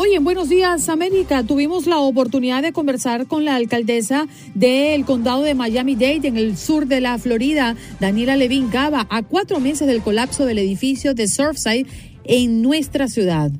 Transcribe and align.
Hoy 0.00 0.14
en 0.14 0.22
Buenos 0.22 0.48
Días 0.48 0.88
América 0.90 1.42
tuvimos 1.42 1.88
la 1.88 1.98
oportunidad 1.98 2.62
de 2.62 2.72
conversar 2.72 3.26
con 3.26 3.44
la 3.44 3.56
alcaldesa 3.56 4.28
del 4.54 5.04
condado 5.04 5.42
de 5.42 5.56
Miami-Dade 5.56 6.28
en 6.28 6.36
el 6.36 6.56
sur 6.56 6.86
de 6.86 7.00
la 7.00 7.18
Florida, 7.18 7.74
Daniela 7.98 8.36
Levin 8.36 8.70
Gaba, 8.70 9.08
a 9.10 9.24
cuatro 9.24 9.58
meses 9.58 9.88
del 9.88 10.00
colapso 10.00 10.46
del 10.46 10.58
edificio 10.58 11.14
de 11.14 11.26
Surfside 11.26 11.88
en 12.22 12.62
nuestra 12.62 13.08
ciudad. 13.08 13.50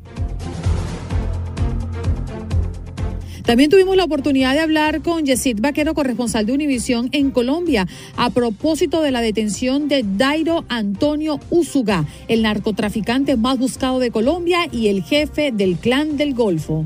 También 3.49 3.71
tuvimos 3.71 3.97
la 3.97 4.05
oportunidad 4.05 4.53
de 4.53 4.61
hablar 4.61 5.01
con 5.01 5.25
Yesid 5.25 5.63
Vaquero, 5.63 5.95
corresponsal 5.95 6.45
de 6.45 6.53
Univisión 6.53 7.09
en 7.13 7.31
Colombia, 7.31 7.89
a 8.15 8.29
propósito 8.29 9.01
de 9.01 9.11
la 9.11 9.23
detención 9.23 9.89
de 9.89 10.05
Dairo 10.07 10.67
Antonio 10.69 11.41
Usuga, 11.49 12.05
el 12.29 12.43
narcotraficante 12.43 13.39
más 13.39 13.59
buscado 13.59 14.01
de 14.01 14.11
Colombia 14.11 14.69
y 14.71 14.89
el 14.89 15.03
jefe 15.03 15.51
del 15.51 15.77
clan 15.77 16.19
del 16.19 16.35
Golfo. 16.35 16.85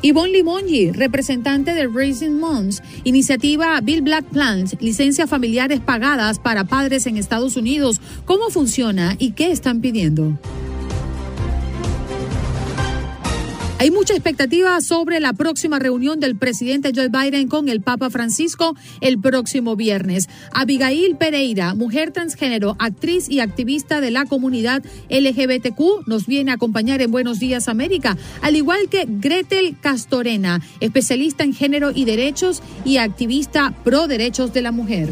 Yvonne 0.00 0.32
Limongi, 0.32 0.92
representante 0.92 1.74
de 1.74 1.86
Raising 1.86 2.40
Moms, 2.40 2.82
iniciativa 3.04 3.78
Bill 3.82 4.00
Black 4.00 4.24
Plans, 4.24 4.74
licencias 4.80 5.28
familiares 5.28 5.80
pagadas 5.80 6.38
para 6.38 6.64
padres 6.64 7.06
en 7.06 7.18
Estados 7.18 7.58
Unidos. 7.58 8.00
¿Cómo 8.24 8.48
funciona 8.48 9.16
y 9.18 9.32
qué 9.32 9.50
están 9.50 9.82
pidiendo? 9.82 10.38
Hay 13.80 13.92
mucha 13.92 14.12
expectativa 14.12 14.80
sobre 14.80 15.20
la 15.20 15.34
próxima 15.34 15.78
reunión 15.78 16.18
del 16.18 16.36
presidente 16.36 16.90
Joe 16.92 17.10
Biden 17.10 17.46
con 17.46 17.68
el 17.68 17.80
Papa 17.80 18.10
Francisco 18.10 18.74
el 19.00 19.20
próximo 19.20 19.76
viernes. 19.76 20.28
Abigail 20.52 21.16
Pereira, 21.16 21.74
mujer 21.74 22.10
transgénero, 22.10 22.74
actriz 22.80 23.28
y 23.28 23.38
activista 23.38 24.00
de 24.00 24.10
la 24.10 24.24
comunidad 24.24 24.82
LGBTQ, 25.10 26.08
nos 26.08 26.26
viene 26.26 26.50
a 26.50 26.54
acompañar 26.54 27.00
en 27.02 27.12
Buenos 27.12 27.38
Días 27.38 27.68
América, 27.68 28.16
al 28.42 28.56
igual 28.56 28.88
que 28.90 29.06
Gretel 29.08 29.76
Castorena, 29.80 30.60
especialista 30.80 31.44
en 31.44 31.54
género 31.54 31.92
y 31.94 32.04
derechos 32.04 32.64
y 32.84 32.96
activista 32.96 33.72
pro 33.84 34.08
derechos 34.08 34.52
de 34.52 34.62
la 34.62 34.72
mujer. 34.72 35.08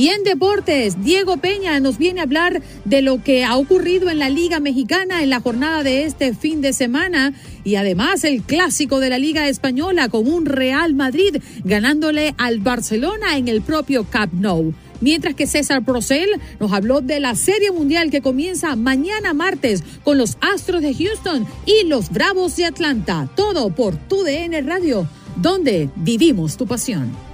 Y 0.00 0.08
en 0.08 0.24
deportes, 0.24 1.04
Diego 1.04 1.36
Peña 1.36 1.78
nos 1.78 1.98
viene 1.98 2.20
a 2.20 2.22
hablar 2.22 2.62
de 2.86 3.02
lo 3.02 3.22
que 3.22 3.44
ha 3.44 3.58
ocurrido 3.58 4.08
en 4.08 4.18
la 4.18 4.30
Liga 4.30 4.58
Mexicana 4.58 5.22
en 5.22 5.28
la 5.28 5.40
jornada 5.40 5.82
de 5.82 6.04
este 6.04 6.32
fin 6.32 6.62
de 6.62 6.72
semana 6.72 7.34
y 7.64 7.74
además 7.74 8.24
el 8.24 8.40
clásico 8.42 8.98
de 8.98 9.10
la 9.10 9.18
Liga 9.18 9.46
Española 9.46 10.08
con 10.08 10.26
un 10.26 10.46
Real 10.46 10.94
Madrid 10.94 11.36
ganándole 11.64 12.34
al 12.38 12.60
Barcelona 12.60 13.36
en 13.36 13.48
el 13.48 13.60
propio 13.60 14.04
Camp 14.04 14.32
Nou. 14.32 14.72
Mientras 15.02 15.34
que 15.34 15.46
César 15.46 15.84
Procel 15.84 16.30
nos 16.58 16.72
habló 16.72 17.02
de 17.02 17.20
la 17.20 17.34
Serie 17.34 17.70
Mundial 17.70 18.10
que 18.10 18.22
comienza 18.22 18.76
mañana 18.76 19.34
martes 19.34 19.84
con 20.02 20.16
los 20.16 20.38
Astros 20.40 20.80
de 20.80 20.94
Houston 20.94 21.46
y 21.66 21.86
los 21.86 22.08
Bravos 22.08 22.56
de 22.56 22.64
Atlanta. 22.64 23.28
Todo 23.36 23.68
por 23.68 23.96
tu 23.96 24.22
DN 24.22 24.62
Radio, 24.62 25.06
donde 25.36 25.90
vivimos 25.96 26.56
tu 26.56 26.66
pasión. 26.66 27.29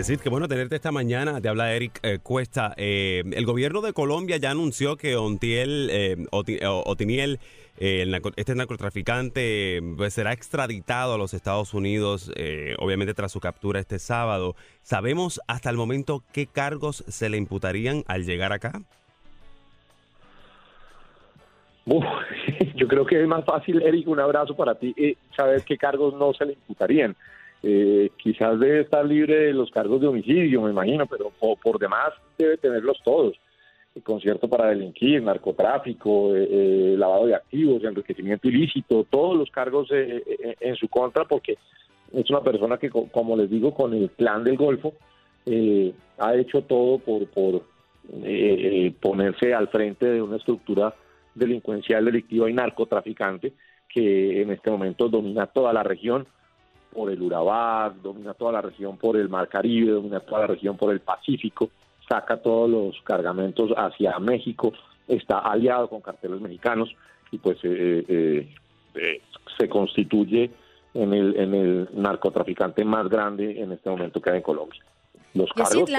Yesid, 0.00 0.20
qué 0.20 0.30
bueno 0.30 0.48
tenerte 0.48 0.76
esta 0.76 0.92
mañana. 0.92 1.42
Te 1.42 1.50
habla 1.50 1.74
Eric 1.74 2.00
eh, 2.02 2.20
Cuesta. 2.22 2.72
Eh, 2.78 3.22
el 3.34 3.44
gobierno 3.44 3.82
de 3.82 3.92
Colombia 3.92 4.38
ya 4.38 4.50
anunció 4.50 4.96
que 4.96 5.14
Ontiel, 5.16 5.90
eh, 5.92 6.16
Otiniel, 6.30 7.38
este 7.76 8.54
narcotraficante, 8.54 9.82
pues, 9.98 10.14
será 10.14 10.32
extraditado 10.32 11.12
a 11.12 11.18
los 11.18 11.34
Estados 11.34 11.74
Unidos, 11.74 12.32
obviamente 12.78 13.12
tras 13.12 13.30
su 13.30 13.40
captura 13.40 13.78
este 13.78 13.98
sábado. 13.98 14.54
¿Sabemos 14.80 15.38
hasta 15.46 15.68
el 15.68 15.76
momento 15.76 16.22
qué 16.32 16.46
cargos 16.46 17.04
se 17.06 17.28
le 17.28 17.36
imputarían 17.36 18.02
al 18.06 18.24
llegar 18.24 18.54
acá? 18.54 18.80
yo 22.74 22.88
creo 22.88 23.04
que 23.04 23.20
es 23.20 23.28
más 23.28 23.44
fácil, 23.44 23.82
Eric, 23.82 24.08
un 24.08 24.20
abrazo 24.20 24.56
para 24.56 24.76
ti, 24.76 24.94
saber 25.36 25.62
qué 25.62 25.76
cargos 25.76 26.14
no 26.14 26.32
se 26.32 26.46
le 26.46 26.52
imputarían. 26.54 27.14
Eh, 27.62 28.10
quizás 28.16 28.58
debe 28.58 28.80
estar 28.80 29.04
libre 29.04 29.46
de 29.46 29.52
los 29.52 29.70
cargos 29.70 30.00
de 30.00 30.06
homicidio, 30.06 30.62
me 30.62 30.70
imagino, 30.70 31.06
pero 31.06 31.30
por, 31.30 31.78
demás 31.78 32.10
debe 32.38 32.56
tenerlos 32.56 32.98
todos. 33.04 33.36
El 33.94 34.02
concierto 34.02 34.48
para 34.48 34.68
delinquir, 34.68 35.22
narcotráfico, 35.22 36.34
eh, 36.34 36.48
eh, 36.50 36.94
lavado 36.96 37.26
de 37.26 37.34
activos, 37.34 37.82
enriquecimiento 37.84 38.48
ilícito, 38.48 39.04
todos 39.10 39.36
los 39.36 39.50
cargos 39.50 39.88
en 39.90 40.76
su 40.76 40.88
contra, 40.88 41.24
porque 41.24 41.58
es 42.12 42.30
una 42.30 42.40
persona 42.40 42.78
que, 42.78 42.88
como 42.88 43.36
les 43.36 43.50
digo, 43.50 43.74
con 43.74 43.92
el 43.92 44.08
plan 44.08 44.44
del 44.44 44.56
Golfo, 44.56 44.94
ha 46.18 46.34
hecho 46.36 46.62
todo 46.62 46.98
por, 46.98 47.26
por 47.26 47.62
ponerse 49.00 49.52
al 49.52 49.68
frente 49.68 50.06
de 50.06 50.22
una 50.22 50.36
estructura 50.36 50.94
delincuencial, 51.34 52.04
delictiva 52.04 52.48
y 52.48 52.54
narcotraficante 52.54 53.52
que 53.88 54.42
en 54.42 54.50
este 54.50 54.70
momento 54.70 55.08
domina 55.08 55.46
toda 55.46 55.72
la 55.72 55.82
región 55.82 56.26
por 56.92 57.10
el 57.10 57.22
Urabá, 57.22 57.94
domina 58.02 58.34
toda 58.34 58.52
la 58.52 58.62
región 58.62 58.96
por 58.96 59.16
el 59.16 59.28
Mar 59.28 59.48
Caribe, 59.48 59.92
domina 59.92 60.20
toda 60.20 60.42
la 60.42 60.46
región 60.48 60.76
por 60.76 60.92
el 60.92 61.00
Pacífico, 61.00 61.70
saca 62.08 62.36
todos 62.36 62.68
los 62.68 63.00
cargamentos 63.02 63.70
hacia 63.76 64.18
México, 64.18 64.72
está 65.06 65.38
aliado 65.38 65.88
con 65.88 66.00
carteles 66.00 66.40
mexicanos 66.40 66.94
y 67.30 67.38
pues 67.38 67.58
eh, 67.62 68.04
eh, 68.08 68.54
eh, 68.94 69.22
se 69.58 69.68
constituye 69.68 70.50
en 70.94 71.14
el, 71.14 71.36
en 71.36 71.54
el 71.54 71.88
narcotraficante 71.92 72.84
más 72.84 73.08
grande 73.08 73.60
en 73.60 73.72
este 73.72 73.88
momento 73.90 74.20
que 74.20 74.30
hay 74.30 74.36
en 74.36 74.42
Colombia. 74.42 74.80
Los 75.34 75.50
cargos... 75.52 75.90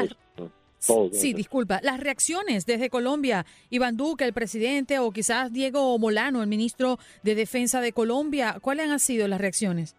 Pues, 0.87 1.19
sí, 1.19 1.33
disculpa. 1.33 1.79
Las 1.83 1.99
reacciones 1.99 2.65
desde 2.65 2.89
Colombia, 2.89 3.45
Iván 3.69 3.97
Duque, 3.97 4.25
el 4.25 4.33
presidente, 4.33 4.97
o 4.97 5.11
quizás 5.11 5.53
Diego 5.53 5.97
Molano, 5.99 6.41
el 6.41 6.47
ministro 6.47 6.97
de 7.21 7.35
Defensa 7.35 7.81
de 7.81 7.93
Colombia, 7.93 8.57
¿cuáles 8.61 8.89
han 8.89 8.99
sido 8.99 9.27
las 9.27 9.39
reacciones? 9.39 9.95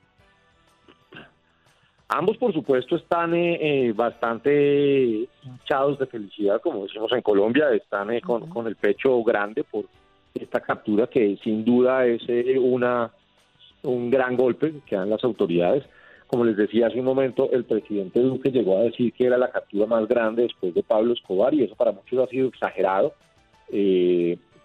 Ambos, 2.15 2.37
por 2.37 2.53
supuesto, 2.53 2.97
están 2.97 3.33
eh, 3.35 3.87
eh, 3.87 3.93
bastante 3.95 5.27
hinchados 5.45 5.99
de 5.99 6.05
felicidad, 6.05 6.61
como 6.61 6.83
decimos 6.83 7.11
en 7.13 7.23
Colombia, 7.23 7.71
están 7.73 8.11
eh, 8.11 8.21
con, 8.21 8.67
el 8.67 8.77
pecho 8.77 9.23
grande 9.25 9.65
por 9.65 9.87
esta 10.35 10.61
captura 10.61 11.07
que 11.07 11.39
sin 11.43 11.65
duda 11.65 12.05
es 12.05 12.23
una 12.59 13.11
un 13.83 14.11
gran 14.11 14.37
golpe 14.37 14.75
que 14.85 14.95
dan 14.95 15.09
las 15.09 15.25
autoridades. 15.25 15.85
Como 16.27 16.45
les 16.45 16.55
decía 16.55 16.89
hace 16.89 16.99
un 16.99 17.07
momento, 17.07 17.51
el 17.51 17.65
presidente 17.65 18.21
Duque 18.21 18.51
llegó 18.51 18.79
a 18.79 18.83
decir 18.83 19.15
que 19.15 19.27
era 19.27 19.39
la 19.39 19.51
captura 19.51 19.87
más 19.87 20.07
grande 20.07 20.43
después 20.43 20.75
de 20.75 20.83
Pablo 20.83 21.15
Escobar 21.15 21.55
y 21.55 21.65
eso 21.65 21.75
para 21.77 21.93
muchos 21.93 22.19
ha 22.19 22.31
sido 22.31 22.49
exagerado, 22.49 23.15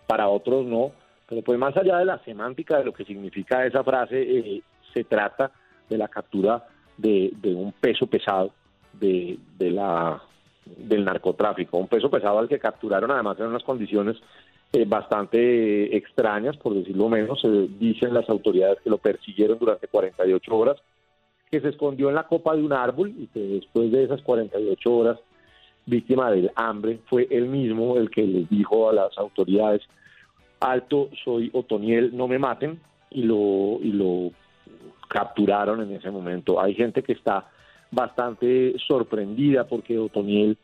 para 0.06 0.28
otros 0.28 0.66
no. 0.66 0.92
Pero 1.30 1.42
pues 1.44 1.58
más 1.58 1.76
allá 1.78 1.98
de 1.98 2.06
la 2.06 2.20
semántica 2.26 2.78
de 2.78 2.86
lo 2.86 2.94
que 2.94 3.06
significa 3.06 3.66
esa 3.66 3.86
frase, 3.86 4.62
se 4.94 5.04
trata 5.06 5.52
de 5.90 5.98
la 5.98 6.10
captura 6.10 6.64
de, 6.98 7.34
un 7.44 7.72
peso 7.74 8.08
pesado 8.08 8.52
de, 8.94 9.38
la 9.60 10.22
del 10.66 11.06
narcotráfico, 11.06 11.78
un 11.78 11.88
peso 11.88 12.10
pesado 12.10 12.40
al 12.40 12.50
que 12.50 12.60
capturaron 12.60 13.12
además 13.12 13.40
en 13.40 13.48
unas 13.48 13.64
condiciones 13.64 14.18
eh, 14.74 14.86
bastante 14.86 15.96
extrañas, 15.96 16.58
por 16.58 16.74
decirlo 16.74 17.08
menos, 17.08 17.40
se 17.40 17.50
dicen 17.80 18.14
las 18.14 18.30
autoridades 18.30 18.80
que 18.84 18.90
lo 18.90 18.98
persiguieron 18.98 19.58
durante 19.60 19.88
48 19.88 20.56
horas, 20.56 20.78
que 21.50 21.62
se 21.62 21.70
escondió 21.70 22.10
en 22.10 22.16
la 22.16 22.28
copa 22.28 22.56
de 22.56 22.64
un 22.64 22.74
árbol 22.74 23.14
y 23.18 23.28
que 23.28 23.40
después 23.40 23.92
de 23.92 24.04
esas 24.04 24.22
48 24.22 24.92
horas 24.92 25.20
víctima 25.88 26.30
del 26.30 26.52
hambre, 26.56 27.00
fue 27.06 27.28
él 27.32 27.48
mismo 27.48 27.98
el 27.98 28.12
que 28.12 28.22
les 28.22 28.48
dijo 28.50 28.90
a 28.90 28.94
las 28.94 29.18
autoridades, 29.18 29.82
alto, 30.60 31.10
soy 31.24 31.50
Otoniel, 31.54 32.16
no 32.16 32.28
me 32.28 32.38
maten, 32.38 32.80
y 33.10 33.24
lo, 33.24 33.80
y 33.82 33.94
lo 33.94 34.32
capturaron 35.08 35.82
en 35.82 35.94
ese 35.94 36.12
momento. 36.12 36.62
Hay 36.62 36.76
gente 36.76 37.04
que 37.04 37.14
está 37.14 37.48
bastante 37.92 38.76
sorprendida 38.86 39.66
porque 39.68 39.98
Otoniel 39.98 40.58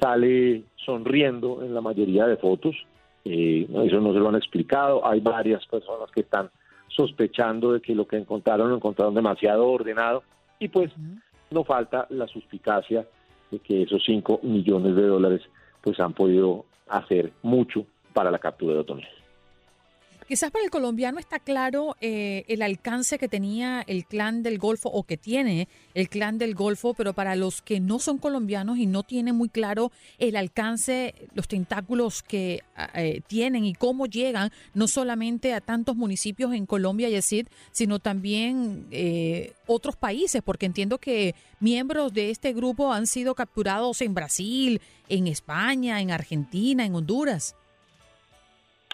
sale 0.00 0.64
sonriendo 0.76 1.62
en 1.62 1.74
la 1.74 1.80
mayoría 1.80 2.26
de 2.26 2.36
fotos, 2.36 2.76
eh, 3.24 3.66
eso 3.84 4.00
no 4.00 4.12
se 4.12 4.20
lo 4.20 4.28
han 4.28 4.36
explicado, 4.36 5.06
hay 5.06 5.20
varias 5.20 5.66
personas 5.66 6.10
que 6.10 6.20
están 6.20 6.50
sospechando 6.88 7.72
de 7.72 7.80
que 7.80 7.94
lo 7.94 8.06
que 8.06 8.16
encontraron 8.16 8.70
lo 8.70 8.76
encontraron 8.76 9.14
demasiado 9.14 9.66
ordenado 9.66 10.22
y 10.58 10.68
pues 10.68 10.90
no 11.50 11.64
falta 11.64 12.06
la 12.10 12.26
suspicacia 12.26 13.06
de 13.50 13.58
que 13.58 13.82
esos 13.82 14.02
5 14.04 14.40
millones 14.42 14.94
de 14.94 15.06
dólares 15.06 15.42
pues 15.82 15.98
han 16.00 16.12
podido 16.12 16.64
hacer 16.88 17.32
mucho 17.42 17.86
para 18.12 18.30
la 18.30 18.38
captura 18.38 18.74
de 18.74 18.80
Otoniel. 18.80 19.17
Quizás 20.28 20.50
para 20.50 20.62
el 20.62 20.70
colombiano 20.70 21.18
está 21.18 21.38
claro 21.38 21.96
eh, 22.02 22.44
el 22.48 22.60
alcance 22.60 23.16
que 23.16 23.28
tenía 23.28 23.82
el 23.86 24.04
clan 24.04 24.42
del 24.42 24.58
Golfo 24.58 24.90
o 24.90 25.04
que 25.04 25.16
tiene 25.16 25.68
el 25.94 26.10
clan 26.10 26.36
del 26.36 26.54
Golfo, 26.54 26.92
pero 26.92 27.14
para 27.14 27.34
los 27.34 27.62
que 27.62 27.80
no 27.80 27.98
son 27.98 28.18
colombianos 28.18 28.76
y 28.76 28.84
no 28.84 29.04
tienen 29.04 29.36
muy 29.36 29.48
claro 29.48 29.90
el 30.18 30.36
alcance, 30.36 31.14
los 31.32 31.48
tentáculos 31.48 32.22
que 32.22 32.60
ah, 32.76 32.90
eh, 32.96 33.22
tienen 33.26 33.64
y 33.64 33.72
cómo 33.72 34.04
llegan 34.04 34.52
no 34.74 34.86
solamente 34.86 35.54
a 35.54 35.62
tantos 35.62 35.96
municipios 35.96 36.52
en 36.52 36.66
Colombia, 36.66 37.08
Yesid, 37.08 37.46
sino 37.72 37.98
también 37.98 38.86
eh, 38.90 39.54
otros 39.66 39.96
países, 39.96 40.42
porque 40.44 40.66
entiendo 40.66 40.98
que 40.98 41.34
miembros 41.58 42.12
de 42.12 42.28
este 42.28 42.52
grupo 42.52 42.92
han 42.92 43.06
sido 43.06 43.34
capturados 43.34 44.02
en 44.02 44.12
Brasil, 44.12 44.82
en 45.08 45.26
España, 45.26 46.02
en 46.02 46.10
Argentina, 46.10 46.84
en 46.84 46.94
Honduras. 46.94 47.56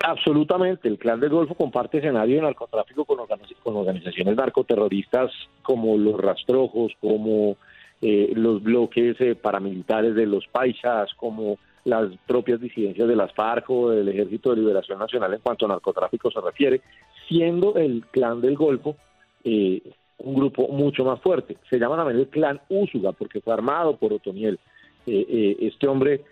Absolutamente, 0.03 0.89
el 0.89 0.99
Clan 0.99 1.21
del 1.21 1.31
Golfo 1.31 1.55
comparte 1.55 1.99
escenario 1.99 2.37
de 2.37 2.43
narcotráfico 2.43 3.05
con, 3.05 3.21
organizaciones 3.21 4.37
narcoterroristas 4.37 5.33
como 5.63 5.97
los 5.97 6.21
rastrojos, 6.21 6.93
como 7.01 7.57
eh, 8.03 8.33
los 8.35 8.63
bloques 8.63 9.19
eh, 9.21 9.35
paramilitares 9.35 10.15
de 10.15 10.27
los 10.27 10.47
paisas, 10.49 11.13
como 11.15 11.59
las 11.85 12.11
propias 12.27 12.61
disidencias 12.61 13.07
de 13.07 13.17
las 13.17 13.33
FARC 13.33 13.71
o 13.71 13.91
del 13.91 14.09
Ejército 14.09 14.51
de 14.51 14.57
Liberación 14.57 14.99
Nacional 14.99 15.33
en 15.33 15.41
cuanto 15.41 15.67
a 15.67 15.69
narcotráfico 15.69 16.31
se 16.31 16.41
refiere, 16.41 16.81
siendo 17.29 17.77
el 17.77 18.05
Clan 18.11 18.41
del 18.41 18.57
Golfo 18.57 18.97
eh, 19.45 19.81
un 20.19 20.35
grupo 20.35 20.69
mucho 20.69 21.05
más 21.05 21.21
fuerte. 21.21 21.57
Se 21.71 21.79
llama 21.79 21.97
también 21.97 22.19
el 22.19 22.29
Clan 22.29 22.61
Úsuga 22.69 23.13
porque 23.13 23.41
fue 23.41 23.55
armado 23.55 23.97
por 23.97 24.13
Otoniel. 24.13 24.59
este 25.07 25.87
hombre 25.87 26.25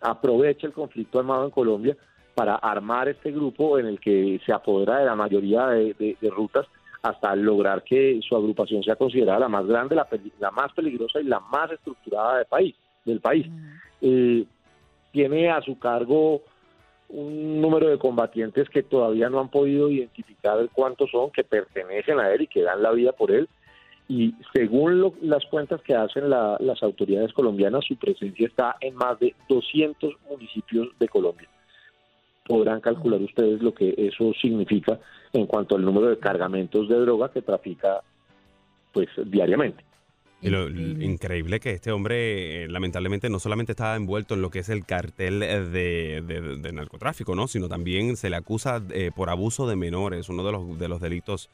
aprovecha 0.00 0.66
el 0.66 0.72
conflicto 0.72 1.18
armado 1.18 1.44
en 1.44 1.50
Colombia 1.50 1.96
para 2.40 2.54
armar 2.54 3.06
este 3.06 3.32
grupo 3.32 3.78
en 3.78 3.84
el 3.84 4.00
que 4.00 4.40
se 4.46 4.50
apodera 4.50 5.00
de 5.00 5.04
la 5.04 5.14
mayoría 5.14 5.66
de, 5.66 6.16
rutas 6.34 6.66
hasta 7.02 7.36
lograr 7.36 7.84
que 7.84 8.18
su 8.26 8.34
agrupación 8.34 8.82
sea 8.82 8.96
considerada 8.96 9.40
la 9.40 9.48
más 9.50 9.66
grande, 9.66 9.94
la, 9.94 10.08
la 10.38 10.50
más 10.50 10.72
peligrosa 10.72 11.20
y 11.20 11.24
la 11.24 11.40
más 11.40 11.70
estructurada 11.70 12.38
del 12.38 12.46
país. 12.46 12.74
Del 13.04 13.20
país. 13.20 13.46
Eh, 14.00 14.46
tiene 15.12 15.50
a 15.50 15.60
su 15.60 15.78
cargo 15.78 16.40
un 17.10 17.60
número 17.60 17.90
de 17.90 17.98
combatientes 17.98 18.70
que 18.70 18.84
todavía 18.84 19.28
no 19.28 19.40
han 19.40 19.50
podido 19.50 19.90
identificar 19.90 20.66
cuántos 20.72 21.10
son, 21.10 21.30
que 21.32 21.44
pertenecen 21.44 22.20
a 22.20 22.32
él 22.32 22.40
y 22.40 22.46
que 22.46 22.62
dan 22.62 22.82
la 22.82 22.92
vida 22.92 23.12
por 23.12 23.32
él. 23.32 23.50
Y 24.08 24.34
según 24.54 25.12
las 25.20 25.44
cuentas 25.44 25.82
que 25.82 25.94
hacen 25.94 26.30
las 26.30 26.82
autoridades 26.82 27.34
colombianas, 27.34 27.84
su 27.84 27.96
presencia 27.96 28.46
está 28.46 28.76
en 28.80 28.94
más 28.94 29.20
de 29.20 29.34
200 29.46 30.14
municipios 30.30 30.88
de 30.98 31.06
Colombia 31.06 31.50
podrán 32.44 32.80
calcular 32.80 33.20
ustedes 33.20 33.62
lo 33.62 33.74
que 33.74 33.94
eso 33.96 34.32
significa 34.40 34.98
en 35.32 35.46
cuanto 35.46 35.76
al 35.76 35.84
número 35.84 36.08
de 36.08 36.18
cargamentos 36.18 36.88
de 36.88 36.96
droga 36.96 37.30
que 37.30 37.42
trafica 37.42 38.02
pues 38.92 39.08
diariamente. 39.26 39.84
Y 40.42 40.48
lo, 40.48 40.70
increíble 40.70 41.60
que 41.60 41.72
este 41.72 41.92
hombre, 41.92 42.64
eh, 42.64 42.68
lamentablemente, 42.68 43.28
no 43.28 43.38
solamente 43.38 43.72
estaba 43.72 43.94
envuelto 43.94 44.34
en 44.34 44.42
lo 44.42 44.50
que 44.50 44.60
es 44.60 44.70
el 44.70 44.86
cartel 44.86 45.42
eh, 45.42 46.22
de, 46.22 46.72
narcotráfico, 46.72 47.34
¿no? 47.34 47.46
Sino 47.46 47.68
también 47.68 48.16
se 48.16 48.30
le 48.30 48.36
acusa 48.36 48.82
eh, 48.90 49.10
por 49.14 49.28
abuso 49.28 49.68
de 49.68 49.76
menores, 49.76 50.30
uno 50.30 50.42
de 50.42 50.52
los, 50.52 50.78
de 50.78 50.88
los 50.88 51.00
delitos 51.00 51.50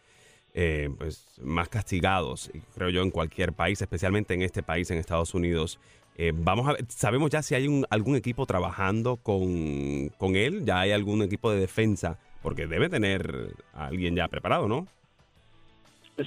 pues, 0.54 1.38
más 1.42 1.68
castigados, 1.68 2.50
creo 2.74 2.88
yo, 2.88 3.02
en 3.02 3.10
cualquier 3.10 3.52
país, 3.52 3.82
especialmente 3.82 4.32
en 4.32 4.40
este 4.40 4.62
país, 4.62 4.90
en 4.90 4.96
Estados 4.96 5.34
Unidos. 5.34 5.78
Eh, 6.18 6.32
vamos 6.34 6.66
a 6.66 6.72
ver, 6.72 6.84
sabemos 6.88 7.30
ya 7.30 7.42
si 7.42 7.54
hay 7.54 7.68
un, 7.68 7.84
algún 7.90 8.16
equipo 8.16 8.46
trabajando 8.46 9.16
con, 9.16 10.08
con, 10.16 10.34
él, 10.34 10.64
ya 10.64 10.80
hay 10.80 10.92
algún 10.92 11.22
equipo 11.22 11.50
de 11.50 11.60
defensa, 11.60 12.18
porque 12.42 12.66
debe 12.66 12.88
tener 12.88 13.50
a 13.74 13.86
alguien 13.86 14.16
ya 14.16 14.26
preparado, 14.28 14.66
¿no? 14.66 14.86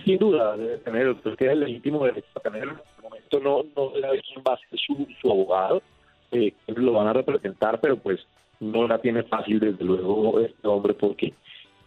Sin 0.06 0.20
duda, 0.20 0.56
debe 0.56 0.78
tener, 0.78 1.16
porque 1.24 1.52
es 1.52 1.58
legítimo 1.58 2.06
derecho 2.06 2.28
a 2.36 2.40
tenerlo. 2.40 2.74
En 2.74 2.80
este 2.80 3.02
momento 3.02 3.40
no, 3.40 3.64
no 3.76 4.00
sabe 4.00 4.22
quién 4.22 4.44
va 4.48 4.54
a 4.54 4.58
ser 4.58 4.80
su, 4.80 5.08
su 5.20 5.32
abogado, 5.32 5.82
eh, 6.32 6.54
lo 6.68 6.94
van 6.94 7.08
a 7.08 7.14
representar, 7.14 7.82
pero 7.82 7.98
pues 7.98 8.20
no 8.60 8.88
la 8.88 9.00
tiene 9.00 9.24
fácil 9.24 9.60
desde 9.60 9.84
luego 9.84 10.40
este 10.40 10.68
hombre 10.68 10.94
porque 10.94 11.34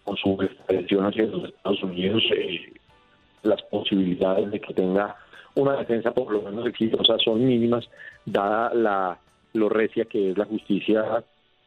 con 0.05 0.17
su 0.17 0.41
extradición 0.43 1.07
hacia 1.07 1.27
los 1.27 1.51
Estados 1.51 1.83
Unidos 1.83 2.23
eh, 2.35 2.73
las 3.43 3.63
posibilidades 3.63 4.51
de 4.51 4.61
que 4.61 4.75
tenga 4.75 5.17
una 5.55 5.77
defensa 5.77 6.13
por 6.13 6.33
lo 6.33 6.43
menos 6.43 6.67
exitosa 6.67 7.17
son 7.19 7.45
mínimas, 7.45 7.89
dada 8.25 8.73
la 8.75 9.19
lo 9.55 9.69
recia 9.69 10.07
que 10.07 10.31
es 10.31 10.39
la 10.39 10.47
justicia 10.47 11.25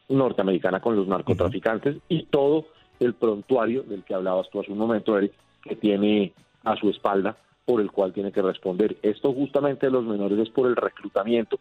norteamericana 0.10 0.80
con 0.80 0.96
los 0.96 1.08
narcotraficantes 1.08 1.98
y 2.10 2.24
todo 2.26 2.66
el 3.00 3.14
prontuario 3.14 3.84
del 3.84 4.04
que 4.04 4.16
hablabas 4.16 4.50
tú 4.50 4.60
hace 4.60 4.72
un 4.72 4.78
momento, 4.78 5.18
Eric, 5.18 5.34
que 5.64 5.76
tiene 5.76 6.34
a 6.64 6.76
su 6.78 6.90
espalda 6.90 7.38
por 7.66 7.82
el 7.82 7.92
cual 7.92 8.14
tiene 8.14 8.32
que 8.32 8.42
responder. 8.42 8.98
Esto 9.02 9.34
justamente 9.34 9.88
de 9.88 9.92
los 9.92 10.06
menores 10.06 10.40
es 10.40 10.50
por 10.50 10.68
el 10.68 10.76
reclutamiento 10.76 11.60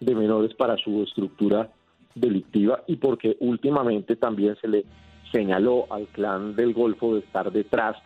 de 0.00 0.14
menores 0.14 0.54
para 0.54 0.76
su 0.76 1.02
estructura 1.02 1.70
delictiva 2.14 2.82
y 2.86 2.96
porque 2.96 3.36
últimamente 3.40 4.16
también 4.16 4.56
se 4.56 4.68
le 4.68 4.84
señaló 5.30 5.86
al 5.90 6.06
clan 6.08 6.54
del 6.56 6.74
Golfo 6.74 7.14
de 7.14 7.20
estar 7.20 7.50
detrás 7.52 7.96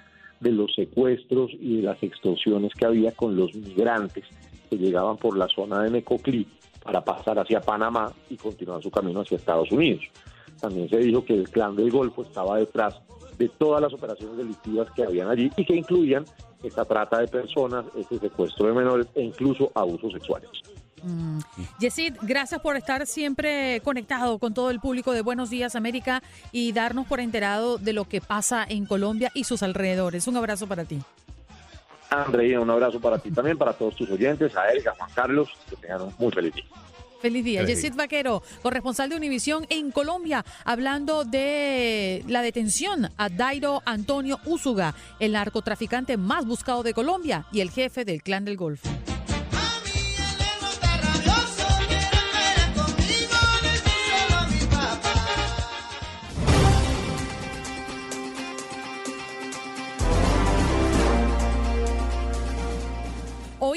de 0.40 0.52
los 0.52 0.74
secuestros 0.74 1.50
y 1.58 1.76
de 1.76 1.82
las 1.82 2.02
extorsiones 2.02 2.72
que 2.74 2.86
había 2.86 3.12
con 3.12 3.36
los 3.36 3.54
migrantes 3.54 4.24
que 4.68 4.76
llegaban 4.76 5.16
por 5.16 5.36
la 5.36 5.48
zona 5.48 5.82
de 5.82 5.90
Necoclí 5.90 6.46
para 6.82 7.04
pasar 7.04 7.38
hacia 7.38 7.60
Panamá 7.60 8.12
y 8.30 8.36
continuar 8.36 8.82
su 8.82 8.90
camino 8.90 9.20
hacia 9.20 9.36
Estados 9.36 9.70
Unidos. 9.72 10.04
También 10.60 10.88
se 10.88 10.98
dijo 10.98 11.24
que 11.24 11.34
el 11.34 11.48
clan 11.48 11.76
del 11.76 11.90
Golfo 11.90 12.22
estaba 12.22 12.58
detrás 12.58 13.00
de 13.38 13.48
todas 13.48 13.82
las 13.82 13.92
operaciones 13.92 14.36
delictivas 14.36 14.90
que 14.92 15.04
habían 15.04 15.28
allí 15.28 15.50
y 15.56 15.64
que 15.64 15.76
incluían 15.76 16.24
esta 16.62 16.84
trata 16.84 17.18
de 17.20 17.28
personas, 17.28 17.84
este 17.96 18.18
secuestro 18.18 18.68
de 18.68 18.72
menores 18.72 19.06
e 19.14 19.22
incluso 19.22 19.70
abusos 19.74 20.12
sexuales. 20.12 20.50
Mm. 21.02 21.40
Yesid, 21.78 22.14
gracias 22.22 22.60
por 22.60 22.76
estar 22.76 23.06
siempre 23.06 23.80
conectado 23.84 24.38
con 24.38 24.54
todo 24.54 24.70
el 24.70 24.80
público 24.80 25.12
de 25.12 25.22
Buenos 25.22 25.50
Días 25.50 25.76
América 25.76 26.22
y 26.52 26.72
darnos 26.72 27.06
por 27.06 27.20
enterado 27.20 27.78
de 27.78 27.92
lo 27.92 28.06
que 28.06 28.20
pasa 28.20 28.64
en 28.68 28.86
Colombia 28.86 29.30
y 29.34 29.44
sus 29.44 29.62
alrededores. 29.62 30.26
Un 30.26 30.36
abrazo 30.36 30.66
para 30.66 30.84
ti. 30.84 31.00
Andrea, 32.10 32.60
un 32.60 32.70
abrazo 32.70 33.00
para 33.00 33.18
ti 33.18 33.30
también, 33.30 33.58
para 33.58 33.72
todos 33.72 33.96
tus 33.96 34.10
oyentes, 34.10 34.56
a 34.56 34.70
Erika, 34.70 34.90
a 34.90 34.94
Juan 34.94 35.10
Carlos, 35.14 35.48
que 35.68 35.76
tengan 35.76 36.02
un 36.02 36.14
muy 36.18 36.30
feliz 36.30 36.54
día. 36.54 36.64
Feliz 37.20 37.44
día. 37.44 37.64
Yesid 37.64 37.94
Vaquero, 37.94 38.42
corresponsal 38.62 39.08
de 39.08 39.16
Univisión 39.16 39.66
en 39.70 39.90
Colombia, 39.90 40.44
hablando 40.64 41.24
de 41.24 42.22
la 42.28 42.42
detención 42.42 43.10
a 43.16 43.28
Dairo 43.28 43.82
Antonio 43.84 44.38
Úsuga, 44.44 44.94
el 45.18 45.32
narcotraficante 45.32 46.16
más 46.16 46.46
buscado 46.46 46.82
de 46.82 46.94
Colombia 46.94 47.46
y 47.50 47.60
el 47.60 47.70
jefe 47.70 48.04
del 48.04 48.22
Clan 48.22 48.44
del 48.44 48.56
Golfo. 48.56 48.88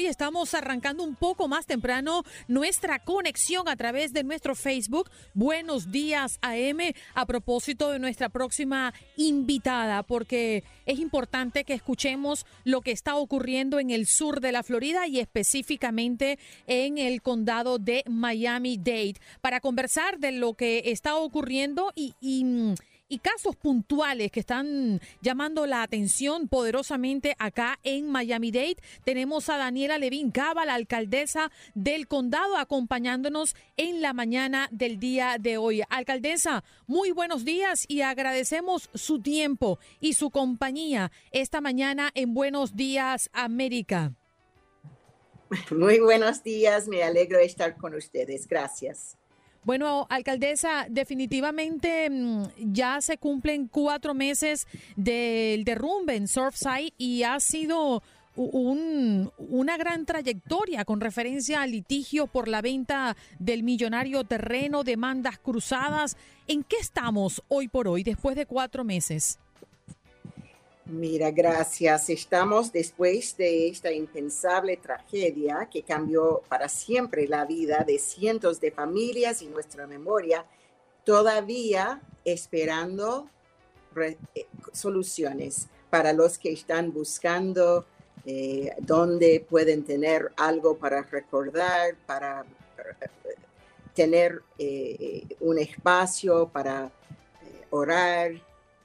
Hoy 0.00 0.06
estamos 0.06 0.54
arrancando 0.54 1.02
un 1.04 1.14
poco 1.14 1.46
más 1.46 1.66
temprano 1.66 2.22
nuestra 2.48 3.00
conexión 3.00 3.68
a 3.68 3.76
través 3.76 4.14
de 4.14 4.24
nuestro 4.24 4.54
Facebook. 4.54 5.10
Buenos 5.34 5.90
días 5.92 6.38
AM 6.40 6.78
a 7.12 7.26
propósito 7.26 7.90
de 7.90 7.98
nuestra 7.98 8.30
próxima 8.30 8.94
invitada, 9.18 10.02
porque 10.02 10.64
es 10.86 10.98
importante 11.00 11.64
que 11.64 11.74
escuchemos 11.74 12.46
lo 12.64 12.80
que 12.80 12.92
está 12.92 13.16
ocurriendo 13.16 13.78
en 13.78 13.90
el 13.90 14.06
sur 14.06 14.40
de 14.40 14.52
la 14.52 14.62
Florida 14.62 15.06
y 15.06 15.20
específicamente 15.20 16.38
en 16.66 16.96
el 16.96 17.20
condado 17.20 17.78
de 17.78 18.02
Miami-Dade 18.08 19.20
para 19.42 19.60
conversar 19.60 20.18
de 20.18 20.32
lo 20.32 20.54
que 20.54 20.84
está 20.86 21.16
ocurriendo 21.16 21.92
y, 21.94 22.14
y 22.22 22.74
y 23.10 23.18
casos 23.18 23.56
puntuales 23.56 24.30
que 24.30 24.40
están 24.40 25.02
llamando 25.20 25.66
la 25.66 25.82
atención 25.82 26.48
poderosamente 26.48 27.36
acá 27.38 27.78
en 27.82 28.08
Miami-Dade. 28.08 28.78
Tenemos 29.04 29.50
a 29.50 29.58
Daniela 29.58 29.98
Levin 29.98 30.30
Cava, 30.30 30.64
la 30.64 30.74
alcaldesa 30.74 31.50
del 31.74 32.06
condado, 32.06 32.56
acompañándonos 32.56 33.56
en 33.76 34.00
la 34.00 34.14
mañana 34.14 34.68
del 34.70 34.98
día 34.98 35.36
de 35.38 35.58
hoy. 35.58 35.82
Alcaldesa, 35.90 36.64
muy 36.86 37.10
buenos 37.10 37.44
días 37.44 37.84
y 37.88 38.00
agradecemos 38.02 38.88
su 38.94 39.20
tiempo 39.20 39.78
y 40.00 40.14
su 40.14 40.30
compañía 40.30 41.10
esta 41.32 41.60
mañana 41.60 42.10
en 42.14 42.32
Buenos 42.32 42.76
Días 42.76 43.28
América. 43.32 44.14
Muy 45.72 45.98
buenos 45.98 46.44
días, 46.44 46.86
me 46.86 47.02
alegro 47.02 47.38
de 47.38 47.44
estar 47.44 47.76
con 47.76 47.94
ustedes. 47.94 48.46
Gracias. 48.46 49.16
Bueno, 49.62 50.06
alcaldesa, 50.08 50.86
definitivamente 50.88 52.08
mm, 52.08 52.44
ya 52.72 53.00
se 53.00 53.18
cumplen 53.18 53.68
cuatro 53.68 54.14
meses 54.14 54.66
del 54.96 55.64
derrumbe 55.64 56.16
en 56.16 56.28
Surfside 56.28 56.94
y 56.96 57.24
ha 57.24 57.38
sido 57.40 58.02
una 58.36 59.76
gran 59.76 60.06
trayectoria 60.06 60.84
con 60.84 61.00
referencia 61.00 61.62
al 61.62 61.72
litigio 61.72 62.26
por 62.26 62.48
la 62.48 62.62
venta 62.62 63.16
del 63.38 63.62
millonario 63.62 64.24
terreno, 64.24 64.82
demandas 64.82 65.38
cruzadas. 65.38 66.16
¿En 66.46 66.62
qué 66.62 66.76
estamos 66.76 67.42
hoy 67.48 67.68
por 67.68 67.86
hoy, 67.86 68.02
después 68.02 68.36
de 68.36 68.46
cuatro 68.46 68.82
meses? 68.84 69.38
Mira, 70.90 71.30
gracias. 71.30 72.10
Estamos 72.10 72.72
después 72.72 73.36
de 73.36 73.68
esta 73.68 73.92
impensable 73.92 74.76
tragedia 74.76 75.68
que 75.70 75.84
cambió 75.84 76.42
para 76.48 76.68
siempre 76.68 77.28
la 77.28 77.44
vida 77.44 77.84
de 77.86 78.00
cientos 78.00 78.60
de 78.60 78.72
familias 78.72 79.40
y 79.40 79.46
nuestra 79.46 79.86
memoria, 79.86 80.44
todavía 81.04 82.00
esperando 82.24 83.28
eh, 83.96 84.16
soluciones 84.72 85.68
para 85.90 86.12
los 86.12 86.38
que 86.38 86.50
están 86.50 86.92
buscando 86.92 87.86
eh, 88.26 88.74
dónde 88.80 89.46
pueden 89.48 89.84
tener 89.84 90.32
algo 90.36 90.76
para 90.76 91.02
recordar, 91.02 91.94
para 92.04 92.44
eh, 92.44 93.34
tener 93.94 94.42
un 95.38 95.56
espacio 95.56 96.48
para 96.48 96.90
orar 97.70 98.32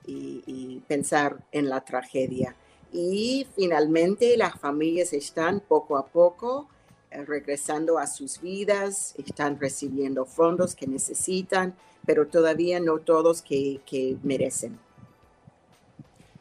y, 0.08 0.82
pensar 0.88 1.44
en 1.52 1.70
la 1.70 1.82
tragedia. 1.82 2.56
Y 2.92 3.48
finalmente 3.56 4.38
las 4.38 4.60
familias 4.60 5.14
están 5.14 5.60
poco 5.60 5.98
a 5.98 6.06
poco 6.08 6.70
eh, 7.12 7.24
regresando 7.26 7.98
a 7.98 8.08
sus 8.08 8.40
vidas, 8.40 9.16
están 9.18 9.60
recibiendo 9.60 10.26
fondos 10.26 10.76
que 10.76 10.88
necesitan, 10.88 11.76
pero 12.06 12.28
todavía 12.28 12.80
no 12.80 13.00
todos 13.00 13.42
que 13.42 14.18
merecen. 14.24 14.80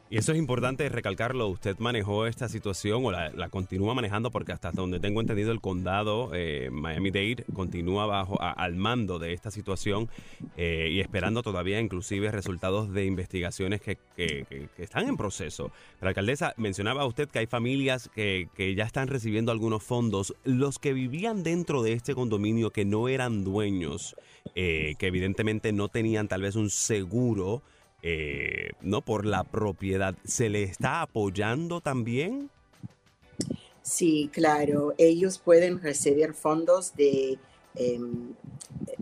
Y 0.07 0.17
eso 0.17 0.33
es 0.33 0.37
importante 0.37 0.87
recalcarlo. 0.87 1.47
Usted 1.47 1.79
manejó 1.79 2.27
esta 2.27 2.47
situación 2.47 3.03
o 3.05 3.11
la, 3.11 3.49
continúa 3.49 3.95
manejando 3.95 4.29
porque 4.29 4.51
hasta 4.51 4.71
donde 4.71 4.99
tengo 4.99 5.19
entendido 5.19 5.51
el 5.51 5.61
condado 5.61 6.29
eh, 6.33 6.69
Miami-Dade 6.71 7.45
continúa 7.53 8.05
bajo 8.05 8.39
al 8.39 8.75
mando 8.75 9.17
de 9.17 9.33
esta 9.33 9.49
situación 9.49 10.07
eh, 10.57 10.89
y 10.91 10.99
esperando 10.99 11.41
todavía 11.41 11.79
inclusive 11.79 12.31
resultados 12.31 12.93
de 12.93 13.05
investigaciones 13.05 13.81
que, 13.81 13.97
están 14.77 15.07
en 15.07 15.17
proceso. 15.17 15.71
La 16.01 16.09
alcaldesa 16.09 16.53
mencionaba 16.57 17.05
usted 17.05 17.27
que 17.27 17.39
hay 17.39 17.47
familias 17.47 18.09
que, 18.13 18.47
que 18.55 18.75
ya 18.75 18.83
están 18.83 19.07
recibiendo 19.07 19.51
algunos 19.51 19.83
fondos. 19.83 20.35
Los 20.43 20.77
que 20.77 20.93
vivían 20.93 21.41
dentro 21.41 21.81
de 21.81 21.93
este 21.93 22.13
condominio 22.13 22.69
que 22.69 22.85
no 22.85 23.07
eran 23.09 23.43
dueños, 23.43 24.15
eh, 24.53 24.95
que 24.99 25.07
evidentemente 25.07 25.73
no 25.73 25.87
tenían 25.87 26.27
tal 26.27 26.43
vez 26.43 26.55
un 26.55 26.69
seguro 26.69 27.63
eh, 28.07 28.69
no 28.81 29.01
por 29.01 29.25
la 29.25 29.43
propiedad, 29.43 30.13
¿se 30.23 30.47
le 30.47 30.61
está 30.61 31.01
apoyando 31.01 31.81
también? 31.81 32.51
Sí, 33.81 34.29
claro. 34.31 34.93
Ellos 34.99 35.39
pueden 35.39 35.81
recibir 35.81 36.35
fondos 36.35 36.95
de 36.95 37.39
em, 37.73 38.35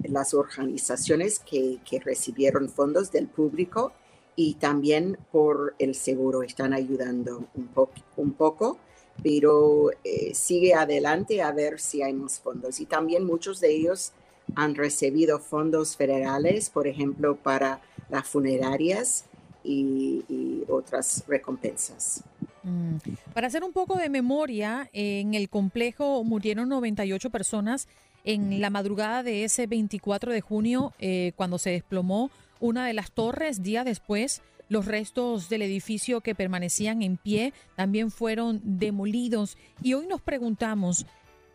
las 0.04 0.34
organizaciones 0.34 1.40
que, 1.40 1.82
recibieron 2.06 2.70
fondos 2.70 3.12
del 3.12 3.28
público 3.28 3.92
y 4.38 4.54
también 4.54 5.18
por 5.34 5.76
el 5.80 5.96
seguro 5.96 6.42
están 6.42 6.72
ayudando 6.72 7.46
un, 7.56 7.70
un 8.16 8.32
poco, 8.32 8.78
pero 9.22 9.90
eh, 10.06 10.34
sigue 10.34 10.76
adelante 10.76 11.42
a 11.42 11.52
ver 11.52 11.82
si 11.82 12.02
hay 12.02 12.14
más 12.14 12.40
fondos. 12.40 12.80
Y 12.80 12.86
también 12.86 13.26
muchos 13.26 13.60
de 13.60 13.76
ellos 13.76 14.14
han 14.56 14.76
recibido 14.76 15.40
fondos 15.40 15.98
federales, 15.98 16.70
por 16.70 16.88
ejemplo, 16.88 17.36
para 17.36 17.82
las 18.10 18.28
funerarias 18.28 19.26
y, 19.64 20.24
otras 20.68 21.24
recompensas. 21.28 22.24
Mm. 22.64 22.98
Para 23.34 23.48
hacer 23.48 23.64
un 23.64 23.74
poco 23.74 23.98
de 23.98 24.10
memoria, 24.10 24.90
en 24.94 25.34
el 25.34 25.50
complejo 25.50 26.24
murieron 26.24 26.70
98 26.70 27.30
personas 27.30 27.88
en 28.24 28.62
la 28.62 28.70
madrugada 28.70 29.24
de 29.24 29.44
ese 29.44 29.68
24 29.68 30.32
de 30.32 30.42
junio, 30.42 30.94
eh, 31.00 31.34
cuando 31.36 31.58
se 31.58 31.72
desplomó 31.72 32.32
una 32.60 32.88
de 32.88 32.94
las 32.94 33.12
torres. 33.12 33.62
Día 33.62 33.84
después, 33.84 34.42
los 34.70 34.86
restos 34.86 35.50
del 35.50 35.62
edificio 35.62 36.22
que 36.22 36.36
permanecían 36.36 37.02
en 37.02 37.18
pie 37.18 37.54
también 37.76 38.12
fueron 38.12 38.62
demolidos. 38.64 39.58
Y 39.82 39.94
hoy 39.94 40.08
nos 40.08 40.22
preguntamos, 40.22 41.06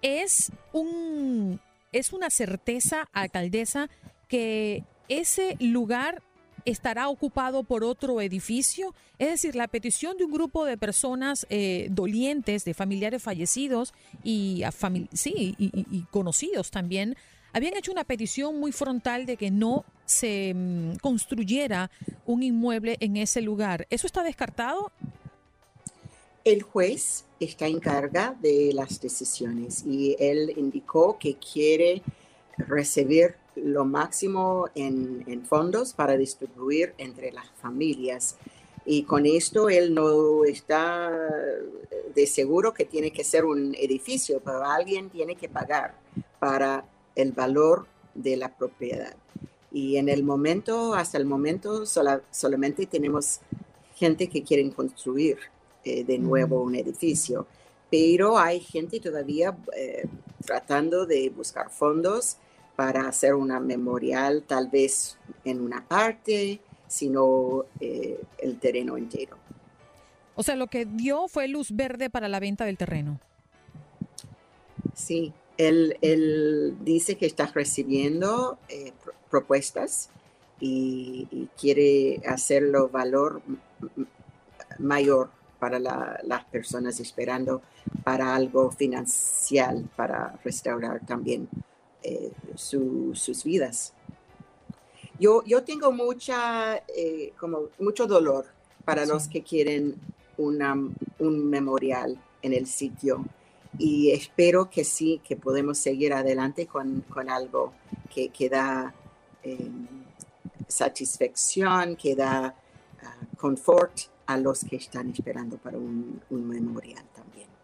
¿es, 0.03 0.53
un, 0.73 1.61
es 1.93 2.13
una 2.13 2.31
certeza, 2.31 3.09
alcaldesa, 3.13 3.89
que 4.29 4.85
ese 5.09 5.57
lugar 5.59 6.23
estará 6.69 7.09
ocupado 7.09 7.65
por 7.65 7.85
otro 7.85 8.21
edificio. 8.21 8.95
Es 9.19 9.29
decir, 9.29 9.57
la 9.57 9.69
petición 9.69 10.17
de 10.17 10.25
un 10.25 10.33
grupo 10.33 10.65
de 10.65 10.77
personas 10.77 11.47
eh, 11.51 11.89
dolientes, 11.91 12.65
de 12.65 12.75
familiares 12.75 13.23
fallecidos 13.23 13.95
y, 14.23 14.63
sí, 15.13 15.55
y, 15.59 16.03
conocidos 16.11 16.71
también, 16.71 17.17
habían 17.53 17.77
hecho 17.77 17.93
una 17.93 18.05
petición 18.05 18.61
muy 18.61 18.73
frontal 18.73 19.27
de 19.27 19.37
que 19.37 19.51
no 19.51 19.85
se 20.05 20.53
mm, 20.55 20.97
construyera 20.97 21.91
un 22.27 22.43
inmueble 22.43 22.97
en 23.01 23.17
ese 23.17 23.41
lugar. 23.41 23.87
¿Eso 23.91 24.07
está 24.07 24.23
descartado? 24.23 24.93
El 26.45 26.63
juez 26.63 27.25
está 27.41 27.67
en 27.67 27.81
carga 27.81 28.37
de 28.41 28.73
las 28.73 29.01
decisiones 29.01 29.85
y 29.87 30.17
él 30.19 30.53
indicó 30.57 31.19
que 31.19 31.37
quiere 31.37 32.03
recibir 32.57 33.35
lo 33.65 33.85
máximo 33.85 34.69
en, 34.75 35.45
fondos 35.47 35.93
para 35.93 36.17
distribuir 36.17 36.95
entre 36.99 37.33
las 37.33 37.51
familias. 37.61 38.37
Y 38.85 39.03
con 39.03 39.27
esto 39.27 39.69
él 39.69 39.95
no 39.95 40.45
está 40.45 41.11
de 42.15 42.27
seguro 42.27 42.73
que 42.73 42.85
tiene 42.85 43.13
que 43.13 43.25
ser 43.25 43.45
un 43.45 43.75
edificio, 43.75 44.41
pero 44.45 44.65
alguien 44.65 45.11
tiene 45.11 45.37
que 45.37 45.49
pagar 45.49 45.95
para 46.39 46.85
el 47.15 47.33
valor 47.33 47.87
de 48.15 48.37
la 48.37 48.57
propiedad. 48.57 49.15
Y 49.71 49.97
en 49.97 50.09
el 50.09 50.25
momento, 50.25 50.95
hasta 50.95 51.19
el 51.19 51.27
momento, 51.27 51.85
solamente 51.87 52.87
tenemos 52.87 53.41
gente 53.95 54.29
que 54.29 54.43
quiere 54.43 54.71
construir 54.73 55.39
eh, 55.85 56.05
de 56.05 56.19
nuevo 56.19 56.63
un 56.63 56.75
edificio, 56.75 57.47
pero 57.91 58.39
hay 58.39 58.61
gente 58.61 59.01
todavía 59.01 59.57
eh, 59.77 60.07
tratando 60.45 61.07
de 61.07 61.31
buscar 61.31 61.71
fondos 61.71 62.37
para 62.79 63.09
hacer 63.09 63.35
una 63.35 63.59
memorial, 63.59 64.45
tal 64.47 64.69
vez 64.69 65.19
en 65.45 65.61
una 65.61 65.85
parte, 65.85 66.61
sino 66.87 67.65
eh, 67.81 68.21
el 68.39 68.61
terreno 68.61 68.97
entero. 68.97 69.37
O 70.37 70.45
sea, 70.45 70.55
lo 70.55 70.69
que 70.69 70.85
dio 70.87 71.27
fue 71.27 71.49
luz 71.49 71.73
verde 71.73 72.09
para 72.09 72.29
la 72.29 72.39
venta 72.39 72.65
del 72.65 72.79
terreno. 72.79 73.19
Sí, 74.95 75.33
él, 75.57 76.77
dice 76.85 77.17
que 77.17 77.27
está 77.27 77.47
recibiendo 77.47 78.61
eh, 78.69 78.93
propuestas 79.29 80.11
y, 80.61 81.49
quiere 81.61 82.23
hacerlo 82.29 82.91
valor 82.91 83.43
mayor 84.79 85.31
para 85.59 85.81
las 85.81 86.45
personas 86.45 87.01
esperando 87.01 87.61
para 88.05 88.37
algo 88.37 88.71
financiero, 88.71 89.83
para 89.97 90.39
restaurar 90.45 91.05
también 91.05 91.49
eh, 92.03 92.33
sus 92.55 93.45
vidas. 93.45 93.93
Yo, 95.19 95.43
yo 95.45 95.65
tengo 95.65 95.91
mucha, 95.91 96.77
eh, 96.97 97.33
como 97.39 97.71
mucho 97.79 98.07
dolor 98.07 98.47
para 98.85 99.05
los 99.05 99.27
que 99.27 99.43
quieren 99.43 99.97
una, 100.37 100.75
un 101.19 101.51
memorial 101.51 102.21
en 102.43 102.53
el 102.53 102.67
sitio 102.67 103.25
y 103.79 104.13
espero 104.13 104.71
que 104.71 104.85
sí, 104.85 105.21
que 105.25 105.37
podemos 105.37 105.79
seguir 105.79 106.13
adelante 106.13 106.67
con, 106.67 107.03
con 107.03 107.29
algo 107.29 107.73
que, 108.09 108.29
que 108.31 108.49
da 108.49 108.95
em, 109.43 109.87
satisfacción, 110.67 111.97
que 111.97 112.15
da 112.15 112.55
ah, 113.03 113.27
confort 113.37 113.93
a 114.27 114.37
los 114.39 114.65
que 114.65 114.77
están 114.77 115.11
esperando 115.11 115.59
para 115.59 115.79
un, 115.79 116.21
un 116.31 116.49
memorial 116.49 117.05
también. 117.15 117.58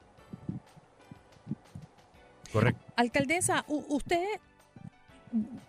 Alcaldesa, 2.96 3.64
usted, 3.68 4.24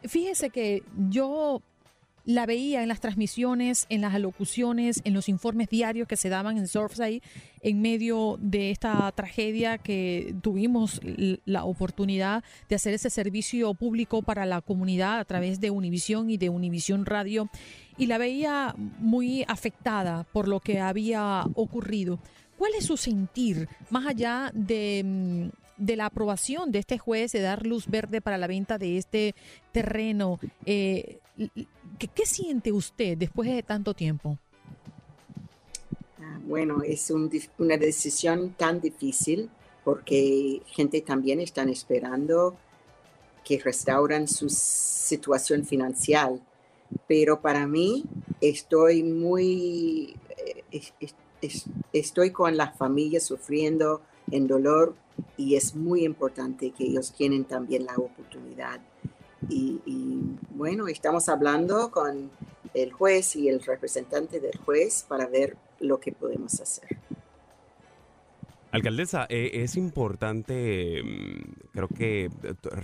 fíjese 0.03 0.49
que 0.49 0.83
yo 1.09 1.61
la 2.25 2.45
veía 2.45 2.81
en 2.81 2.89
las 2.89 2.99
transmisiones, 2.99 3.85
en 3.89 4.01
las 4.01 4.13
alocuciones, 4.15 5.01
en 5.03 5.13
los 5.13 5.29
informes 5.29 5.69
diarios 5.69 6.07
que 6.07 6.17
se 6.17 6.29
daban 6.29 6.57
en 6.57 6.67
Surfside 6.67 7.21
en 7.61 7.81
medio 7.81 8.37
de 8.41 8.71
esta 8.71 9.11
tragedia 9.11 9.77
que 9.77 10.35
tuvimos 10.41 11.01
la 11.45 11.65
oportunidad 11.65 12.43
de 12.67 12.75
hacer 12.75 12.95
ese 12.95 13.09
servicio 13.09 13.73
público 13.75 14.23
para 14.23 14.45
la 14.45 14.61
comunidad 14.61 15.19
a 15.19 15.25
través 15.25 15.59
de 15.59 15.69
Univisión 15.69 16.29
y 16.29 16.37
de 16.37 16.49
Univisión 16.49 17.05
Radio 17.05 17.49
y 17.97 18.07
la 18.07 18.17
veía 18.17 18.73
muy 18.77 19.45
afectada 19.47 20.23
por 20.33 20.47
lo 20.47 20.59
que 20.59 20.79
había 20.79 21.43
ocurrido. 21.53 22.19
¿Cuál 22.57 22.71
es 22.77 22.85
su 22.85 22.97
sentir 22.97 23.67
más 23.89 24.07
allá 24.07 24.49
de 24.53 25.03
mm, 25.03 25.64
de 25.77 25.95
la 25.95 26.07
aprobación 26.07 26.71
de 26.71 26.79
este 26.79 26.97
juez 26.97 27.31
de 27.31 27.41
dar 27.41 27.65
luz 27.65 27.87
verde 27.87 28.21
para 28.21 28.37
la 28.37 28.47
venta 28.47 28.77
de 28.77 28.97
este 28.97 29.35
terreno. 29.71 30.39
Eh, 30.65 31.19
¿qué, 31.97 32.25
siente 32.25 32.71
usted 32.71 33.17
después 33.17 33.49
de 33.49 33.63
tanto 33.63 33.93
tiempo? 33.93 34.37
Ah, 36.19 36.39
bueno, 36.45 36.81
es 36.83 37.11
una 37.11 37.77
decisión 37.77 38.53
tan 38.53 38.81
difícil 38.81 39.49
porque 39.83 40.61
gente 40.65 41.01
también 41.01 41.39
están 41.39 41.69
esperando 41.69 42.57
que 43.43 43.59
restauran 43.59 44.27
su 44.27 44.49
situación 44.49 45.65
financiera. 45.65 46.31
Pero 47.07 47.41
para 47.41 47.67
mí 47.67 48.03
estoy 48.41 49.03
muy, 49.03 50.15
eh, 50.71 50.81
estoy 51.93 52.31
con 52.31 52.57
las 52.57 52.77
familias 52.77 53.23
sufriendo 53.23 54.01
en 54.31 54.47
dolor 54.47 54.95
y 55.37 55.55
es 55.55 55.75
muy 55.75 56.03
importante 56.05 56.71
que 56.71 56.85
ellos 56.85 57.13
tienen 57.13 57.45
también 57.45 57.85
la 57.85 57.95
oportunidad. 57.95 58.79
Y, 59.47 59.79
bueno, 60.49 60.87
estamos 60.87 61.29
hablando 61.29 61.91
con 61.91 62.31
el 62.73 62.91
juez 62.91 63.35
y 63.35 63.47
el 63.47 63.61
representante 63.61 64.39
del 64.39 64.57
juez 64.57 65.05
para 65.07 65.27
ver 65.27 65.55
lo 65.79 65.99
que 65.99 66.11
podemos 66.11 66.59
hacer. 66.59 66.97
Alcaldesa, 68.71 69.25
eh, 69.29 69.51
es 69.53 69.77
importante, 69.77 71.01
mm, 71.01 71.69
creo 71.71 71.87
que, 71.87 72.29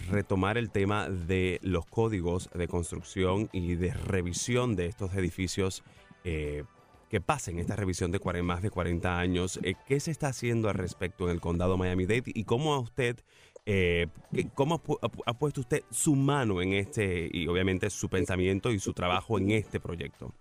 retomar 0.10 0.58
el 0.58 0.70
tema 0.70 1.10
de 1.10 1.60
los 1.64 1.86
códigos 1.86 2.50
de 2.54 2.68
construcción 2.68 3.50
y 3.52 3.76
de 3.76 3.92
revisión 3.94 4.76
de 4.76 4.86
estos 4.86 5.14
edificios 5.16 5.84
eh, 6.24 6.64
que 7.12 7.20
pasen 7.20 7.60
esta 7.60 7.76
revisión 7.76 8.10
de 8.10 8.22
más 8.42 8.62
de 8.62 8.70
40 8.70 9.20
años. 9.20 9.60
Eh, 9.64 9.76
¿Qué 9.86 10.00
se 10.00 10.12
está 10.12 10.28
haciendo 10.28 10.70
al 10.70 10.76
respecto 10.76 11.26
en 11.26 11.32
el 11.32 11.42
condado 11.42 11.76
Miami-Dade 11.76 12.32
y 12.34 12.46
cómo 12.46 12.74
a 12.74 12.80
usted, 12.80 13.18
eh, 13.66 14.08
cómo 14.56 14.82
ha, 15.26 15.34
puesto 15.34 15.60
usted 15.60 15.84
su 15.92 16.16
mano 16.16 16.62
en 16.62 16.72
este 16.72 17.30
y 17.30 17.48
obviamente 17.48 17.90
su 17.90 18.08
pensamiento 18.08 18.72
y 18.72 18.80
su 18.80 18.94
trabajo 18.94 19.38
en 19.38 19.52
este 19.52 19.82
proyecto? 19.82 20.34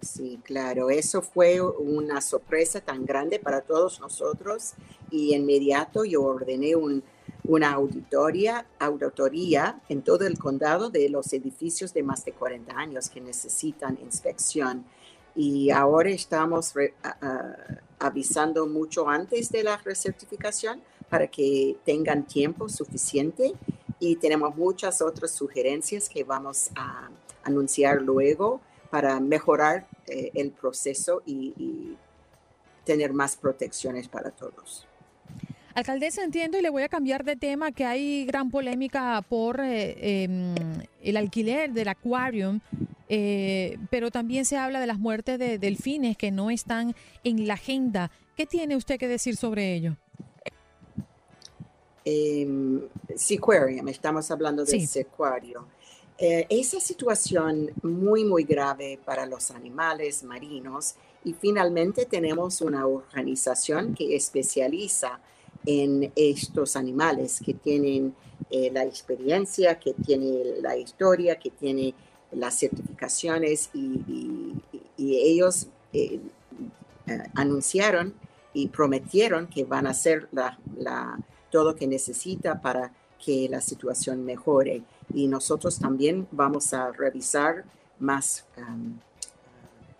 Sí, 0.00 0.40
claro, 0.42 0.88
eso 0.88 1.20
fue 1.20 1.60
una 1.60 2.22
sorpresa 2.22 2.80
tan 2.80 3.04
grande 3.04 3.38
para 3.38 3.60
todos 3.60 4.00
nosotros 4.00 4.72
y 5.10 5.34
inmediato 5.34 6.06
yo 6.06 6.22
ordené 6.22 6.76
una 7.44 7.72
auditoría, 7.72 8.66
auditoría 8.78 9.82
en 9.90 10.00
todo 10.00 10.26
el 10.26 10.38
condado 10.38 10.88
de 10.88 11.10
los 11.10 11.30
edificios 11.34 11.92
de 11.92 12.02
más 12.02 12.24
de 12.24 12.32
40 12.32 12.74
años 12.74 13.10
que 13.10 13.20
necesitan 13.20 13.98
inspección 14.02 14.86
y 15.34 15.70
ahora 15.70 16.10
estamos 16.10 16.74
avisando 17.98 18.66
mucho 18.66 19.08
antes 19.08 19.50
de 19.50 19.62
la 19.62 19.76
recertificación 19.76 20.80
para 21.08 21.26
que 21.26 21.76
tengan 21.84 22.26
tiempo 22.26 22.68
suficiente 22.68 23.52
y 23.98 24.16
tenemos 24.16 24.56
muchas 24.56 25.02
otras 25.02 25.30
sugerencias 25.30 26.08
que 26.08 26.24
vamos 26.24 26.70
a 26.74 27.10
anunciar 27.44 28.00
luego 28.00 28.60
para 28.90 29.20
mejorar 29.20 29.86
eh, 30.06 30.30
el 30.34 30.50
proceso 30.50 31.22
y, 31.26 31.96
tener 32.84 33.12
más 33.12 33.36
protecciones 33.36 34.08
para 34.08 34.30
todos. 34.30 34.86
Alcaldesa, 35.74 36.24
entiendo 36.24 36.58
y 36.58 36.62
le 36.62 36.70
voy 36.70 36.82
a 36.82 36.88
cambiar 36.88 37.24
de 37.24 37.36
tema 37.36 37.70
que 37.70 37.84
hay 37.84 38.24
gran 38.24 38.50
polémica 38.50 39.22
por 39.28 39.60
eh, 39.60 40.24
em, 40.24 40.54
el 41.00 41.16
alquiler 41.18 41.72
del 41.72 41.88
aquarium 41.88 42.58
eh, 43.12 43.76
pero 43.90 44.12
también 44.12 44.44
se 44.44 44.56
habla 44.56 44.78
de 44.78 44.86
las 44.86 45.00
muertes 45.00 45.36
de 45.38 45.58
delfines 45.58 46.16
que 46.16 46.30
no 46.30 46.48
están 46.48 46.94
en 47.24 47.48
la 47.48 47.54
agenda. 47.54 48.12
¿Qué 48.36 48.46
tiene 48.46 48.76
usted 48.76 49.00
que 49.00 49.08
decir 49.08 49.36
sobre 49.36 49.74
ello? 49.74 49.96
Eh, 52.04 52.48
Seaquarium, 53.16 53.88
estamos 53.88 54.30
hablando 54.30 54.64
de 54.64 54.80
sí. 54.80 55.04
Eh, 56.18 56.46
esa 56.50 56.78
situación 56.78 57.72
muy, 57.82 58.24
muy 58.24 58.44
grave 58.44 59.00
para 59.04 59.26
los 59.26 59.50
animales 59.50 60.22
marinos 60.22 60.94
y 61.24 61.32
finalmente 61.32 62.04
tenemos 62.04 62.60
una 62.60 62.86
organización 62.86 63.94
que 63.94 64.14
especializa 64.14 65.18
en 65.66 66.12
estos 66.14 66.76
animales, 66.76 67.40
que 67.44 67.54
tienen 67.54 68.14
eh, 68.50 68.70
la 68.72 68.84
experiencia, 68.84 69.80
que 69.80 69.94
tiene 69.94 70.60
la 70.60 70.76
historia, 70.76 71.38
que 71.38 71.50
tiene 71.50 71.94
las 72.32 72.58
certificaciones 72.58 73.70
y, 73.74 74.54
ellos 74.98 75.68
eh, 75.94 76.20
eh, 77.06 77.18
anunciaron 77.34 78.14
y 78.52 78.68
prometieron 78.68 79.46
que 79.46 79.64
van 79.64 79.86
a 79.86 79.90
hacer 79.90 80.28
la, 80.30 80.58
todo 81.50 81.72
lo 81.72 81.74
que 81.74 81.86
necesita 81.86 82.60
para 82.60 82.92
que 83.24 83.48
la 83.48 83.60
situación 83.60 84.24
mejore. 84.24 84.82
Y 85.14 85.26
nosotros 85.26 85.78
también 85.78 86.28
vamos 86.30 86.74
a 86.74 86.92
revisar 86.92 87.64
más 87.98 88.44
um, 88.58 88.98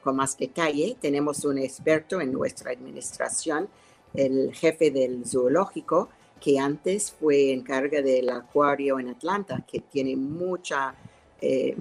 con 0.03 0.17
más 0.17 0.37
detalle. 0.37 0.97
Tenemos 1.01 1.45
un 1.45 1.59
experto 1.59 2.21
en 2.21 2.33
nuestra 2.33 2.73
administración, 2.73 3.69
el 4.15 4.53
jefe 4.55 4.91
del 4.91 5.25
zoológico, 5.27 6.09
que 6.41 6.59
antes 6.59 7.13
fue 7.13 7.53
en 7.53 7.63
carga 7.63 8.01
del 8.01 8.31
acuario 8.31 8.99
en 8.99 9.09
Atlanta, 9.09 9.65
que 9.71 9.81
tiene 9.81 10.17
mucha, 10.17 10.95
eh, 11.41 11.77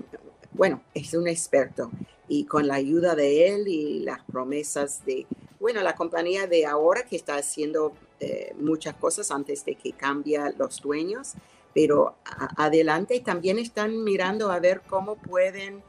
bueno, 0.52 0.82
es 0.94 1.14
un 1.14 1.28
experto 1.28 1.92
y 2.28 2.46
con 2.46 2.68
la 2.68 2.76
ayuda 2.76 3.16
de 3.16 3.48
él 3.48 3.68
y 3.68 4.00
las 4.00 4.24
promesas 4.24 5.04
de, 5.06 5.26
bueno, 5.60 5.82
la 5.82 5.96
compañía 5.96 6.48
de 6.48 6.66
ahora 6.66 7.04
que 7.04 7.16
está 7.16 7.36
haciendo 7.36 7.94
eh, 8.20 8.54
muchas 8.60 8.96
cosas 8.96 9.32
antes 9.32 9.64
de 9.66 9.76
que 9.76 9.94
cambie 9.94 10.40
los 10.58 10.82
dueños, 10.82 11.34
pero 11.74 12.16
adelante. 12.58 13.20
También 13.22 13.58
están 13.60 14.04
mirando 14.04 14.52
a 14.52 14.60
ver 14.60 14.82
cómo 14.88 15.16
pueden 15.16 15.82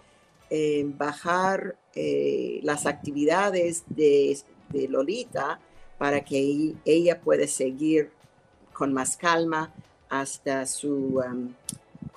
eh, 0.49 0.85
bajar 0.87 1.77
eh, 1.94 2.61
las 2.62 2.87
actividades 2.87 3.85
de, 3.88 4.38
Lolita 4.88 5.59
para 5.99 6.25
que 6.25 6.75
ella 6.85 7.20
pueda 7.20 7.44
seguir 7.49 8.12
con 8.73 8.92
más 8.92 9.16
calma 9.16 9.75
hasta 10.09 10.64
su 10.64 11.18
um, 11.18 11.53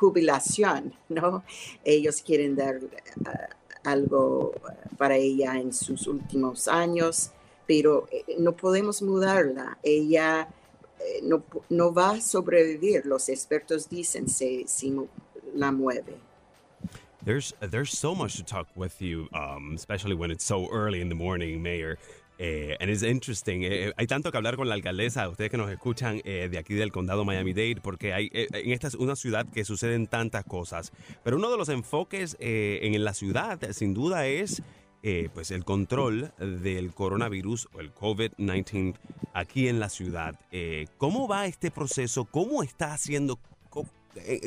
jubilación, 0.04 0.94
¿no? 1.08 1.46
Ellos 1.86 2.22
quieren 2.22 2.58
dar 2.58 2.76
eh, 2.76 3.48
algo 3.86 4.52
para 4.98 5.16
ella 5.16 5.58
en 5.58 5.72
sus 5.72 6.08
últimos 6.08 6.68
años, 6.68 7.32
pero 7.66 8.10
eh, 8.12 8.36
no 8.38 8.52
podemos 8.52 9.02
mudarla. 9.02 9.78
Ella 9.82 10.50
eh, 11.00 11.22
no, 11.24 11.42
no, 11.70 11.94
va 11.94 12.12
a 12.12 12.22
sobrevivir, 12.22 13.06
los 13.06 13.30
expertos 13.30 13.88
dicen, 13.88 14.28
si, 14.28 14.66
si 14.68 14.94
la 15.56 15.72
mueve. 15.72 16.18
There's, 17.24 17.54
there's 17.62 17.98
so 17.98 18.14
much 18.14 18.36
to 18.36 18.44
talk 18.44 18.68
with 18.76 19.02
you, 19.02 19.30
um, 19.34 19.76
especially 19.76 20.16
when 20.16 20.30
it's 20.32 20.44
so 20.44 20.68
early 20.70 21.00
in 21.00 21.08
the 21.08 21.16
morning, 21.16 21.64
Mayor. 21.64 21.98
Eh, 22.40 22.76
and 22.80 22.90
it's 22.90 23.04
interesting. 23.04 23.64
Eh, 23.64 23.90
eh, 23.90 23.94
hay 23.96 24.08
tanto 24.08 24.32
que 24.32 24.38
hablar 24.38 24.56
con 24.56 24.68
la 24.68 24.76
alcaldesa, 24.76 25.30
ustedes 25.30 25.52
que 25.52 25.58
nos 25.58 25.72
escuchan 25.72 26.22
eh, 26.24 26.50
de 26.50 26.58
aquí 26.58 26.74
del 26.74 26.92
condado 26.92 27.26
Miami-Dade, 27.26 27.82
porque 27.82 28.14
hay, 28.14 28.30
en 28.34 28.72
esta 28.72 28.88
es 28.88 28.96
una 28.96 29.16
ciudad 29.16 29.46
que 29.46 29.64
suceden 29.66 30.08
tantas 30.08 30.44
cosas. 30.44 30.92
Pero 31.24 31.38
uno 31.38 31.52
de 31.52 31.58
los 31.58 31.70
enfoques 31.70 32.36
en 32.40 33.04
la 33.04 33.14
ciudad, 33.14 33.60
sin 33.72 33.94
duda, 33.94 34.28
es 34.28 34.62
pues 35.34 35.52
el 35.52 35.66
control 35.66 36.32
del 36.38 36.94
coronavirus 36.94 37.68
o 37.74 37.82
el 37.82 37.94
COVID-19 37.94 38.96
aquí 39.34 39.68
en 39.68 39.80
la 39.80 39.90
ciudad. 39.90 40.40
¿Cómo 40.98 41.28
va 41.28 41.46
este 41.46 41.72
proceso? 41.72 42.26
¿Cómo 42.26 42.64
está 42.64 42.94
haciendo? 42.94 43.40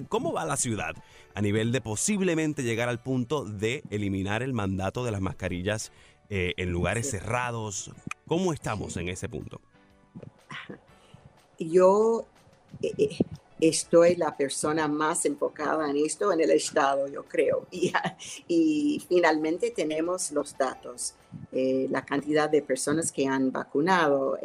¿Cómo 0.09 0.33
va 0.33 0.45
la 0.45 0.57
ciudad 0.57 0.95
a 1.35 1.43
nivel 1.43 1.73
de 1.73 1.81
posiblemente 1.81 2.63
llegar 2.63 2.89
al 2.89 3.03
punto 3.03 3.45
de 3.45 3.83
eliminar 3.91 4.43
el 4.43 4.53
mandato 4.53 5.05
de 5.05 5.11
las 5.11 5.21
mascarillas 5.21 5.93
eh, 6.29 6.55
en 6.57 6.71
lugares 6.71 7.11
cerrados. 7.11 7.93
¿Cómo 8.27 8.53
estamos 8.53 8.97
en 8.97 9.09
ese 9.09 9.29
punto? 9.29 9.61
Yo 11.59 12.27
eh, 12.83 12.93
eh, 12.99 13.19
estoy 13.61 14.17
la 14.17 14.37
persona 14.37 14.89
más 14.89 15.25
enfocada 15.25 15.89
en 15.89 15.97
esto 15.99 16.33
en 16.33 16.41
el 16.41 16.51
Estado, 16.51 17.07
yo 17.07 17.25
creo. 17.25 17.67
Y, 17.71 17.93
y 18.49 19.03
finalmente 19.09 19.71
tenemos 19.71 20.33
los 20.33 20.57
datos, 20.59 21.15
la 21.53 22.05
cantidad 22.05 22.51
de 22.51 22.63
personas 22.63 23.13
que 23.13 23.27
han 23.27 23.53
vacunado, 23.53 24.39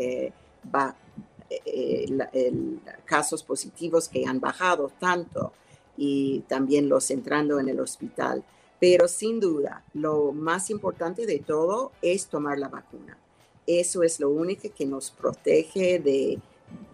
casos 3.06 3.44
positivos 3.44 4.08
que 4.08 4.26
han 4.26 4.40
bajado 4.40 4.92
tanto 5.00 5.54
y 5.98 6.42
también 6.48 6.88
los 6.90 7.10
entrando 7.12 7.60
en 7.60 7.70
el 7.70 7.80
hospital 7.80 8.44
Pero 8.82 9.08
sin 9.08 9.40
duda, 9.40 9.84
lo 9.94 10.32
más 10.32 10.72
importante 10.72 11.28
de 11.28 11.38
todo 11.38 11.92
es 12.02 12.26
tomar 12.26 12.58
la 12.58 12.68
vacuna. 12.68 13.16
Eso 13.68 14.02
es 14.02 14.20
lo 14.20 14.32
único 14.32 14.74
que 14.74 14.88
nos 14.88 15.12
protege 15.12 16.00
de, 16.00 16.40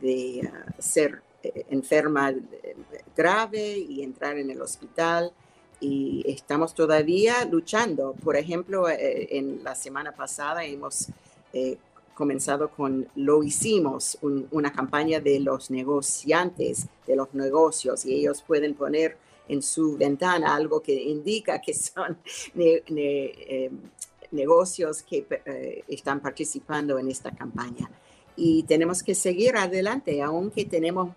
de 0.01 0.51
ah, 0.53 0.73
ser 0.79 1.21
eh, 1.41 1.65
enferma 1.69 2.31
eh, 2.31 2.75
grave 3.15 3.77
y 3.77 4.03
entrar 4.03 4.37
en 4.37 4.49
el 4.49 4.61
hospital. 4.61 5.31
Y 5.79 6.25
estamos 6.27 6.73
todavía 6.73 7.45
luchando. 7.45 8.13
Por 8.21 8.35
ejemplo, 8.35 8.89
eh, 8.89 9.37
en 9.37 9.63
la 9.63 9.73
semana 9.73 10.11
pasada 10.11 10.65
hemos 10.65 11.07
comenzado 12.13 12.69
con, 12.69 13.07
lo 13.15 13.43
hicimos, 13.43 14.17
una 14.51 14.71
campaña 14.73 15.19
de 15.19 15.39
los 15.39 15.71
negociantes, 15.71 16.87
de 17.07 17.15
los 17.15 17.33
negocios, 17.33 18.05
y 18.05 18.13
ellos 18.13 18.43
pueden 18.45 18.75
poner 18.75 19.17
en 19.47 19.61
su 19.61 19.97
ventana 19.97 20.55
algo 20.55 20.81
que 20.81 20.93
indica 20.93 21.61
que 21.61 21.73
son 21.73 22.17
negocios 24.31 25.03
que 25.03 25.25
están 25.87 26.19
participando 26.19 26.99
en 26.99 27.09
esta 27.09 27.31
campaña. 27.31 27.89
Y 28.35 28.63
tenemos 28.63 29.01
que 29.01 29.15
seguir 29.15 29.55
adelante, 29.57 30.21
aunque 30.21 30.65
tenemos 30.65 31.09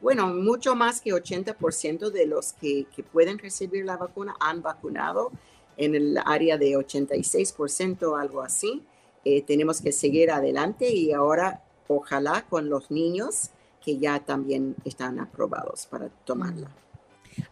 bueno, 0.00 0.28
mucho 0.28 0.74
más 0.74 1.00
que 1.00 1.10
80% 1.10 2.10
de 2.10 2.26
los 2.26 2.52
que, 2.52 2.86
pueden 3.12 3.38
recibir 3.38 3.84
la 3.84 3.96
vacuna 3.96 4.36
han 4.40 4.62
vacunado 4.62 5.32
en 5.76 5.94
el 5.94 6.18
área 6.24 6.58
de 6.58 6.72
86%, 6.72 8.20
algo 8.20 8.42
así. 8.42 8.84
Eh, 9.24 9.42
tenemos 9.42 9.80
que 9.80 9.92
seguir 9.92 10.30
adelante 10.30 10.90
y 10.90 11.12
ahora 11.12 11.64
ojalá 11.88 12.46
con 12.48 12.68
los 12.68 12.90
niños 12.90 13.50
que 13.84 13.98
ya 13.98 14.20
también 14.20 14.76
están 14.84 15.18
aprobados 15.18 15.86
para 15.86 16.08
tomarla. 16.24 16.70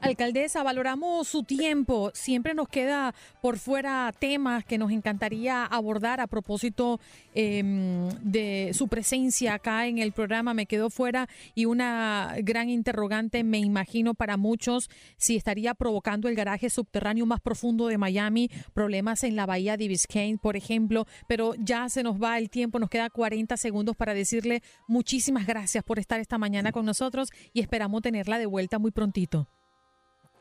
Alcaldesa, 0.00 0.62
valoramos 0.62 1.28
su 1.28 1.42
tiempo. 1.42 2.10
Siempre 2.14 2.54
nos 2.54 2.68
queda 2.68 3.14
por 3.42 3.58
fuera 3.58 4.12
temas 4.18 4.64
que 4.64 4.78
nos 4.78 4.90
encantaría 4.90 5.64
abordar 5.64 6.20
a 6.20 6.26
propósito 6.26 7.00
em, 7.34 8.08
de 8.22 8.70
su 8.74 8.88
presencia 8.88 9.54
acá 9.54 9.86
en 9.86 9.98
el 9.98 10.12
programa. 10.12 10.54
Me 10.54 10.66
quedó 10.66 10.90
fuera 10.90 11.28
y 11.54 11.66
una 11.66 12.34
gran 12.42 12.68
interrogante, 12.68 13.44
me 13.44 13.58
imagino, 13.58 14.14
para 14.14 14.36
muchos, 14.36 14.90
si 15.16 15.36
estaría 15.36 15.74
provocando 15.74 16.28
el 16.28 16.34
garaje 16.34 16.70
subterráneo 16.70 17.26
más 17.26 17.40
profundo 17.40 17.88
de 17.88 17.98
Miami, 17.98 18.50
problemas 18.74 19.24
en 19.24 19.36
la 19.36 19.46
bahía 19.46 19.76
de 19.76 19.88
Biscayne, 19.88 20.38
por 20.38 20.56
ejemplo. 20.56 21.06
Pero 21.26 21.54
ya 21.58 21.88
se 21.88 22.02
nos 22.02 22.22
va 22.22 22.38
el 22.38 22.50
tiempo, 22.50 22.78
nos 22.78 22.90
queda 22.90 23.10
40 23.10 23.56
segundos 23.56 23.96
para 23.96 24.14
decirle 24.14 24.62
muchísimas 24.86 25.46
gracias 25.46 25.84
por 25.84 25.98
estar 25.98 26.20
esta 26.20 26.38
mañana 26.38 26.72
con 26.72 26.86
nosotros 26.86 27.30
y 27.52 27.60
esperamos 27.60 28.02
tenerla 28.02 28.38
de 28.38 28.46
vuelta 28.46 28.78
muy 28.78 28.90
prontito. 28.90 29.48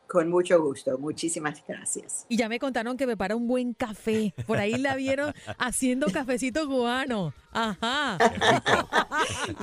Con 0.08 0.30
mucho 0.30 0.62
gusto, 0.62 0.98
muchísimas 0.98 1.64
gracias. 1.68 2.26
Y 2.30 2.38
ya 2.38 2.48
me 2.48 2.60
contaron 2.60 2.98
que 2.98 3.08
me 3.08 3.18
para 3.18 3.36
un 3.36 3.48
buen 3.48 3.74
café. 3.74 4.34
Por 4.46 4.58
ahí 4.58 4.78
la 4.78 4.96
vieron 4.96 5.34
haciendo 5.58 6.08
cafecito 6.12 6.68
cubano. 6.68 7.34
Ajá. 7.52 8.18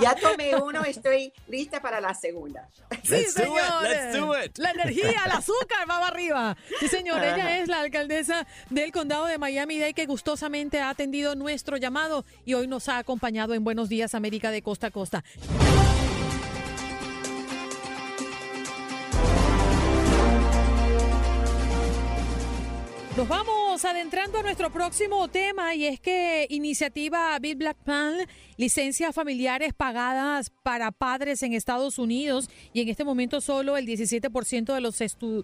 ya 0.00 0.14
tomé 0.14 0.56
uno, 0.56 0.82
estoy 0.82 1.32
lista 1.46 1.80
para 1.80 2.00
la 2.00 2.14
segunda. 2.14 2.68
Sí, 3.02 3.24
señor. 3.24 3.60
La 4.56 4.70
energía, 4.70 5.24
el 5.26 5.32
azúcar 5.32 5.88
va 5.88 6.06
arriba. 6.06 6.56
Sí, 6.80 6.88
señor. 6.88 7.22
Ella 7.22 7.58
es 7.58 7.68
la 7.68 7.80
alcaldesa 7.80 8.46
del 8.70 8.92
condado 8.92 9.26
de 9.26 9.38
Miami-Dade 9.38 9.94
que 9.94 10.06
gustosamente 10.06 10.80
ha 10.80 10.90
atendido 10.90 11.34
nuestro 11.34 11.76
llamado 11.76 12.24
y 12.44 12.54
hoy 12.54 12.66
nos 12.66 12.88
ha 12.88 12.98
acompañado 12.98 13.54
en 13.54 13.62
Buenos 13.64 13.88
Días 13.88 14.14
América 14.14 14.50
de 14.50 14.62
Costa 14.62 14.88
a 14.88 14.90
Costa. 14.90 15.22
Nos 23.16 23.28
vamos 23.28 23.71
adentrando 23.72 24.38
a 24.38 24.42
nuestro 24.42 24.70
próximo 24.70 25.28
tema 25.28 25.74
y 25.74 25.86
es 25.86 25.98
que 25.98 26.46
iniciativa 26.50 27.38
Big 27.38 27.56
Black 27.56 27.78
Plan, 27.78 28.12
licencias 28.58 29.14
familiares 29.14 29.72
pagadas 29.72 30.50
para 30.62 30.92
padres 30.92 31.42
en 31.42 31.54
Estados 31.54 31.98
Unidos 31.98 32.50
y 32.74 32.82
en 32.82 32.90
este 32.90 33.02
momento 33.02 33.40
solo 33.40 33.78
el 33.78 33.86
17% 33.86 34.74
de 34.74 34.80
los, 34.82 34.98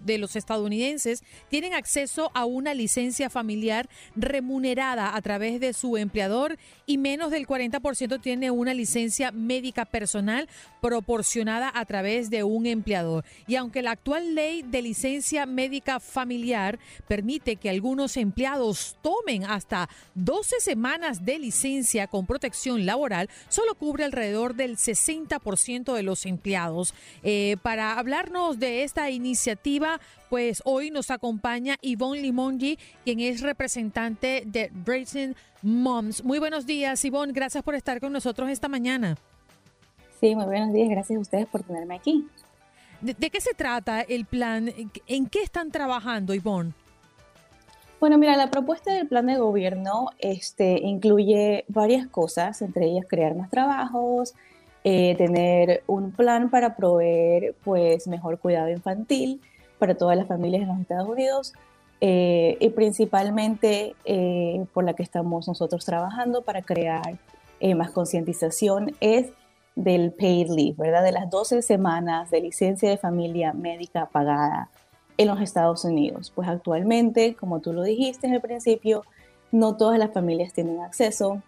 de 0.05 0.19
los 0.19 0.37
estadounidenses 0.37 1.25
tienen 1.49 1.73
acceso 1.73 2.31
a 2.35 2.45
una 2.45 2.75
licencia 2.75 3.31
familiar 3.31 3.89
remunerada 4.15 5.17
a 5.17 5.23
través 5.23 5.59
de 5.59 5.73
su 5.73 5.97
empleador 5.97 6.59
y 6.85 6.99
menos 6.99 7.31
del 7.31 7.47
40% 7.47 8.21
tiene 8.21 8.51
una 8.51 8.75
licencia 8.75 9.33
médica 9.33 9.87
personal 9.87 10.51
proporcionada 10.83 11.73
a 11.75 11.87
través 11.87 12.29
de 12.29 12.45
un 12.45 12.67
empleador. 12.67 13.25
Y 13.47 13.57
aunque 13.57 13.81
la 13.81 13.93
actual 13.93 14.35
ley 14.35 14.63
de 14.63 14.83
licencia 14.83 15.47
médica 15.47 15.99
familiar 15.99 16.79
permite 17.09 17.57
que 17.57 17.71
algunos 17.71 18.18
empleados 18.19 18.99
tomen 19.01 19.45
hasta 19.45 19.89
12 20.15 20.61
semanas 20.61 21.25
de 21.25 21.39
licencia 21.39 22.07
con 22.07 22.27
protección 22.27 22.85
laboral, 22.85 23.31
solo 23.49 23.75
cubre 23.75 24.05
alrededor 24.05 24.55
del 24.55 24.77
60% 24.77 25.95
de 25.95 26.03
los 26.03 26.27
empleados. 26.27 26.95
Eh, 27.23 27.57
para 27.63 27.99
hablarnos 27.99 28.59
de 28.59 28.83
esta 28.83 29.11
iniciativa, 29.11 30.01
pues 30.29 30.63
hoy 30.65 30.91
nos 30.91 31.11
acompaña 31.11 31.77
Yvonne 31.81 32.21
Limongi, 32.21 32.79
quien 33.05 33.21
es 33.21 33.41
representante 33.41 34.43
de 34.47 34.71
Racing 34.85 35.35
Moms. 35.63 36.23
Muy 36.25 36.39
buenos 36.39 36.67
días, 36.67 37.03
Yvonne. 37.03 37.33
Gracias 37.33 37.63
por 37.65 37.75
estar 37.75 38.01
con 38.01 38.13
nosotros 38.13 38.51
esta 38.51 38.69
mañana. 38.69 39.17
Sí, 40.21 40.35
muy 40.35 40.47
buenos 40.47 40.73
días. 40.73 40.89
Gracias 40.89 41.17
a 41.17 41.21
ustedes 41.21 41.47
por 41.47 41.63
tenerme 41.63 41.95
aquí. 41.95 42.27
¿De, 43.01 43.15
qué 43.15 43.41
se 43.41 43.55
trata 43.55 44.01
el 44.01 44.25
plan? 44.25 44.73
¿En 45.07 45.27
qué 45.27 45.43
están 45.43 45.71
trabajando, 45.71 46.35
Ivonne? 46.35 46.73
Bueno, 48.01 48.17
mira, 48.17 48.37
la 48.37 48.49
propuesta 48.49 48.93
del 48.93 49.09
plan 49.09 49.27
de 49.27 49.39
gobierno 49.39 50.11
este, 50.21 50.79
incluye 50.81 51.65
varias 51.67 52.07
cosas, 52.07 52.63
entre 52.63 52.87
ellas 52.87 53.05
crear 53.09 53.35
más 53.35 53.51
trabajos, 53.51 54.35
eh, 54.85 55.17
tener 55.17 55.83
un 55.89 56.13
plan 56.13 56.49
para 56.49 56.77
proveer 56.77 57.57
pues, 57.65 58.07
mejor 58.07 58.39
cuidado 58.39 58.71
infantil 58.71 59.41
para 59.81 59.97
todas 59.97 60.17
las 60.17 60.29
familias 60.29 60.63
en 60.63 60.69
los 60.69 60.81
Estados 60.81 61.09
Unidos 61.09 61.55
eh, 62.01 62.57
y 62.61 62.69
principalmente 62.71 63.97
eh, 64.05 64.65
por 64.73 64.85
la 64.85 64.95
que 64.95 65.03
estamos 65.03 65.49
nosotros 65.49 65.85
trabajando 65.85 66.43
para 66.43 66.63
crear 66.63 67.19
más 67.75 67.91
concientización 67.91 68.95
es 69.01 69.33
del 69.75 70.13
paid 70.13 70.49
leave, 70.51 70.77
¿verdad? 70.79 71.03
De 71.03 71.11
las 71.11 71.29
12 71.29 71.63
semanas 71.63 72.31
de 72.31 72.41
licencia 72.41 72.89
de 72.89 72.97
familia 72.97 73.53
médica 73.53 74.07
pagada 74.07 74.71
en 75.19 75.29
los 75.29 75.41
Estados 75.41 75.85
Unidos. 75.85 76.33
Pues 76.35 76.49
actualmente, 76.49 77.35
como 77.35 77.61
tú 77.61 77.73
lo 77.73 77.83
dijiste 77.83 78.27
en 78.27 78.35
el 78.35 78.41
principio, 78.41 79.05
no 79.53 79.77
todas 79.77 79.99
las 79.99 80.13
familias 80.13 80.53
tienen 80.53 80.81
acceso 80.81 81.43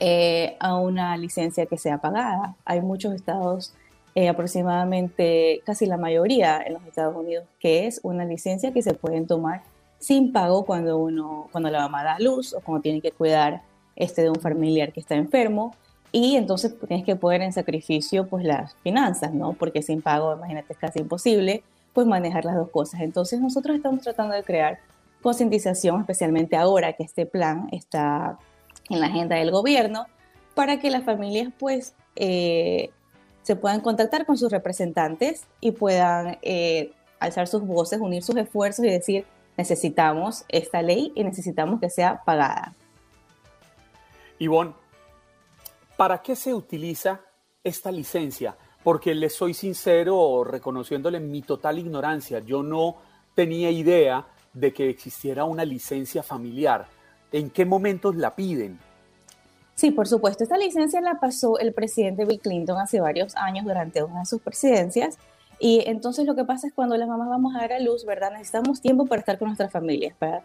eh, 0.00 0.56
a 0.60 0.76
una 0.76 1.16
licencia 1.16 1.66
que 1.66 1.76
sea 1.76 1.98
pagada. 1.98 2.56
Hay 2.64 2.80
muchos 2.80 3.14
estados, 3.14 3.74
eh, 4.14 4.28
aproximadamente 4.28 5.62
casi 5.66 5.86
la 5.86 5.96
mayoría 5.96 6.62
en 6.64 6.74
los 6.74 6.84
Estados 6.84 7.16
Unidos, 7.16 7.44
que 7.58 7.86
es 7.86 8.00
una 8.02 8.24
licencia 8.24 8.72
que 8.72 8.82
se 8.82 8.94
pueden 8.94 9.26
tomar 9.26 9.62
sin 9.98 10.32
pago 10.32 10.64
cuando 10.64 10.96
uno, 10.98 11.48
cuando 11.52 11.70
la 11.70 11.80
mamá 11.80 12.04
da 12.04 12.18
luz 12.18 12.54
o 12.54 12.60
cuando 12.60 12.82
tiene 12.82 13.00
que 13.00 13.12
cuidar 13.12 13.62
este 13.96 14.22
de 14.22 14.30
un 14.30 14.40
familiar 14.40 14.92
que 14.92 15.00
está 15.00 15.16
enfermo. 15.16 15.74
Y 16.12 16.36
entonces 16.36 16.74
tienes 16.86 17.06
que 17.06 17.16
poner 17.16 17.40
en 17.42 17.52
sacrificio 17.52 18.26
pues 18.28 18.44
las 18.44 18.74
finanzas, 18.82 19.32
¿no? 19.32 19.54
Porque 19.54 19.82
sin 19.82 20.02
pago, 20.02 20.34
imagínate, 20.36 20.74
es 20.74 20.78
casi 20.78 20.98
imposible 21.00 21.62
pues 21.92 22.06
manejar 22.06 22.44
las 22.44 22.56
dos 22.56 22.70
cosas. 22.70 23.00
Entonces 23.00 23.40
nosotros 23.40 23.76
estamos 23.76 24.02
tratando 24.02 24.34
de 24.34 24.42
crear 24.42 24.78
concientización, 25.22 26.00
especialmente 26.00 26.56
ahora 26.56 26.92
que 26.94 27.04
este 27.04 27.26
plan 27.26 27.68
está 27.72 28.38
en 28.88 29.00
la 29.00 29.06
agenda 29.06 29.36
del 29.36 29.50
gobierno, 29.50 30.06
para 30.54 30.80
que 30.80 30.90
las 30.90 31.04
familias 31.04 31.52
pues 31.58 31.94
eh, 32.16 32.90
se 33.42 33.56
puedan 33.56 33.80
contactar 33.80 34.26
con 34.26 34.36
sus 34.36 34.50
representantes 34.50 35.46
y 35.60 35.72
puedan 35.72 36.38
eh, 36.42 36.92
alzar 37.18 37.48
sus 37.48 37.64
voces, 37.66 38.00
unir 38.00 38.22
sus 38.22 38.36
esfuerzos 38.36 38.84
y 38.84 38.90
decir, 38.90 39.26
necesitamos 39.56 40.44
esta 40.48 40.82
ley 40.82 41.12
y 41.14 41.24
necesitamos 41.24 41.80
que 41.80 41.90
sea 41.90 42.22
pagada. 42.24 42.74
Ivonne, 44.38 44.74
¿para 45.96 46.20
qué 46.20 46.34
se 46.34 46.52
utiliza 46.52 47.20
esta 47.62 47.92
licencia? 47.92 48.56
Porque 48.82 49.14
le 49.14 49.30
soy 49.30 49.54
sincero 49.54 50.44
reconociéndole 50.44 51.20
mi 51.20 51.42
total 51.42 51.78
ignorancia. 51.78 52.40
Yo 52.40 52.62
no 52.62 52.96
tenía 53.34 53.70
idea 53.70 54.26
de 54.52 54.72
que 54.72 54.88
existiera 54.88 55.44
una 55.44 55.64
licencia 55.64 56.22
familiar. 56.22 56.86
¿En 57.30 57.50
qué 57.50 57.64
momentos 57.64 58.16
la 58.16 58.34
piden? 58.34 58.78
Sí, 59.74 59.90
por 59.90 60.06
supuesto. 60.06 60.44
Esta 60.44 60.58
licencia 60.58 61.00
la 61.00 61.18
pasó 61.18 61.58
el 61.58 61.72
presidente 61.72 62.24
Bill 62.24 62.40
Clinton 62.40 62.78
hace 62.78 63.00
varios 63.00 63.34
años 63.36 63.64
durante 63.64 64.02
una 64.02 64.20
de 64.20 64.26
sus 64.26 64.40
presidencias. 64.40 65.16
Y 65.58 65.84
entonces 65.86 66.26
lo 66.26 66.34
que 66.34 66.44
pasa 66.44 66.66
es 66.66 66.74
cuando 66.74 66.96
las 66.96 67.08
mamás 67.08 67.28
vamos 67.28 67.54
a 67.54 67.60
dar 67.60 67.72
a 67.72 67.80
luz, 67.80 68.04
¿verdad? 68.04 68.32
Necesitamos 68.32 68.80
tiempo 68.80 69.06
para 69.06 69.20
estar 69.20 69.38
con 69.38 69.48
nuestras 69.48 69.70
familias, 69.70 70.14
para, 70.18 70.42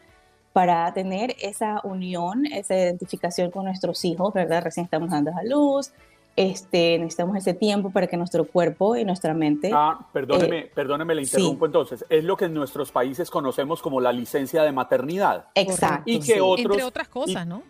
para 0.53 0.93
tener 0.93 1.35
esa 1.41 1.81
unión, 1.83 2.45
esa 2.45 2.75
identificación 2.75 3.51
con 3.51 3.65
nuestros 3.65 4.05
hijos, 4.05 4.33
¿verdad? 4.33 4.63
Recién 4.63 4.85
estamos 4.85 5.09
dando 5.09 5.31
a 5.35 5.43
luz, 5.43 5.91
este, 6.37 6.99
necesitamos 6.99 7.35
ese 7.35 7.55
tiempo 7.55 7.89
para 7.89 8.05
que 8.05 8.15
nuestro 8.15 8.45
cuerpo 8.45 8.95
y 8.95 9.03
nuestra 9.03 9.33
mente... 9.33 9.71
Ah, 9.73 9.99
perdóneme, 10.13 10.59
eh, 10.59 10.71
perdóneme, 10.73 11.15
le 11.15 11.23
interrumpo 11.23 11.65
entonces. 11.65 12.05
Es 12.09 12.23
lo 12.23 12.37
que 12.37 12.45
en 12.45 12.53
nuestros 12.53 12.91
países 12.91 13.31
conocemos 13.31 13.81
como 13.81 13.99
la 13.99 14.11
licencia 14.11 14.61
de 14.61 14.71
maternidad. 14.71 15.47
Exacto. 15.55 16.03
Y 16.05 16.19
que 16.19 16.39
otros, 16.39 16.65
Entre 16.65 16.83
otras 16.83 17.07
cosas, 17.07 17.47
¿no? 17.47 17.63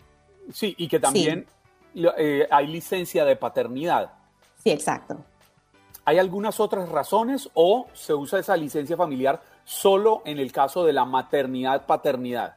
Sí, 0.52 0.74
y 0.76 0.86
que 0.86 1.00
también 1.00 1.46
eh, 1.94 2.46
hay 2.50 2.66
licencia 2.66 3.24
de 3.24 3.36
paternidad. 3.36 4.12
Sí, 4.62 4.70
exacto. 4.70 5.16
¿Hay 6.04 6.18
algunas 6.18 6.60
otras 6.60 6.90
razones 6.90 7.48
o 7.54 7.86
se 7.94 8.12
usa 8.12 8.38
esa 8.38 8.54
licencia 8.54 8.98
familiar 8.98 9.40
solo 9.64 10.20
en 10.26 10.38
el 10.38 10.52
caso 10.52 10.84
de 10.84 10.92
la 10.92 11.06
maternidad-paternidad? 11.06 12.56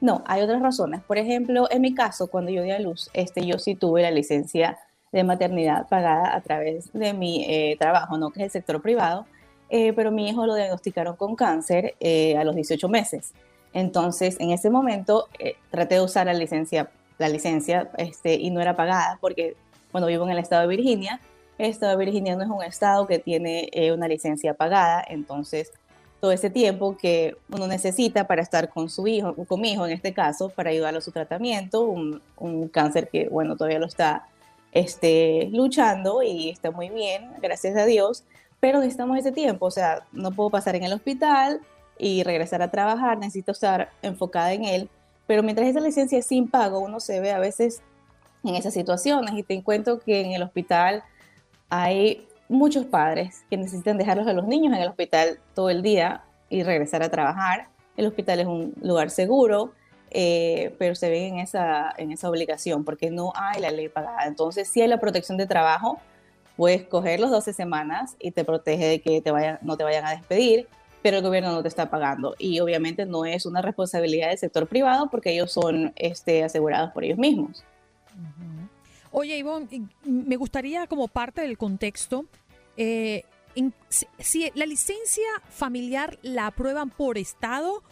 No, 0.00 0.22
hay 0.26 0.42
otras 0.42 0.60
razones. 0.60 1.00
Por 1.02 1.16
ejemplo, 1.16 1.68
en 1.70 1.80
mi 1.80 1.94
caso, 1.94 2.26
cuando 2.26 2.50
yo 2.50 2.64
di 2.64 2.72
a 2.72 2.80
luz, 2.80 3.08
este, 3.12 3.46
yo 3.46 3.58
sí 3.58 3.76
tuve 3.76 4.02
la 4.02 4.10
licencia 4.10 4.78
de 5.14 5.22
maternidad 5.22 5.86
pagada 5.86 6.34
a 6.34 6.40
través 6.40 6.92
de 6.92 7.12
mi 7.12 7.44
eh, 7.44 7.76
trabajo, 7.78 8.18
¿no? 8.18 8.32
que 8.32 8.40
es 8.40 8.46
el 8.46 8.50
sector 8.50 8.82
privado, 8.82 9.26
eh, 9.70 9.92
pero 9.92 10.10
mi 10.10 10.28
hijo 10.28 10.44
lo 10.44 10.56
diagnosticaron 10.56 11.14
con 11.14 11.36
cáncer 11.36 11.94
eh, 12.00 12.36
a 12.36 12.42
los 12.42 12.56
18 12.56 12.88
meses. 12.88 13.32
Entonces, 13.72 14.36
en 14.40 14.50
ese 14.50 14.70
momento, 14.70 15.28
traté 15.70 15.96
de 15.96 16.00
usar 16.00 16.26
la 16.26 16.34
licencia, 16.34 16.90
la 17.18 17.28
licencia 17.28 17.90
este, 17.96 18.34
y 18.34 18.50
no 18.50 18.60
era 18.60 18.74
pagada 18.74 19.18
porque, 19.20 19.54
bueno, 19.92 20.08
vivo 20.08 20.24
en 20.24 20.32
el 20.32 20.38
estado 20.38 20.62
de 20.62 20.76
Virginia. 20.76 21.20
El 21.58 21.70
estado 21.70 21.96
de 21.96 22.04
Virginia 22.04 22.34
no 22.34 22.42
es 22.42 22.50
un 22.50 22.64
estado 22.64 23.06
que 23.06 23.20
tiene 23.20 23.70
una 23.94 24.08
licencia 24.08 24.54
pagada, 24.54 25.04
entonces 25.08 25.72
todo 26.20 26.32
ese 26.32 26.50
tiempo 26.50 26.96
que 26.96 27.36
uno 27.50 27.68
necesita 27.68 28.26
para 28.26 28.42
estar 28.42 28.68
con 28.68 28.88
su 28.88 29.06
hijo, 29.06 29.34
con 29.46 29.60
mi 29.60 29.72
hijo 29.72 29.86
en 29.86 29.92
este 29.92 30.12
caso, 30.12 30.48
para 30.48 30.70
ayudarlo 30.70 30.98
a 30.98 31.02
su 31.02 31.12
tratamiento, 31.12 31.82
un, 31.82 32.20
un 32.36 32.68
cáncer 32.68 33.08
que, 33.08 33.28
bueno, 33.28 33.56
todavía 33.56 33.78
lo 33.78 33.86
está 33.86 34.26
esté 34.74 35.48
luchando 35.52 36.22
y 36.22 36.50
está 36.50 36.70
muy 36.70 36.90
bien, 36.90 37.30
gracias 37.40 37.76
a 37.76 37.86
Dios, 37.86 38.24
pero 38.60 38.78
necesitamos 38.80 39.18
ese 39.18 39.32
tiempo, 39.32 39.66
o 39.66 39.70
sea, 39.70 40.04
no 40.12 40.32
puedo 40.32 40.50
pasar 40.50 40.76
en 40.76 40.84
el 40.84 40.92
hospital 40.92 41.60
y 41.98 42.22
regresar 42.24 42.60
a 42.60 42.70
trabajar, 42.70 43.16
necesito 43.18 43.52
estar 43.52 43.90
enfocada 44.02 44.52
en 44.52 44.64
él, 44.64 44.90
pero 45.26 45.42
mientras 45.42 45.68
esa 45.68 45.80
licencia 45.80 46.18
es 46.18 46.26
sin 46.26 46.48
pago, 46.50 46.80
uno 46.80 47.00
se 47.00 47.20
ve 47.20 47.32
a 47.32 47.38
veces 47.38 47.82
en 48.44 48.54
esas 48.54 48.74
situaciones. 48.74 49.34
Y 49.34 49.42
te 49.42 49.54
encuentro 49.54 50.00
que 50.00 50.20
en 50.20 50.32
el 50.32 50.42
hospital 50.42 51.02
hay 51.70 52.26
muchos 52.48 52.84
padres 52.84 53.44
que 53.48 53.56
necesitan 53.56 53.96
dejarlos 53.96 54.26
a 54.26 54.32
los 54.32 54.46
niños 54.46 54.74
en 54.74 54.82
el 54.82 54.88
hospital 54.88 55.38
todo 55.54 55.70
el 55.70 55.82
día 55.82 56.24
y 56.50 56.62
regresar 56.62 57.02
a 57.02 57.10
trabajar. 57.10 57.68
El 57.96 58.06
hospital 58.06 58.40
es 58.40 58.46
un 58.46 58.74
lugar 58.82 59.10
seguro, 59.10 59.72
eh, 60.16 60.72
pero 60.78 60.94
se 60.94 61.10
ven 61.10 61.34
en 61.34 61.38
esa, 61.40 61.92
en 61.98 62.12
esa 62.12 62.30
obligación 62.30 62.84
porque 62.84 63.10
no 63.10 63.32
hay 63.34 63.60
la 63.60 63.72
ley 63.72 63.88
pagada. 63.88 64.26
Entonces, 64.26 64.68
si 64.68 64.80
hay 64.80 64.86
la 64.86 65.00
protección 65.00 65.36
de 65.36 65.46
trabajo, 65.46 65.98
puedes 66.56 66.84
coger 66.84 67.18
los 67.18 67.32
12 67.32 67.52
semanas 67.52 68.14
y 68.20 68.30
te 68.30 68.44
protege 68.44 68.86
de 68.86 69.00
que 69.00 69.20
te 69.20 69.32
vayan, 69.32 69.58
no 69.62 69.76
te 69.76 69.82
vayan 69.82 70.06
a 70.06 70.12
despedir, 70.12 70.68
pero 71.02 71.16
el 71.16 71.24
gobierno 71.24 71.50
no 71.50 71.62
te 71.62 71.68
está 71.68 71.90
pagando. 71.90 72.36
Y 72.38 72.60
obviamente 72.60 73.06
no 73.06 73.24
es 73.24 73.44
una 73.44 73.60
responsabilidad 73.60 74.28
del 74.28 74.38
sector 74.38 74.68
privado 74.68 75.10
porque 75.10 75.32
ellos 75.32 75.50
son 75.50 75.92
este, 75.96 76.44
asegurados 76.44 76.92
por 76.92 77.02
ellos 77.02 77.18
mismos. 77.18 77.64
Oye, 79.10 79.36
Ivonne, 79.36 79.88
me 80.04 80.36
gustaría 80.36 80.86
como 80.86 81.08
parte 81.08 81.40
del 81.40 81.58
contexto, 81.58 82.24
eh, 82.76 83.24
si 84.18 84.50
la 84.54 84.66
licencia 84.66 85.26
familiar 85.48 86.18
la 86.22 86.46
aprueban 86.46 86.90
por 86.90 87.18
estado 87.18 87.82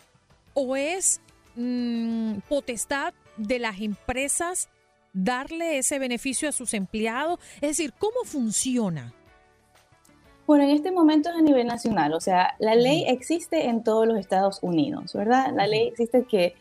o 0.54 0.76
es 0.76 1.20
Mm, 1.54 2.38
potestad 2.48 3.12
de 3.36 3.58
las 3.58 3.80
empresas 3.80 4.68
darle 5.12 5.78
ese 5.78 5.98
beneficio 5.98 6.48
a 6.48 6.52
sus 6.52 6.74
empleados? 6.74 7.38
Es 7.56 7.76
decir, 7.76 7.92
¿cómo 7.98 8.24
funciona? 8.24 9.12
Bueno, 10.46 10.64
en 10.64 10.70
este 10.70 10.90
momento 10.90 11.30
es 11.30 11.36
a 11.36 11.40
nivel 11.40 11.66
nacional, 11.66 12.12
o 12.14 12.20
sea, 12.20 12.56
la 12.58 12.74
ley 12.74 13.04
existe 13.06 13.66
en 13.66 13.84
todos 13.84 14.06
los 14.06 14.18
Estados 14.18 14.58
Unidos, 14.60 15.12
¿verdad? 15.14 15.52
La 15.54 15.66
ley 15.66 15.86
existe 15.86 16.24
que 16.24 16.54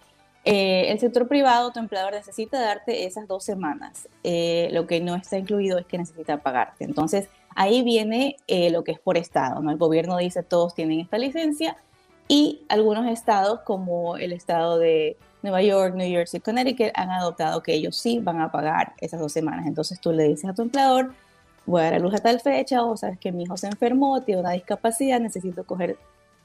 eh, 0.43 0.91
el 0.91 0.99
sector 0.99 1.27
privado, 1.27 1.71
tu 1.71 1.79
empleador 1.79 2.13
necesita 2.13 2.59
darte 2.59 3.05
esas 3.05 3.27
dos 3.27 3.43
semanas. 3.43 4.07
Eh, 4.23 4.69
lo 4.71 4.87
que 4.87 4.99
no 4.99 5.15
está 5.15 5.37
incluido 5.37 5.77
es 5.77 5.85
que 5.85 5.97
necesita 5.97 6.37
pagarte. 6.37 6.83
Entonces, 6.83 7.27
ahí 7.55 7.83
viene 7.83 8.37
eh, 8.47 8.69
lo 8.71 8.83
que 8.83 8.91
es 8.91 8.99
por 8.99 9.17
estado, 9.17 9.61
¿no? 9.61 9.71
El 9.71 9.77
gobierno 9.77 10.17
dice 10.17 10.43
todos 10.43 10.73
tienen 10.73 10.99
esta 10.99 11.17
licencia 11.17 11.77
y 12.31 12.61
algunos 12.69 13.07
estados, 13.07 13.59
como 13.65 14.15
el 14.15 14.31
estado 14.31 14.79
de 14.79 15.17
Nueva 15.41 15.61
York, 15.63 15.95
New 15.95 16.07
Jersey, 16.07 16.39
Connecticut, 16.39 16.91
han 16.93 17.09
adoptado 17.09 17.61
que 17.61 17.73
ellos 17.73 17.97
sí 17.97 18.19
van 18.19 18.39
a 18.39 18.49
pagar 18.49 18.93
esas 19.01 19.19
dos 19.19 19.33
semanas. 19.33 19.67
Entonces 19.67 19.99
tú 19.99 20.13
le 20.13 20.29
dices 20.29 20.49
a 20.49 20.53
tu 20.53 20.61
empleador, 20.61 21.13
voy 21.65 21.81
a 21.81 21.83
dar 21.83 21.95
a 21.95 21.99
luz 21.99 22.13
a 22.13 22.19
tal 22.19 22.39
fecha, 22.39 22.85
o 22.85 22.95
sabes 22.95 23.19
que 23.19 23.33
mi 23.33 23.43
hijo 23.43 23.57
se 23.57 23.67
enfermó, 23.67 24.21
tiene 24.21 24.39
una 24.39 24.51
discapacidad, 24.51 25.19
necesito 25.19 25.65
coger 25.65 25.97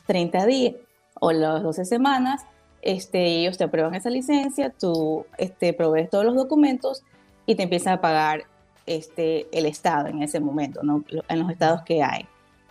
30 0.09 0.45
días 0.47 0.75
o 1.21 1.31
las 1.31 1.63
12 1.63 1.85
semanas. 1.85 2.45
Este, 2.83 3.25
ellos 3.25 3.57
te 3.57 3.63
aprueban 3.63 3.95
esa 3.95 4.11
licencia, 4.11 4.71
tú 4.71 5.25
este, 5.39 5.73
provees 5.73 6.11
todos 6.11 6.25
los 6.25 6.35
documentos 6.35 7.05
y 7.47 7.55
te 7.55 7.63
empiezan 7.63 7.93
a 7.93 8.01
pagar 8.01 8.43
este, 8.87 9.47
el 9.57 9.67
Estado 9.67 10.09
en 10.09 10.21
ese 10.25 10.41
momento, 10.41 10.83
¿no? 10.83 11.05
en 11.29 11.39
los 11.39 11.49
estados 11.49 11.83
que 11.83 12.03
hay. 12.03 12.27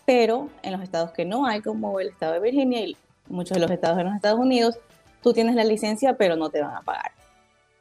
Pero 0.06 0.50
en 0.64 0.74
los 0.74 0.82
estados 0.82 1.12
que 1.12 1.24
no 1.24 1.46
hay, 1.46 1.62
como 1.62 2.02
el 2.02 2.10
estado 2.10 2.34
de 2.34 2.40
Virginia 2.42 2.82
y 2.82 2.98
muchos 3.28 3.56
de 3.56 3.62
los 3.62 3.72
estados 3.72 3.98
de 3.98 4.04
los 4.04 4.16
Estados 4.16 4.40
Unidos, 4.40 4.78
tú 5.22 5.34
tienes 5.34 5.56
la 5.56 5.64
licencia, 5.64 6.18
pero 6.18 6.36
no 6.36 6.50
te 6.50 6.62
van 6.62 6.76
a 6.76 6.82
pagar. 6.82 7.12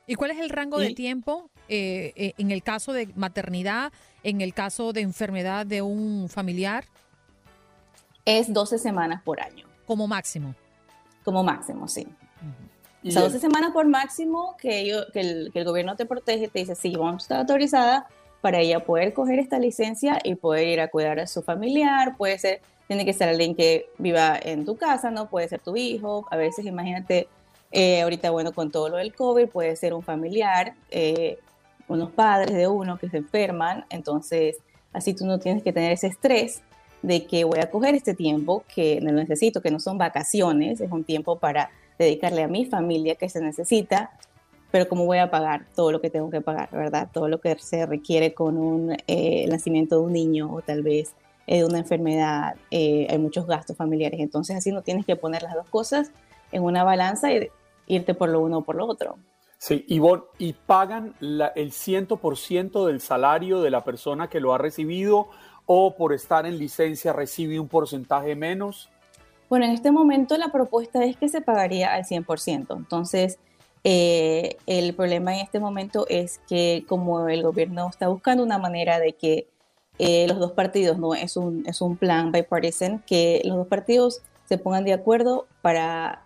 ¿Y 0.07 0.14
cuál 0.16 0.33
es 0.33 0.38
el 0.38 0.50
rango 0.50 0.78
de 0.78 0.94
tiempo 0.94 1.50
eh, 1.68 2.12
eh, 2.16 2.35
en 2.37 2.50
el 2.50 2.62
caso 2.62 2.92
de 2.92 3.09
maternidad, 3.14 3.92
en 4.22 4.40
el 4.40 4.52
caso 4.52 4.92
de 4.92 5.00
enfermedad 5.00 5.64
de 5.64 5.83
un 5.83 6.28
familiar? 6.28 6.85
Es 8.24 8.52
12 8.52 8.78
semanas 8.78 9.22
por 9.22 9.40
año. 9.40 9.66
Como 9.87 10.07
máximo. 10.07 10.54
Como 11.24 11.42
máximo, 11.42 11.88
sí. 11.88 12.07
O 13.07 13.11
sea, 13.11 13.22
12 13.22 13.38
semanas 13.38 13.72
por 13.72 13.87
máximo 13.87 14.57
que, 14.59 15.04
que, 15.12 15.20
el, 15.20 15.50
que, 15.52 15.59
el, 15.59 15.64
gobierno 15.64 15.94
te 15.94 16.07
protege, 16.07 16.48
te 16.48 16.61
dice, 16.61 16.74
sí, 16.74 16.94
vamos 16.96 17.14
a 17.14 17.24
estar 17.24 17.40
autorizada 17.40 18.07
para 18.40 18.61
ella 18.61 18.85
poder 18.85 19.12
coger 19.12 19.38
esta 19.38 19.59
licencia 19.59 20.18
y 20.22 20.35
poder 20.35 20.68
ir 20.68 20.80
a 20.80 20.88
cuidar 20.88 21.18
a 21.20 21.26
su 21.26 21.42
familiar, 21.42 22.16
puede 22.16 22.38
ser 22.38 22.62
tiene 22.87 23.05
que 23.05 23.12
ser 23.12 23.29
alguien 23.29 23.55
que 23.55 23.88
viva 23.99 24.38
en 24.40 24.64
tu 24.64 24.77
casa, 24.77 25.11
¿no? 25.11 25.29
Puede 25.29 25.49
ser 25.49 25.61
tu 25.61 25.77
hijo, 25.77 26.27
a 26.31 26.37
veces 26.37 26.66
imagínate, 26.66 27.29
eh, 27.73 28.03
ahorita 28.03 28.31
bueno, 28.31 28.53
con 28.53 28.70
todo 28.70 28.88
lo 28.88 28.97
del 28.97 29.14
COVID, 29.14 29.49
puede 29.49 29.77
ser 29.77 29.94
un 29.94 30.03
familiar, 30.03 30.75
eh, 30.90 31.38
unos 31.88 32.11
padres 32.11 32.55
de 32.55 32.68
uno 32.68 32.99
que 32.99 33.09
se 33.09 33.18
enferman, 33.18 33.85
entonces 33.90 34.59
así 34.92 35.14
tú 35.14 35.27
no 35.27 35.38
tienes 35.38 35.62
que 35.62 35.73
tener 35.73 35.92
ese 35.92 36.09
estrés 36.09 36.62
de 37.03 37.27
que 37.27 37.44
voy 37.44 37.59
a 37.59 37.70
coger 37.70 37.94
este 37.94 38.14
tiempo 38.14 38.64
que 38.75 39.01
no 39.03 39.12
necesito, 39.12 39.61
que 39.61 39.70
no 39.70 39.81
son 39.81 39.99
vacaciones, 39.99 40.81
es 40.81 40.90
un 40.90 41.05
tiempo 41.05 41.38
para 41.38 41.70
dedicarle 41.99 42.42
a 42.42 42.49
mi 42.49 42.64
familia 42.64 43.14
que 43.14 43.29
se 43.29 43.40
necesita, 43.40 44.11
pero 44.70 44.88
cómo 44.88 45.05
voy 45.05 45.18
a 45.18 45.31
pagar 45.31 45.66
todo 45.77 45.92
lo 45.92 46.01
que 46.01 46.11
tengo 46.11 46.31
que 46.31 46.40
pagar, 46.40 46.68
¿verdad? 46.73 47.09
Todo 47.12 47.29
lo 47.29 47.40
que 47.40 47.57
se 47.59 47.87
requiere 47.87 48.35
con 48.35 48.57
un 48.57 48.97
eh, 49.07 49.47
nacimiento 49.49 49.97
de 49.97 50.03
un 50.03 50.12
niño 50.12 50.53
o 50.53 50.62
tal 50.62 50.83
vez 50.83 51.14
de 51.46 51.64
una 51.64 51.78
enfermedad, 51.78 52.57
eh, 52.70 53.07
hay 53.11 53.18
muchos 53.18 53.46
gastos 53.46 53.76
familiares. 53.76 54.20
Entonces 54.20 54.57
así 54.57 54.72
no 54.72 54.83
tienes 54.83 55.04
que 55.04 55.16
poner 55.16 55.42
las 55.42 55.54
dos 55.54 55.68
cosas 55.68 56.11
en 56.52 56.62
una 56.62 56.85
balanza 56.85 57.33
y 57.33 57.48
irte 57.87 58.14
por 58.14 58.28
lo 58.28 58.40
uno 58.40 58.59
o 58.59 58.62
por 58.62 58.76
lo 58.76 58.87
otro. 58.87 59.16
Sí, 59.59 59.85
y, 59.88 60.00
y 60.38 60.52
pagan 60.52 61.14
el 61.20 61.72
100% 61.72 62.87
del 62.87 63.00
salario 63.00 63.62
de 63.62 63.70
la 63.70 63.83
persona 63.83 64.28
que 64.28 64.40
lo 64.40 64.52
ha 64.52 64.59
recibido 64.59 65.28
o 65.66 65.94
por 65.96 66.12
estar 66.12 66.46
en 66.46 66.59
licencia 66.59 67.12
recibe 67.12 67.59
un 67.59 67.68
porcentaje 67.68 68.35
menos. 68.37 68.90
Bueno, 69.48 69.66
en 69.66 69.72
este 69.72 69.90
momento 69.90 70.37
la 70.37 70.48
propuesta 70.48 71.04
es 71.04 71.16
que 71.16 71.28
se 71.28 71.40
pagaría 71.40 71.94
al 71.94 72.04
100%. 72.04 72.76
Entonces, 72.76 73.38
eh, 73.85 74.57
el 74.66 74.94
problema 74.94 75.35
en 75.35 75.40
este 75.40 75.61
momento 75.61 76.07
es 76.09 76.40
que 76.48 76.85
como 76.88 77.28
el 77.28 77.42
gobierno 77.42 77.88
está 77.88 78.09
buscando 78.09 78.42
una 78.42 78.59
manera 78.59 78.98
de 78.98 79.12
que 79.12 79.46
eh, 79.98 80.26
los 80.26 80.38
dos 80.38 80.52
partidos, 80.52 80.98
no 80.98 81.14
es 81.14 81.37
un, 81.37 81.64
es 81.66 81.80
un 81.80 81.96
plan 81.96 82.33
bipartisan, 82.33 83.02
que 83.07 83.40
los 83.44 83.57
dos 83.57 83.66
partidos 83.68 84.22
se 84.46 84.59
pongan 84.59 84.85
de 84.85 84.92
acuerdo 84.92 85.46
para 85.62 86.22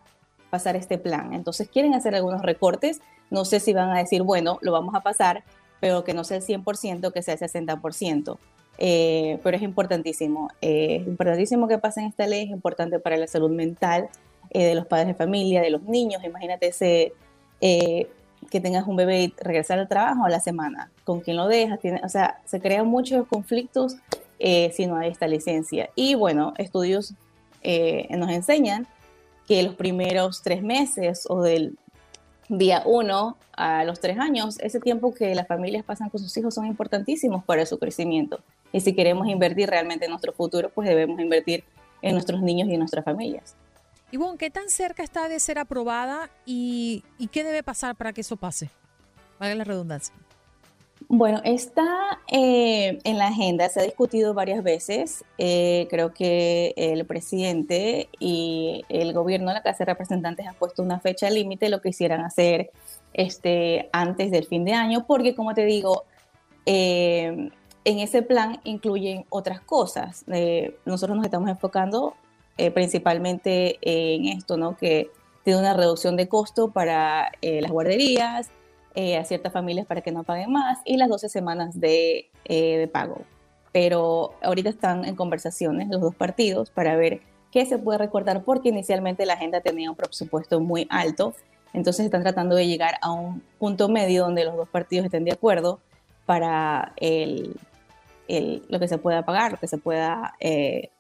pasar 0.50 0.76
este 0.76 0.98
plan. 0.98 1.34
Entonces 1.34 1.68
quieren 1.68 1.94
hacer 1.94 2.14
algunos 2.14 2.42
recortes, 2.42 3.00
no 3.30 3.44
sé 3.44 3.60
si 3.60 3.74
van 3.74 3.90
a 3.90 3.98
decir, 3.98 4.22
bueno, 4.22 4.58
lo 4.62 4.72
vamos 4.72 4.94
a 4.94 5.00
pasar, 5.00 5.44
pero 5.80 6.02
que 6.02 6.14
no 6.14 6.24
sea 6.24 6.38
el 6.38 6.42
100%, 6.42 7.12
que 7.12 7.22
sea 7.22 7.34
el 7.34 7.40
60%. 7.40 8.38
Eh, 8.80 9.38
pero 9.42 9.56
es 9.56 9.62
importantísimo, 9.62 10.48
eh, 10.62 10.98
es 11.00 11.06
importantísimo 11.06 11.68
que 11.68 11.78
pasen 11.78 12.04
esta 12.04 12.26
ley, 12.26 12.44
es 12.44 12.50
importante 12.50 13.00
para 13.00 13.16
la 13.16 13.26
salud 13.26 13.50
mental 13.50 14.08
de 14.50 14.74
los 14.74 14.86
padres 14.86 15.08
de 15.08 15.14
familia, 15.14 15.60
de 15.60 15.68
los 15.68 15.82
niños. 15.82 16.24
Imagínate 16.24 16.68
ese 16.68 17.12
que 18.50 18.60
tengas 18.60 18.86
un 18.86 18.96
bebé 18.96 19.22
y 19.22 19.34
regresar 19.38 19.78
al 19.78 19.88
trabajo 19.88 20.24
a 20.24 20.30
la 20.30 20.40
semana, 20.40 20.90
con 21.04 21.20
quién 21.20 21.36
lo 21.36 21.46
dejas, 21.46 21.80
tiene, 21.80 22.00
o 22.04 22.08
sea, 22.08 22.40
se 22.44 22.60
crean 22.60 22.86
muchos 22.86 23.26
conflictos 23.26 23.96
eh, 24.38 24.72
si 24.74 24.86
no 24.86 24.96
hay 24.96 25.10
esta 25.10 25.26
licencia. 25.26 25.90
Y 25.94 26.14
bueno, 26.14 26.54
estudios 26.58 27.14
eh, 27.62 28.08
nos 28.16 28.30
enseñan 28.30 28.86
que 29.46 29.62
los 29.62 29.74
primeros 29.74 30.42
tres 30.42 30.62
meses 30.62 31.26
o 31.28 31.42
del 31.42 31.76
día 32.48 32.82
uno 32.86 33.36
a 33.52 33.84
los 33.84 34.00
tres 34.00 34.18
años, 34.18 34.58
ese 34.60 34.80
tiempo 34.80 35.12
que 35.12 35.34
las 35.34 35.46
familias 35.46 35.84
pasan 35.84 36.08
con 36.08 36.20
sus 36.20 36.36
hijos 36.36 36.54
son 36.54 36.66
importantísimos 36.66 37.44
para 37.44 37.66
su 37.66 37.78
crecimiento. 37.78 38.40
Y 38.72 38.80
si 38.80 38.94
queremos 38.94 39.26
invertir 39.28 39.68
realmente 39.68 40.04
en 40.04 40.10
nuestro 40.10 40.32
futuro, 40.32 40.70
pues 40.70 40.88
debemos 40.88 41.20
invertir 41.20 41.64
en 42.02 42.12
nuestros 42.12 42.40
niños 42.42 42.68
y 42.68 42.74
en 42.74 42.78
nuestras 42.78 43.04
familias. 43.04 43.56
Ivonne, 44.10 44.38
¿qué 44.38 44.50
tan 44.50 44.70
cerca 44.70 45.02
está 45.02 45.28
de 45.28 45.38
ser 45.38 45.58
aprobada 45.58 46.30
y, 46.46 47.04
qué 47.30 47.44
debe 47.44 47.62
pasar 47.62 47.94
para 47.94 48.12
que 48.12 48.22
eso 48.22 48.36
pase? 48.36 48.70
Vale 49.38 49.54
la 49.54 49.64
redundancia. 49.64 50.14
Bueno, 51.08 51.40
está 51.44 51.86
eh, 52.26 52.98
en 53.04 53.18
la 53.18 53.28
agenda, 53.28 53.68
se 53.68 53.80
ha 53.80 53.82
discutido 53.84 54.34
varias 54.34 54.64
veces. 54.64 55.24
Eh, 55.36 55.86
creo 55.90 56.12
que 56.12 56.74
el 56.76 57.06
presidente 57.06 58.08
y 58.18 58.84
el 58.88 59.12
gobierno 59.12 59.48
de 59.48 59.54
la 59.54 59.62
Casa 59.62 59.84
de 59.84 59.92
Representantes 59.92 60.46
han 60.46 60.54
puesto 60.54 60.82
una 60.82 61.00
fecha 61.00 61.30
límite, 61.30 61.68
lo 61.68 61.80
que 61.80 61.90
quisieran 61.90 62.22
hacer 62.22 62.70
este, 63.12 63.90
antes 63.92 64.30
del 64.30 64.46
fin 64.46 64.64
de 64.64 64.72
año, 64.72 65.06
porque 65.06 65.34
como 65.34 65.54
te 65.54 65.66
digo, 65.66 66.04
eh, 66.66 67.50
en 67.84 67.98
ese 68.00 68.22
plan 68.22 68.60
incluyen 68.64 69.24
otras 69.28 69.60
cosas. 69.60 70.24
nosotros 70.84 71.16
nos 71.16 71.24
estamos 71.26 71.48
enfocando 71.48 72.16
principalmente 72.74 73.78
en 73.82 74.26
esto, 74.26 74.56
¿no? 74.56 74.76
Que 74.76 75.10
tiene 75.44 75.60
una 75.60 75.74
reducción 75.74 76.16
de 76.16 76.28
costo 76.28 76.70
para 76.70 77.30
las 77.40 77.70
guarderías, 77.70 78.50
eh, 79.00 79.16
a 79.16 79.24
ciertas 79.24 79.52
familias 79.52 79.86
para 79.86 80.00
que 80.00 80.10
no 80.10 80.24
paguen 80.24 80.50
más 80.50 80.80
y 80.84 80.96
las 80.96 81.08
12 81.08 81.28
semanas 81.28 81.78
de, 81.78 82.32
eh, 82.46 82.78
de 82.78 82.88
pago. 82.88 83.20
Pero 83.70 84.34
ahorita 84.42 84.70
están 84.70 85.04
en 85.04 85.14
conversaciones 85.14 85.86
los 85.88 86.00
dos 86.00 86.16
partidos 86.16 86.70
para 86.70 86.96
ver 86.96 87.20
qué 87.52 87.64
se 87.64 87.78
puede 87.78 87.98
recortar 87.98 88.42
porque 88.42 88.70
inicialmente 88.70 89.24
la 89.24 89.34
agenda 89.34 89.60
tenía 89.60 89.88
un 89.88 89.94
presupuesto 89.94 90.58
muy 90.58 90.88
alto. 90.90 91.34
Entonces 91.74 92.06
están 92.06 92.22
tratando 92.24 92.56
de 92.56 92.66
llegar 92.66 92.94
a 93.00 93.12
un 93.12 93.40
punto 93.60 93.88
medio 93.88 94.24
donde 94.24 94.44
los 94.44 94.56
dos 94.56 94.68
partidos 94.68 95.04
estén 95.04 95.24
de 95.24 95.30
acuerdo 95.30 95.78
para 96.26 96.92
el, 96.96 97.54
el, 98.26 98.64
lo 98.68 98.80
que 98.80 98.88
se 98.88 98.98
pueda 98.98 99.24
pagar, 99.24 99.52
lo 99.52 99.58
que 99.58 99.68
se 99.68 99.78
pueda 99.78 100.34
eh, 100.40 100.90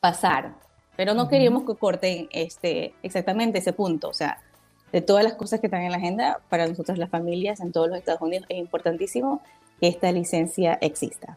pasar. 0.00 0.56
Pero 0.96 1.14
no 1.14 1.28
queríamos 1.28 1.64
que 1.64 1.74
corten 1.74 2.28
este, 2.32 2.94
exactamente 3.02 3.58
ese 3.58 3.72
punto. 3.72 4.08
O 4.08 4.14
sea, 4.14 4.42
de 4.92 5.02
todas 5.02 5.24
las 5.24 5.34
cosas 5.34 5.60
que 5.60 5.66
están 5.66 5.82
en 5.82 5.90
la 5.90 5.98
agenda, 5.98 6.40
para 6.48 6.66
nosotros 6.66 6.98
las 6.98 7.10
familias 7.10 7.60
en 7.60 7.72
todos 7.72 7.88
los 7.88 7.98
Estados 7.98 8.22
Unidos 8.22 8.46
es 8.48 8.58
importantísimo 8.58 9.42
que 9.80 9.88
esta 9.88 10.10
licencia 10.12 10.78
exista. 10.80 11.36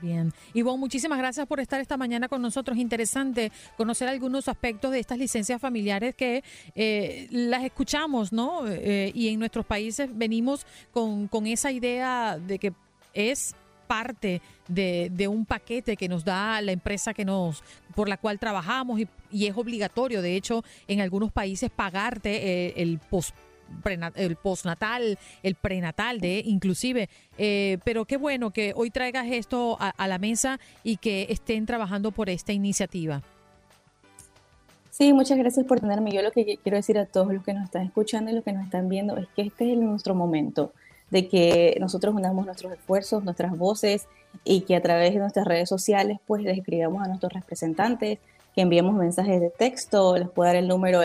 Bien. 0.00 0.34
Ivonne, 0.52 0.78
muchísimas 0.78 1.18
gracias 1.18 1.46
por 1.46 1.60
estar 1.60 1.80
esta 1.80 1.96
mañana 1.96 2.28
con 2.28 2.42
nosotros. 2.42 2.76
Interesante 2.76 3.50
conocer 3.76 4.06
algunos 4.06 4.48
aspectos 4.48 4.92
de 4.92 5.00
estas 5.00 5.16
licencias 5.16 5.58
familiares 5.60 6.14
que 6.14 6.44
eh, 6.74 7.26
las 7.30 7.64
escuchamos, 7.64 8.30
¿no? 8.30 8.68
Eh, 8.68 9.12
y 9.14 9.28
en 9.28 9.38
nuestros 9.38 9.64
países 9.64 10.10
venimos 10.12 10.66
con, 10.92 11.26
con 11.26 11.46
esa 11.46 11.72
idea 11.72 12.38
de 12.38 12.58
que 12.58 12.74
es 13.14 13.54
parte 13.86 14.42
de, 14.68 15.28
un 15.28 15.46
paquete 15.46 15.96
que 15.96 16.08
nos 16.08 16.24
da 16.24 16.60
la 16.60 16.72
empresa 16.72 17.14
que 17.14 17.24
nos 17.24 17.62
por 17.94 18.08
la 18.08 18.16
cual 18.16 18.38
trabajamos 18.38 19.00
y, 19.30 19.46
es 19.46 19.56
obligatorio, 19.56 20.22
de 20.22 20.36
hecho, 20.36 20.64
en 20.88 21.00
algunos 21.00 21.32
países 21.32 21.70
pagarte 21.70 22.66
eh, 22.66 22.74
el 22.76 22.98
post 22.98 23.34
el 24.14 24.36
postnatal, 24.36 25.18
el 25.42 25.54
prenatal, 25.54 26.20
de 26.20 26.42
inclusive. 26.44 27.08
Eh, 27.38 27.78
pero 27.84 28.04
qué 28.04 28.16
bueno 28.16 28.50
que 28.50 28.72
hoy 28.76 28.90
traigas 28.90 29.26
esto 29.28 29.76
a, 29.80 30.06
la 30.06 30.18
mesa 30.18 30.60
y 30.82 30.98
que 30.98 31.26
estén 31.30 31.66
trabajando 31.66 32.12
por 32.12 32.28
esta 32.28 32.52
iniciativa. 32.52 33.22
Sí, 34.90 35.12
muchas 35.12 35.38
gracias 35.38 35.66
por 35.66 35.80
tenerme. 35.80 36.12
Yo 36.12 36.22
lo 36.22 36.30
que 36.30 36.58
quiero 36.62 36.76
decir 36.76 36.98
a 36.98 37.06
todos 37.06 37.32
los 37.32 37.42
que 37.42 37.52
nos 37.52 37.64
están 37.64 37.86
escuchando 37.86 38.30
y 38.30 38.34
los 38.34 38.44
que 38.44 38.52
nos 38.52 38.64
están 38.64 38.88
viendo 38.88 39.16
es 39.16 39.26
que 39.34 39.42
este 39.42 39.72
es 39.72 39.78
nuestro 39.78 40.14
momento 40.14 40.72
de 41.14 41.26
que 41.28 41.76
nosotros 41.78 42.12
unamos 42.12 42.44
nuestros 42.44 42.72
esfuerzos, 42.72 43.22
nuestras 43.22 43.56
voces 43.56 44.08
y 44.42 44.62
que 44.62 44.74
a 44.74 44.82
través 44.82 45.14
de 45.14 45.20
nuestras 45.20 45.46
redes 45.46 45.68
sociales 45.68 46.18
pues 46.26 46.42
les 46.42 46.58
escribamos 46.58 47.04
a 47.04 47.06
nuestros 47.06 47.32
representantes, 47.32 48.18
que 48.52 48.60
enviemos 48.60 48.96
mensajes 48.96 49.40
de 49.40 49.50
texto, 49.50 50.18
les 50.18 50.28
puedo 50.28 50.48
dar 50.48 50.56
el 50.56 50.66
número 50.66 51.02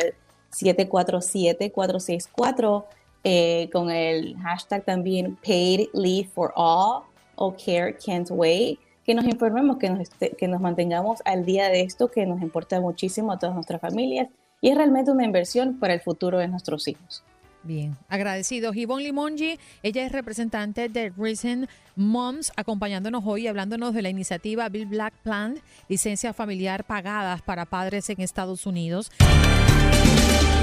747-464 0.51 2.85
eh, 3.23 3.69
con 3.71 3.91
el 3.91 4.35
hashtag 4.37 4.83
también 4.83 5.37
Paid 5.45 5.89
Leave 5.93 6.27
for 6.33 6.53
All 6.55 7.03
o 7.35 7.53
Care 7.53 7.95
Can't 8.03 8.31
Wait, 8.31 8.79
que 9.05 9.13
nos 9.13 9.25
informemos, 9.25 9.77
que 9.77 9.91
nos, 9.91 10.09
que 10.09 10.47
nos 10.47 10.59
mantengamos 10.59 11.21
al 11.23 11.45
día 11.45 11.69
de 11.69 11.81
esto 11.81 12.09
que 12.09 12.25
nos 12.25 12.41
importa 12.41 12.81
muchísimo 12.81 13.31
a 13.31 13.37
todas 13.37 13.53
nuestras 13.53 13.79
familias 13.79 14.27
y 14.59 14.71
es 14.71 14.75
realmente 14.75 15.11
una 15.11 15.23
inversión 15.23 15.77
para 15.77 15.93
el 15.93 16.01
futuro 16.01 16.39
de 16.39 16.47
nuestros 16.47 16.87
hijos. 16.87 17.23
Bien, 17.63 17.97
agradecidos. 18.07 18.75
Yvonne 18.75 19.03
Limongi, 19.03 19.59
ella 19.83 20.05
es 20.05 20.11
representante 20.11 20.87
de 20.87 21.11
Recent 21.17 21.69
Moms, 21.95 22.53
acompañándonos 22.55 23.23
hoy, 23.25 23.47
hablándonos 23.47 23.93
de 23.93 24.01
la 24.01 24.09
iniciativa 24.09 24.69
Bill 24.69 24.85
Black 24.85 25.13
Plan, 25.23 25.59
licencia 25.89 26.33
familiar 26.33 26.85
pagadas 26.85 27.41
para 27.41 27.65
padres 27.65 28.09
en 28.09 28.21
Estados 28.21 28.65
Unidos. 28.65 29.11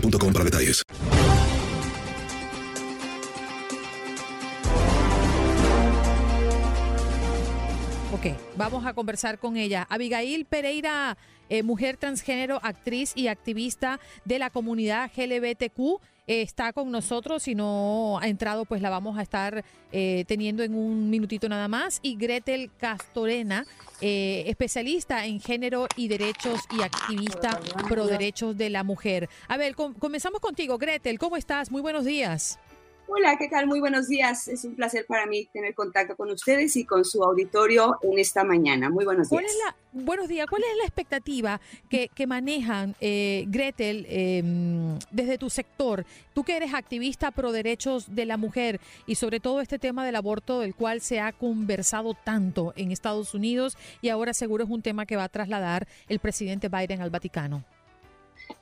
para 0.00 0.44
detalles. 0.44 0.82
Ok, 8.12 8.26
vamos 8.56 8.86
a 8.86 8.94
conversar 8.94 9.38
con 9.38 9.56
ella. 9.56 9.86
Abigail 9.90 10.44
Pereira, 10.46 11.16
eh, 11.48 11.62
mujer 11.62 11.96
transgénero, 11.96 12.60
actriz 12.62 13.12
y 13.14 13.28
activista 13.28 14.00
de 14.24 14.38
la 14.38 14.50
comunidad 14.50 15.10
LGBTQ 15.14 16.00
está 16.26 16.72
con 16.72 16.90
nosotros. 16.90 17.42
Si 17.42 17.54
no 17.54 18.18
ha 18.20 18.28
entrado, 18.28 18.64
pues 18.64 18.82
la 18.82 18.90
vamos 18.90 19.18
a 19.18 19.22
estar 19.22 19.64
eh, 19.92 20.24
teniendo 20.26 20.62
en 20.62 20.74
un 20.74 21.10
minutito 21.10 21.48
nada 21.48 21.68
más. 21.68 22.00
Y 22.02 22.16
Gretel 22.16 22.70
Castorena, 22.78 23.64
eh, 24.00 24.44
especialista 24.46 25.26
en 25.26 25.40
género 25.40 25.86
y 25.96 26.08
derechos 26.08 26.60
y 26.76 26.82
activista 26.82 27.60
pro 27.88 28.06
derechos 28.06 28.56
de 28.56 28.70
la 28.70 28.84
mujer. 28.84 29.28
A 29.48 29.56
ver, 29.56 29.74
comenzamos 29.74 30.40
contigo, 30.40 30.78
Gretel. 30.78 31.18
¿Cómo 31.18 31.36
estás? 31.36 31.70
Muy 31.70 31.82
buenos 31.82 32.04
días. 32.04 32.58
Hola, 33.08 33.36
¿qué 33.38 33.48
tal? 33.48 33.68
Muy 33.68 33.78
buenos 33.78 34.08
días. 34.08 34.48
Es 34.48 34.64
un 34.64 34.74
placer 34.74 35.06
para 35.06 35.26
mí 35.26 35.46
tener 35.52 35.74
contacto 35.74 36.16
con 36.16 36.28
ustedes 36.30 36.76
y 36.76 36.84
con 36.84 37.04
su 37.04 37.22
auditorio 37.22 37.98
en 38.02 38.18
esta 38.18 38.42
mañana. 38.42 38.90
Muy 38.90 39.04
buenos 39.04 39.30
días. 39.30 39.42
buenos 39.92 40.28
días. 40.28 40.46
¿Cuál 40.48 40.62
es 40.62 40.76
la 40.76 40.84
expectativa 40.84 41.60
que, 41.88 42.26
manejan, 42.26 42.96
eh, 43.00 43.44
Gretel, 43.46 44.06
em, 44.08 44.98
desde 45.12 45.38
tu 45.38 45.50
sector? 45.50 46.04
Tú 46.34 46.42
que 46.42 46.56
eres 46.56 46.74
activista 46.74 47.30
pro 47.30 47.52
derechos 47.52 48.12
de 48.12 48.26
la 48.26 48.36
mujer 48.36 48.80
y 49.06 49.14
sobre 49.14 49.38
todo 49.38 49.60
este 49.60 49.78
tema 49.78 50.04
del 50.04 50.16
aborto 50.16 50.58
del 50.58 50.74
cual 50.74 51.00
se 51.00 51.20
ha 51.20 51.30
conversado 51.30 52.14
tanto 52.14 52.72
en 52.76 52.90
Estados 52.90 53.34
Unidos 53.34 53.78
y 54.02 54.08
ahora 54.08 54.34
seguro 54.34 54.64
es 54.64 54.70
un 54.70 54.82
tema 54.82 55.06
que 55.06 55.14
va 55.14 55.24
a 55.24 55.28
trasladar 55.28 55.86
el 56.08 56.18
presidente 56.18 56.68
Biden 56.68 57.00
al 57.00 57.10
Vaticano. 57.10 57.64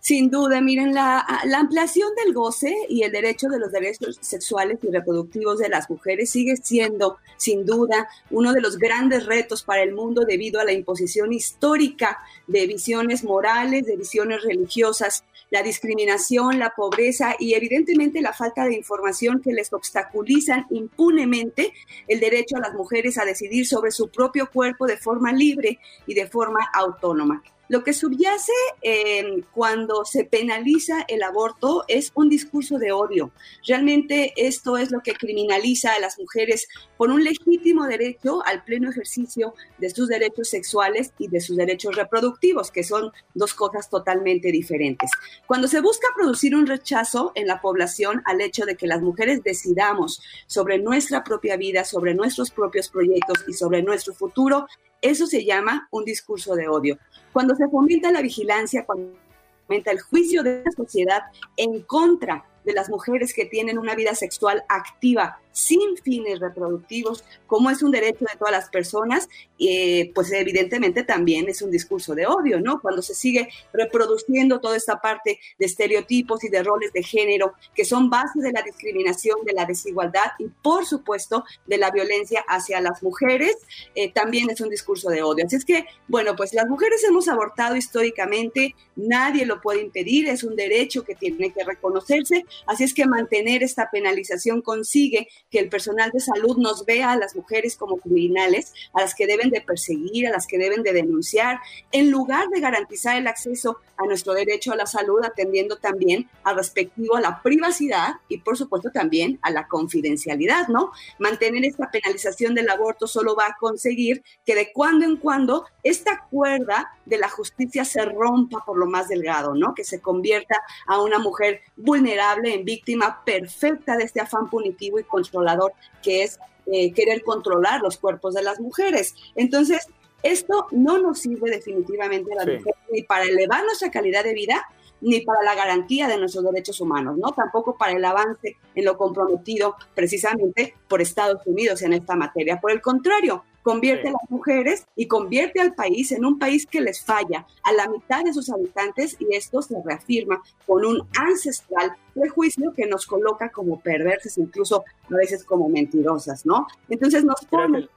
Sin 0.00 0.30
duda, 0.30 0.60
miren, 0.60 0.92
la, 0.92 1.24
ampliación 1.56 2.10
del 2.22 2.34
goce 2.34 2.74
y 2.90 3.04
el 3.04 3.12
derecho 3.12 3.48
de 3.48 3.58
los 3.58 3.72
derechos 3.72 4.18
sexuales 4.20 4.78
y 4.82 4.90
reproductivos 4.90 5.58
de 5.58 5.70
las 5.70 5.88
mujeres 5.88 6.30
sigue 6.30 6.56
siendo, 6.56 7.16
sin 7.38 7.64
duda, 7.64 8.06
uno 8.30 8.52
de 8.52 8.60
los 8.60 8.76
grandes 8.76 9.24
retos 9.24 9.62
para 9.62 9.82
el 9.82 9.94
mundo 9.94 10.26
debido 10.26 10.60
a 10.60 10.64
la 10.64 10.72
imposición 10.72 11.32
histórica 11.32 12.18
de 12.46 12.66
visiones 12.66 13.24
morales, 13.24 13.86
de 13.86 13.96
visiones 13.96 14.42
religiosas, 14.42 15.24
la 15.50 15.62
discriminación, 15.62 16.58
la 16.58 16.74
pobreza 16.74 17.34
y 17.38 17.54
evidentemente 17.54 18.20
la 18.20 18.34
falta 18.34 18.66
de 18.66 18.74
información 18.74 19.40
que 19.40 19.52
les 19.52 19.72
obstaculizan 19.72 20.66
impunemente 20.68 21.72
el 22.08 22.20
derecho 22.20 22.56
a 22.56 22.60
las 22.60 22.74
mujeres 22.74 23.16
a 23.16 23.24
decidir 23.24 23.66
sobre 23.66 23.90
su 23.90 24.08
propio 24.08 24.50
cuerpo 24.50 24.86
de 24.86 24.98
forma 24.98 25.32
libre 25.32 25.78
y 26.06 26.12
de 26.12 26.26
forma 26.26 26.60
autónoma. 26.74 27.42
Lo 27.68 27.82
que 27.82 27.92
subyace 27.92 28.52
eh, 28.82 29.42
cuando 29.52 30.04
se 30.04 30.24
penaliza 30.24 31.04
el 31.08 31.22
aborto 31.22 31.84
es 31.88 32.12
un 32.14 32.28
discurso 32.28 32.78
de 32.78 32.92
odio. 32.92 33.32
Realmente 33.66 34.32
esto 34.36 34.76
es 34.76 34.90
lo 34.90 35.00
que 35.00 35.14
criminaliza 35.14 35.92
a 35.94 36.00
las 36.00 36.18
mujeres 36.18 36.68
por 36.96 37.10
un 37.10 37.24
legítimo 37.24 37.86
derecho 37.86 38.44
al 38.44 38.64
pleno 38.64 38.90
ejercicio 38.90 39.54
de 39.78 39.90
sus 39.90 40.08
derechos 40.08 40.50
sexuales 40.50 41.12
y 41.18 41.28
de 41.28 41.40
sus 41.40 41.56
derechos 41.56 41.96
reproductivos, 41.96 42.70
que 42.70 42.84
son 42.84 43.12
dos 43.34 43.54
cosas 43.54 43.88
totalmente 43.88 44.52
diferentes. 44.52 45.10
Cuando 45.46 45.66
se 45.68 45.80
busca 45.80 46.08
producir 46.14 46.54
un 46.54 46.66
rechazo 46.66 47.32
en 47.34 47.46
la 47.46 47.60
población 47.60 48.22
al 48.26 48.40
hecho 48.40 48.66
de 48.66 48.76
que 48.76 48.86
las 48.86 49.00
mujeres 49.00 49.42
decidamos 49.42 50.22
sobre 50.46 50.78
nuestra 50.78 51.24
propia 51.24 51.56
vida, 51.56 51.84
sobre 51.84 52.14
nuestros 52.14 52.50
propios 52.50 52.88
proyectos 52.88 53.44
y 53.48 53.54
sobre 53.54 53.82
nuestro 53.82 54.14
futuro, 54.14 54.66
eso 55.04 55.26
se 55.26 55.44
llama 55.44 55.86
un 55.90 56.04
discurso 56.04 56.54
de 56.54 56.66
odio. 56.66 56.98
Cuando 57.32 57.54
se 57.54 57.68
fomenta 57.68 58.10
la 58.10 58.22
vigilancia, 58.22 58.86
cuando 58.86 59.12
se 59.12 59.66
fomenta 59.66 59.90
el 59.90 60.00
juicio 60.00 60.42
de 60.42 60.62
la 60.64 60.72
sociedad 60.72 61.22
en 61.56 61.82
contra 61.82 62.46
de 62.64 62.72
las 62.72 62.88
mujeres 62.88 63.34
que 63.34 63.44
tienen 63.44 63.78
una 63.78 63.94
vida 63.94 64.14
sexual 64.14 64.64
activa 64.68 65.38
sin 65.54 65.96
fines 65.96 66.40
reproductivos, 66.40 67.24
como 67.46 67.70
es 67.70 67.82
un 67.82 67.92
derecho 67.92 68.24
de 68.24 68.36
todas 68.38 68.52
las 68.52 68.68
personas, 68.68 69.28
eh, 69.58 70.10
pues 70.14 70.32
evidentemente 70.32 71.04
también 71.04 71.48
es 71.48 71.62
un 71.62 71.70
discurso 71.70 72.14
de 72.14 72.26
odio, 72.26 72.60
¿no? 72.60 72.80
Cuando 72.80 73.02
se 73.02 73.14
sigue 73.14 73.48
reproduciendo 73.72 74.60
toda 74.60 74.76
esta 74.76 75.00
parte 75.00 75.38
de 75.58 75.66
estereotipos 75.66 76.42
y 76.42 76.48
de 76.48 76.62
roles 76.62 76.92
de 76.92 77.04
género 77.04 77.54
que 77.74 77.84
son 77.84 78.10
bases 78.10 78.42
de 78.42 78.50
la 78.50 78.62
discriminación, 78.62 79.38
de 79.44 79.52
la 79.52 79.64
desigualdad 79.64 80.32
y 80.40 80.48
por 80.48 80.86
supuesto 80.86 81.44
de 81.66 81.78
la 81.78 81.92
violencia 81.92 82.44
hacia 82.48 82.80
las 82.80 83.02
mujeres, 83.02 83.56
eh, 83.94 84.12
también 84.12 84.50
es 84.50 84.60
un 84.60 84.70
discurso 84.70 85.08
de 85.08 85.22
odio. 85.22 85.46
Así 85.46 85.54
es 85.56 85.64
que, 85.64 85.86
bueno, 86.08 86.34
pues 86.34 86.52
las 86.52 86.66
mujeres 86.66 87.04
hemos 87.04 87.28
abortado 87.28 87.76
históricamente, 87.76 88.74
nadie 88.96 89.46
lo 89.46 89.60
puede 89.60 89.82
impedir, 89.82 90.28
es 90.28 90.42
un 90.42 90.56
derecho 90.56 91.04
que 91.04 91.14
tiene 91.14 91.52
que 91.52 91.62
reconocerse, 91.62 92.44
así 92.66 92.82
es 92.82 92.92
que 92.92 93.06
mantener 93.06 93.62
esta 93.62 93.88
penalización 93.90 94.62
consigue 94.62 95.28
que 95.54 95.60
el 95.60 95.68
personal 95.68 96.10
de 96.10 96.18
salud 96.18 96.56
nos 96.56 96.84
vea 96.84 97.12
a 97.12 97.16
las 97.16 97.36
mujeres 97.36 97.76
como 97.76 97.98
criminales, 97.98 98.72
a 98.92 99.02
las 99.02 99.14
que 99.14 99.28
deben 99.28 99.50
de 99.50 99.60
perseguir, 99.60 100.26
a 100.26 100.32
las 100.32 100.48
que 100.48 100.58
deben 100.58 100.82
de 100.82 100.92
denunciar, 100.92 101.60
en 101.92 102.10
lugar 102.10 102.48
de 102.48 102.58
garantizar 102.58 103.16
el 103.16 103.28
acceso 103.28 103.78
a 103.96 104.04
nuestro 104.04 104.34
derecho 104.34 104.72
a 104.72 104.76
la 104.76 104.86
salud, 104.86 105.22
atendiendo 105.22 105.76
también 105.76 106.28
al 106.42 106.56
respectivo 106.56 107.14
a 107.14 107.20
la 107.20 107.40
privacidad 107.40 108.14
y 108.28 108.38
por 108.38 108.56
supuesto 108.56 108.90
también 108.90 109.38
a 109.42 109.50
la 109.52 109.68
confidencialidad, 109.68 110.66
¿no? 110.66 110.90
Mantener 111.20 111.64
esta 111.64 111.88
penalización 111.88 112.56
del 112.56 112.68
aborto 112.68 113.06
solo 113.06 113.36
va 113.36 113.46
a 113.46 113.56
conseguir 113.60 114.24
que 114.44 114.56
de 114.56 114.72
cuando 114.72 115.04
en 115.04 115.18
cuando 115.18 115.66
esta 115.84 116.26
cuerda 116.30 116.90
de 117.06 117.18
la 117.18 117.28
justicia 117.28 117.84
se 117.84 118.04
rompa 118.04 118.64
por 118.64 118.76
lo 118.76 118.86
más 118.86 119.06
delgado, 119.06 119.54
¿no? 119.54 119.72
Que 119.72 119.84
se 119.84 120.00
convierta 120.00 120.60
a 120.88 121.00
una 121.00 121.20
mujer 121.20 121.60
vulnerable 121.76 122.54
en 122.54 122.64
víctima 122.64 123.22
perfecta 123.24 123.96
de 123.96 124.02
este 124.02 124.20
afán 124.20 124.50
punitivo 124.50 124.98
y 124.98 125.04
controlador 125.44 125.72
que 126.02 126.22
es 126.22 126.38
eh, 126.66 126.92
querer 126.92 127.22
controlar 127.22 127.80
los 127.82 127.98
cuerpos 127.98 128.34
de 128.34 128.42
las 128.42 128.60
mujeres. 128.60 129.14
Entonces, 129.34 129.86
esto 130.22 130.66
no 130.70 130.98
nos 130.98 131.20
sirve 131.20 131.50
definitivamente 131.50 132.32
a 132.32 132.36
las 132.36 132.46
mujeres 132.46 132.80
ni 132.90 133.02
para 133.02 133.24
elevar 133.24 133.62
nuestra 133.64 133.90
calidad 133.90 134.24
de 134.24 134.32
vida, 134.32 134.64
ni 135.02 135.20
para 135.20 135.42
la 135.42 135.54
garantía 135.54 136.08
de 136.08 136.16
nuestros 136.16 136.44
derechos 136.44 136.80
humanos, 136.80 137.18
¿no? 137.18 137.32
Tampoco 137.32 137.76
para 137.76 137.92
el 137.92 138.04
avance 138.04 138.56
en 138.74 138.84
lo 138.86 138.96
comprometido 138.96 139.76
precisamente 139.94 140.74
por 140.88 141.02
Estados 141.02 141.42
Unidos 141.46 141.82
en 141.82 141.92
esta 141.92 142.16
materia. 142.16 142.58
Por 142.58 142.70
el 142.70 142.80
contrario, 142.80 143.44
convierte 143.64 144.08
a 144.08 144.12
las 144.12 144.30
mujeres 144.30 144.86
y 144.94 145.08
convierte 145.08 145.58
al 145.58 145.74
país 145.74 146.12
en 146.12 146.24
un 146.24 146.38
país 146.38 146.66
que 146.66 146.82
les 146.82 147.02
falla 147.02 147.46
a 147.62 147.72
la 147.72 147.88
mitad 147.88 148.22
de 148.22 148.32
sus 148.32 148.50
habitantes 148.50 149.16
y 149.18 149.34
esto 149.34 149.62
se 149.62 149.74
reafirma 149.82 150.40
con 150.66 150.84
un 150.84 151.08
ancestral 151.18 151.96
prejuicio 152.12 152.74
que 152.74 152.86
nos 152.86 153.06
coloca 153.06 153.50
como 153.50 153.80
perversas, 153.80 154.36
incluso 154.36 154.84
a 155.10 155.16
veces 155.16 155.44
como 155.44 155.68
mentirosas, 155.70 156.44
¿no? 156.44 156.68
Entonces 156.88 157.24
nos 157.24 157.42
pone... 157.46 157.88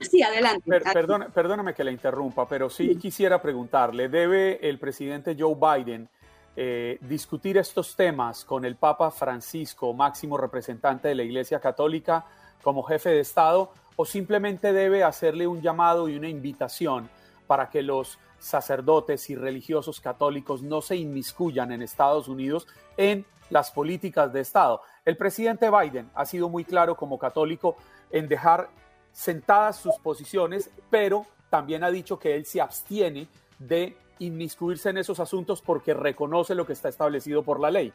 Sí, 0.00 0.22
adelante. 0.22 0.62
perdóname 1.34 1.74
que 1.74 1.82
le 1.82 1.90
interrumpa, 1.90 2.48
pero 2.48 2.70
sí, 2.70 2.94
quisiera 2.94 3.42
preguntarle, 3.42 4.08
¿debe 4.08 4.68
el 4.68 4.78
presidente 4.78 5.36
Joe 5.36 5.56
Biden 5.56 6.08
eh, 6.54 6.98
discutir 7.00 7.58
estos 7.58 7.96
temas 7.96 8.44
con 8.44 8.64
el 8.64 8.76
Papa 8.76 9.10
Francisco, 9.10 9.92
máximo 9.94 10.38
representante 10.38 11.08
de 11.08 11.16
la 11.16 11.24
Iglesia 11.24 11.58
Católica, 11.58 12.24
como 12.62 12.84
jefe 12.84 13.10
de 13.10 13.20
Estado, 13.20 13.72
o 14.00 14.04
simplemente 14.04 14.72
debe 14.72 15.02
hacerle 15.02 15.48
un 15.48 15.60
llamado 15.60 16.08
y 16.08 16.16
una 16.16 16.28
invitación 16.28 17.10
para 17.48 17.68
que 17.68 17.82
los 17.82 18.20
sacerdotes 18.38 19.28
y 19.28 19.34
religiosos 19.34 20.00
católicos 20.00 20.62
no 20.62 20.80
se 20.82 20.94
inmiscuyan 20.94 21.72
en 21.72 21.82
Estados 21.82 22.28
Unidos 22.28 22.68
en 22.96 23.26
las 23.50 23.72
políticas 23.72 24.32
de 24.32 24.40
Estado. 24.40 24.82
El 25.04 25.16
presidente 25.16 25.68
Biden 25.68 26.08
ha 26.14 26.24
sido 26.26 26.48
muy 26.48 26.64
claro 26.64 26.94
como 26.94 27.18
católico 27.18 27.76
en 28.12 28.28
dejar 28.28 28.68
sentadas 29.10 29.78
sus 29.78 29.96
posiciones, 29.96 30.70
pero 30.90 31.26
también 31.50 31.82
ha 31.82 31.90
dicho 31.90 32.20
que 32.20 32.36
él 32.36 32.46
se 32.46 32.60
abstiene 32.60 33.26
de 33.58 33.96
inmiscuirse 34.20 34.90
en 34.90 34.98
esos 34.98 35.18
asuntos 35.18 35.60
porque 35.60 35.92
reconoce 35.92 36.54
lo 36.54 36.64
que 36.64 36.74
está 36.74 36.88
establecido 36.88 37.42
por 37.42 37.58
la 37.58 37.72
ley. 37.72 37.92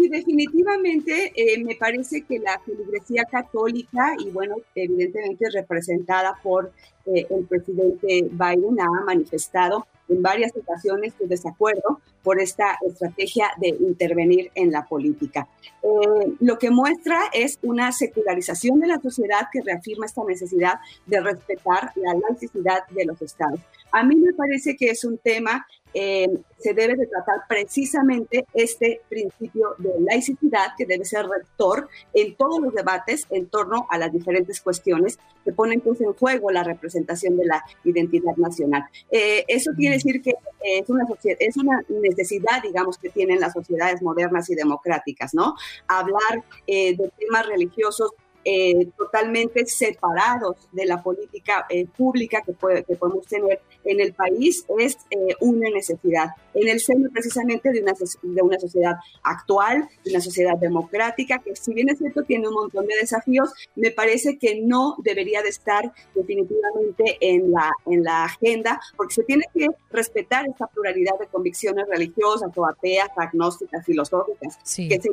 Sí, 0.00 0.08
definitivamente 0.08 1.30
eh, 1.36 1.62
me 1.62 1.74
parece 1.74 2.22
que 2.22 2.38
la 2.38 2.58
feligresía 2.60 3.24
católica, 3.30 4.14
y 4.18 4.30
bueno, 4.30 4.56
evidentemente 4.74 5.50
representada 5.50 6.38
por 6.42 6.72
eh, 7.04 7.26
el 7.28 7.44
presidente 7.44 8.26
Biden, 8.30 8.80
ha 8.80 9.04
manifestado 9.04 9.86
en 10.08 10.22
varias 10.22 10.52
ocasiones 10.56 11.12
su 11.18 11.28
desacuerdo 11.28 12.00
por 12.22 12.40
esta 12.40 12.78
estrategia 12.80 13.48
de 13.60 13.68
intervenir 13.68 14.50
en 14.54 14.72
la 14.72 14.86
política. 14.86 15.46
Eh, 15.82 16.32
lo 16.40 16.58
que 16.58 16.70
muestra 16.70 17.24
es 17.34 17.58
una 17.60 17.92
secularización 17.92 18.80
de 18.80 18.86
la 18.86 19.00
sociedad 19.00 19.48
que 19.52 19.60
reafirma 19.60 20.06
esta 20.06 20.24
necesidad 20.24 20.76
de 21.04 21.20
respetar 21.20 21.92
la 21.96 22.14
laicidad 22.14 22.88
de 22.88 23.04
los 23.04 23.20
estados. 23.20 23.60
A 23.92 24.04
mí 24.04 24.16
me 24.16 24.32
parece 24.32 24.76
que 24.76 24.90
es 24.90 25.04
un 25.04 25.18
tema 25.18 25.66
eh, 25.92 26.28
se 26.58 26.72
debe 26.72 26.94
de 26.94 27.06
tratar 27.06 27.40
precisamente 27.48 28.46
este 28.54 29.00
principio 29.08 29.74
de 29.78 29.90
laicidad 30.00 30.68
que 30.76 30.86
debe 30.86 31.04
ser 31.04 31.26
rector 31.26 31.88
en 32.12 32.36
todos 32.36 32.60
los 32.60 32.72
debates 32.74 33.26
en 33.30 33.48
torno 33.48 33.86
a 33.90 33.98
las 33.98 34.12
diferentes 34.12 34.60
cuestiones 34.60 35.18
que 35.44 35.52
ponen 35.52 35.80
pues, 35.80 36.00
en 36.00 36.12
juego 36.12 36.50
la 36.50 36.62
representación 36.62 37.36
de 37.36 37.46
la 37.46 37.64
identidad 37.82 38.36
nacional. 38.36 38.84
Eh, 39.10 39.44
eso 39.48 39.72
quiere 39.76 39.96
decir 39.96 40.22
que 40.22 40.34
es 40.62 40.88
una, 40.88 41.04
es 41.24 41.56
una 41.56 41.82
necesidad, 41.88 42.62
digamos, 42.62 42.98
que 42.98 43.08
tienen 43.08 43.40
las 43.40 43.54
sociedades 43.54 44.00
modernas 44.02 44.48
y 44.50 44.54
democráticas, 44.54 45.34
¿no? 45.34 45.54
Hablar 45.88 46.44
eh, 46.66 46.96
de 46.96 47.10
temas 47.18 47.46
religiosos 47.46 48.12
eh, 48.44 48.88
totalmente 48.96 49.66
separados 49.66 50.56
de 50.72 50.86
la 50.86 51.02
política 51.02 51.66
eh, 51.68 51.86
pública 51.86 52.42
que, 52.42 52.52
que, 52.52 52.96
podemos 52.96 53.26
tener 53.26 53.60
en 53.84 54.00
el 54.00 54.14
país 54.14 54.64
es 54.78 54.98
eh, 55.10 55.34
una 55.40 55.68
necesidad. 55.70 56.30
En 56.54 56.68
el 56.68 56.80
seno 56.80 57.08
precisamente 57.12 57.70
de 57.70 57.82
una, 57.82 57.92
de 58.22 58.42
una 58.42 58.58
sociedad 58.58 58.96
actual, 59.22 59.88
de 60.04 60.10
una 60.10 60.20
sociedad 60.20 60.56
democrática, 60.56 61.38
que 61.38 61.54
si 61.56 61.74
bien 61.74 61.88
es 61.88 61.98
cierto 61.98 62.22
tiene 62.24 62.48
un 62.48 62.54
montón 62.54 62.86
de 62.86 62.96
desafíos, 62.96 63.52
me 63.76 63.90
parece 63.90 64.38
que 64.38 64.60
no 64.60 64.96
debería 64.98 65.42
de 65.42 65.48
estar 65.48 65.92
definitivamente 66.14 67.18
en 67.20 67.50
la, 67.50 67.72
en 67.86 68.02
la 68.02 68.24
agenda, 68.24 68.80
porque 68.96 69.14
se 69.14 69.22
tiene 69.24 69.44
que 69.54 69.68
respetar 69.90 70.46
esta 70.48 70.66
pluralidad 70.66 71.18
de 71.18 71.26
convicciones 71.26 71.86
religiosas 71.88 72.50
o 72.56 72.66
ateas, 72.66 73.10
agnósticas, 73.16 73.84
filosóficas, 73.84 74.58
que 74.76 75.00
se 75.00 75.10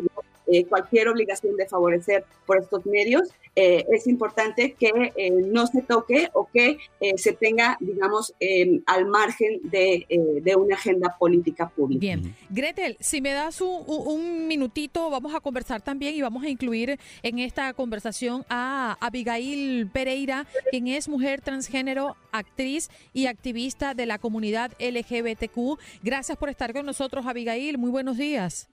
eh, 0.49 0.65
cualquier 0.65 1.09
obligación 1.09 1.57
de 1.57 1.67
favorecer 1.67 2.23
por 2.45 2.57
estos 2.57 2.85
medios, 2.85 3.27
eh, 3.53 3.85
es 3.91 4.07
importante 4.07 4.75
que 4.79 5.11
eh, 5.17 5.29
no 5.29 5.67
se 5.67 5.81
toque 5.81 6.29
o 6.33 6.47
que 6.47 6.77
se 7.17 7.33
tenga, 7.33 7.77
digamos, 7.81 8.33
em, 8.39 8.81
al 8.85 9.07
margen 9.07 9.59
de, 9.63 10.05
de, 10.41 10.55
una 10.55 10.75
agenda 10.75 11.17
política 11.19 11.26
pública. 11.75 11.99
Bien. 11.99 12.36
Gretel, 12.49 12.97
si 12.99 13.21
me 13.21 13.32
das 13.32 13.61
un, 13.61 13.84
un, 13.88 14.47
minutito, 14.47 15.09
vamos 15.09 15.34
a 15.34 15.39
conversar 15.39 15.82
también 15.82 16.15
y 16.15 16.21
vamos 16.21 16.43
a 16.43 16.49
incluir 16.49 16.99
en 17.23 17.39
esta 17.39 17.73
conversación 17.73 18.45
a 18.49 18.97
Abigail 18.99 19.89
Pereira, 19.91 20.45
quien 20.71 20.88
es 20.88 21.07
mujer 21.07 21.41
transgénero, 21.41 22.15
actriz 22.32 22.89
y 23.13 23.28
activista 23.28 23.93
de 23.93 24.05
la 24.05 24.17
comunidad 24.19 24.71
LGBTQ. 24.80 25.80
Gracias 26.03 26.38
por 26.38 26.49
estar 26.49 26.73
con 26.73 26.86
nosotros, 26.86 27.25
Abigail. 27.25 27.78
Muy 27.78 27.91
buenos 27.91 28.17
días. 28.17 28.69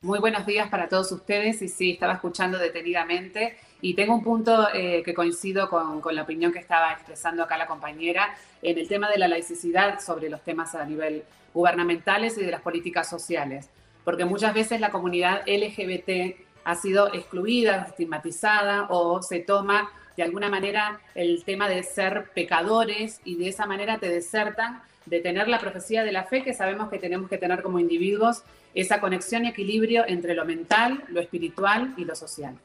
Muy 0.00 0.20
buenos 0.20 0.46
días 0.46 0.68
para 0.68 0.88
todos 0.88 1.10
ustedes 1.10 1.60
y 1.60 1.68
sí, 1.68 1.90
estaba 1.92 2.14
escuchando 2.14 2.56
detenidamente 2.58 3.56
y 3.80 3.94
tengo 3.94 4.14
un 4.14 4.24
punto 4.24 4.68
eh, 4.74 5.02
que 5.04 5.14
coincido 5.14 5.68
con, 5.70 6.02
la 6.14 6.22
opinión 6.22 6.52
que 6.52 6.58
estaba 6.58 6.92
expresando 6.92 7.42
acá 7.42 7.56
la 7.56 7.66
compañera 7.66 8.34
en 8.62 8.78
el 8.78 8.88
tema 8.88 9.08
de 9.08 9.18
la 9.18 9.28
laicidad 9.28 10.00
sobre 10.00 10.28
los 10.28 10.42
temas 10.42 10.74
a 10.74 10.84
nivel 10.84 11.22
gubernamentales 11.54 12.36
y 12.38 12.44
de 12.44 12.50
las 12.50 12.60
políticas 12.60 13.08
sociales, 13.08 13.70
porque 14.04 14.24
muchas 14.24 14.52
veces 14.54 14.80
la 14.80 14.90
comunidad 14.90 15.42
LGBT 15.46 16.36
ha 16.64 16.74
sido 16.74 17.12
excluida, 17.14 17.86
estigmatizada 17.88 18.86
o 18.90 19.22
se 19.22 19.40
toma 19.40 19.90
de 20.16 20.24
alguna 20.24 20.48
manera 20.48 21.00
el 21.14 21.44
tema 21.44 21.68
de 21.68 21.82
ser 21.84 22.30
pecadores 22.34 23.20
y 23.24 23.36
de 23.36 23.48
esa 23.48 23.66
manera 23.66 23.98
te 23.98 24.08
desertan 24.08 24.82
de 25.06 25.20
tener 25.20 25.48
la 25.48 25.58
profecía 25.58 26.02
de 26.02 26.12
la 26.12 26.24
fe 26.24 26.42
que 26.42 26.52
sabemos 26.52 26.90
que 26.90 26.98
tenemos 26.98 27.30
que 27.30 27.38
tener 27.38 27.62
como 27.62 27.78
individuos, 27.78 28.42
esa 28.74 29.00
conexión 29.00 29.44
y 29.44 29.48
equilibrio 29.48 30.04
entre 30.06 30.34
lo 30.34 30.44
mental, 30.44 31.04
lo 31.08 31.20
espiritual 31.20 31.94
y 31.96 32.04
lo 32.04 32.14
social. 32.14 32.58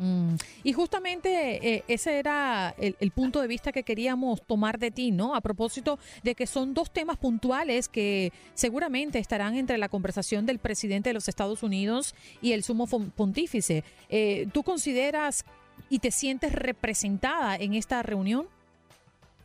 Mm. 0.00 0.36
Y 0.64 0.72
justamente 0.72 1.74
eh, 1.74 1.84
ese 1.86 2.18
era 2.18 2.74
el, 2.78 2.96
el, 3.00 3.10
punto 3.10 3.42
de 3.42 3.46
vista 3.46 3.70
que 3.70 3.82
queríamos 3.82 4.40
tomar 4.46 4.78
de 4.78 4.90
ti, 4.90 5.10
¿no? 5.10 5.34
A 5.34 5.42
propósito 5.42 5.98
de 6.22 6.34
que 6.34 6.46
son 6.46 6.72
dos 6.72 6.90
temas 6.90 7.18
puntuales 7.18 7.86
que 7.86 8.32
seguramente 8.54 9.18
estarán 9.18 9.56
entre 9.56 9.76
la 9.76 9.90
conversación 9.90 10.46
del 10.46 10.58
presidente 10.58 11.10
de 11.10 11.14
los 11.14 11.28
Estados 11.28 11.62
Unidos 11.62 12.14
y 12.40 12.52
el 12.52 12.64
sumo 12.64 12.86
pontífice. 12.86 13.84
Eh, 14.08 14.48
¿Tú 14.54 14.62
consideras 14.62 15.44
y 15.90 15.98
te 15.98 16.10
sientes 16.10 16.52
representada 16.52 17.56
en 17.56 17.74
esta 17.74 18.02
reunión? 18.02 18.46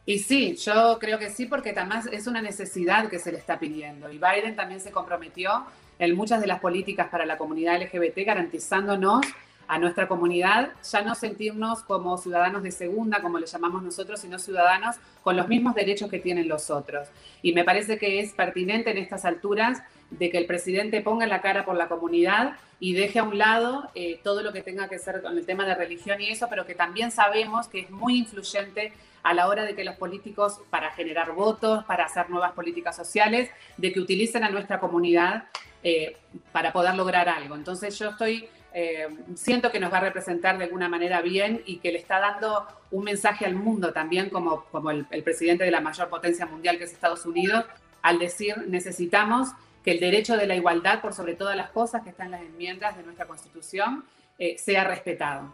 Y 0.06 0.20
sí, 0.20 0.56
yo 0.56 1.00
creo 1.00 1.20
que 1.20 1.32
sí, 1.32 1.48
porque 1.48 1.72
además 1.72 2.08
es 2.14 2.28
una 2.28 2.42
necesidad 2.42 3.10
que 3.10 3.20
se 3.20 3.34
le 3.34 3.40
está 3.40 3.60
pidiendo. 3.60 4.10
Y 4.10 4.20
Biden 4.20 4.56
también 4.56 4.80
se 4.80 4.92
comprometió 4.92 5.66
en 6.00 6.16
muchas 6.16 6.40
de 6.40 6.48
las 6.48 6.62
políticas 6.62 7.10
para 7.10 7.26
la 7.26 7.38
comunidad 7.38 7.82
LGBT, 7.82 8.26
garantizándonos 8.26 9.26
a 9.68 9.80
nuestra 9.80 10.08
comunidad 10.08 10.70
ya 10.90 11.02
no 11.02 11.16
sentirnos 11.16 11.82
como 11.82 12.18
ciudadanos 12.18 12.64
de 12.64 12.72
segunda, 12.72 13.22
como 13.22 13.40
le 13.40 13.48
llamamos 13.48 13.84
nosotros, 13.84 14.20
sino 14.20 14.40
ciudadanos 14.40 14.98
con 15.24 15.36
los 15.36 15.48
mismos 15.48 15.76
derechos 15.76 16.10
que 16.10 16.20
tienen 16.20 16.48
los 16.48 16.70
otros. 16.70 17.08
Y 17.42 17.54
me 17.54 17.64
parece 17.64 17.98
que 17.98 18.20
es 18.20 18.34
pertinente 18.34 18.92
en 18.92 18.98
estas 18.98 19.26
alturas 19.26 19.82
de 20.12 20.30
que 20.30 20.38
el 20.38 20.46
presidente 20.46 21.02
ponga 21.02 21.26
la 21.28 21.42
cara 21.42 21.66
por 21.66 21.76
la 21.76 21.88
comunidad 21.88 22.58
y 22.80 22.94
deje 22.94 23.20
a 23.20 23.24
un 23.24 23.38
lado 23.38 23.90
eh, 23.96 24.20
todo 24.24 24.44
lo 24.44 24.54
que 24.54 24.62
tenga 24.62 24.88
que 24.88 25.00
ser 25.00 25.22
con 25.22 25.38
el 25.38 25.46
tema 25.46 25.66
de 25.66 25.76
religión 25.76 26.22
y 26.22 26.30
eso, 26.30 26.48
pero 26.50 26.66
que 26.66 26.76
también 26.76 27.12
sabemos 27.12 27.68
que 27.68 27.82
es 27.82 27.90
muy 27.90 28.18
influyente 28.18 28.94
a 29.24 29.34
la 29.34 29.48
hora 29.48 29.64
de 29.64 29.76
que 29.76 29.84
los 29.84 29.96
políticos, 29.96 30.60
para 30.70 30.92
generar 30.92 31.32
votos, 31.32 31.84
para 31.86 32.06
hacer 32.06 32.30
nuevas 32.30 32.52
políticas 32.52 32.96
sociales, 32.96 33.50
de 33.78 33.92
que 33.92 34.00
utilicen 34.00 34.44
a 34.44 34.50
nuestra 34.50 34.80
comunidad 34.80 35.46
eh, 35.82 36.18
para 36.52 36.72
poder 36.72 36.94
lograr 36.96 37.28
algo. 37.28 37.56
Entonces 37.56 37.98
yo 37.98 38.10
estoy 38.10 38.48
eh, 38.78 39.08
siento 39.36 39.72
que 39.72 39.80
nos 39.80 39.90
va 39.90 40.00
a 40.00 40.02
representar 40.02 40.58
de 40.58 40.66
alguna 40.66 40.90
manera 40.90 41.22
bien 41.22 41.62
y 41.66 41.78
que 41.78 41.94
le 41.94 41.98
está 41.98 42.20
dando 42.20 42.68
un 42.92 43.06
mensaje 43.06 43.46
al 43.46 43.56
mundo 43.56 43.94
también 43.94 44.30
como, 44.30 44.66
como 44.66 44.92
el, 44.92 45.06
presidente 45.24 45.64
de 45.64 45.72
la 45.72 45.80
mayor 45.80 46.10
potencia 46.10 46.46
mundial 46.46 46.78
que 46.78 46.84
es 46.84 46.92
Estados 46.92 47.26
Unidos, 47.26 47.64
al 48.02 48.20
decir 48.20 48.66
necesitamos 48.68 49.48
que 49.82 49.92
el 49.92 50.02
derecho 50.02 50.36
de 50.36 50.46
la 50.46 50.58
igualdad 50.58 51.00
por 51.00 51.14
sobre 51.14 51.36
todas 51.36 51.56
las 51.56 51.70
cosas 51.70 52.04
que 52.04 52.10
están 52.10 52.26
en 52.26 52.32
las 52.32 52.42
enmiendas 52.42 52.98
de 52.98 53.04
nuestra 53.04 53.26
Constitución 53.28 54.04
eh, 54.38 54.58
sea 54.58 54.84
respetado. 54.84 55.54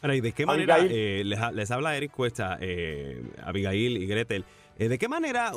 Ahora, 0.00 0.14
¿y 0.14 0.20
de 0.20 0.30
qué 0.30 0.46
manera 0.46 0.78
eh, 0.78 1.24
les, 1.24 1.70
habla 1.72 1.96
Eric 1.96 2.12
Cuesta, 2.12 2.60
Abigail 3.42 3.96
y 3.96 4.06
Gretel? 4.06 4.44
Eh, 4.78 4.88
¿De 4.88 4.96
qué 4.96 5.08
manera, 5.08 5.50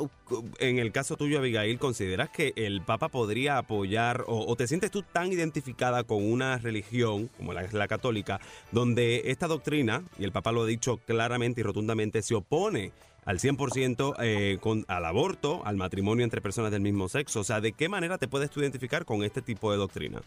en 0.58 0.78
el 0.80 0.90
caso 0.90 1.16
tuyo, 1.16 1.38
Abigail, 1.38 1.78
consideras 1.78 2.28
que 2.30 2.52
el 2.56 2.82
Papa 2.82 3.08
podría 3.08 3.56
apoyar 3.56 4.24
o, 4.26 4.56
te 4.56 4.66
sientes 4.66 4.90
tú 4.90 5.02
tan 5.02 5.32
identificada 5.32 6.02
con 6.02 6.24
una 6.28 6.58
religión 6.58 7.28
como 7.36 7.52
la, 7.52 7.86
católica, 7.86 8.40
donde 8.72 9.22
esta 9.26 9.46
doctrina, 9.46 10.02
y 10.18 10.24
el 10.24 10.32
Papa 10.32 10.50
lo 10.50 10.62
ha 10.62 10.66
dicho 10.66 10.96
claramente 10.96 11.60
y 11.60 11.64
rotundamente, 11.64 12.20
se 12.20 12.34
opone 12.34 12.90
al 13.24 13.38
100% 13.38 14.16
eh, 14.18 14.58
al 14.88 15.04
aborto, 15.04 15.62
al 15.64 15.76
matrimonio 15.76 16.24
entre 16.24 16.40
personas 16.40 16.72
del 16.72 16.80
mismo 16.80 17.08
sexo? 17.08 17.40
O 17.40 17.44
sea, 17.44 17.60
¿de 17.60 17.72
qué 17.72 17.88
manera 17.88 18.18
te 18.18 18.26
puedes 18.26 18.50
tú 18.50 18.58
identificar 18.58 19.04
con 19.04 19.22
este 19.22 19.40
tipo 19.40 19.70
de 19.70 19.78
doctrina? 19.78 20.20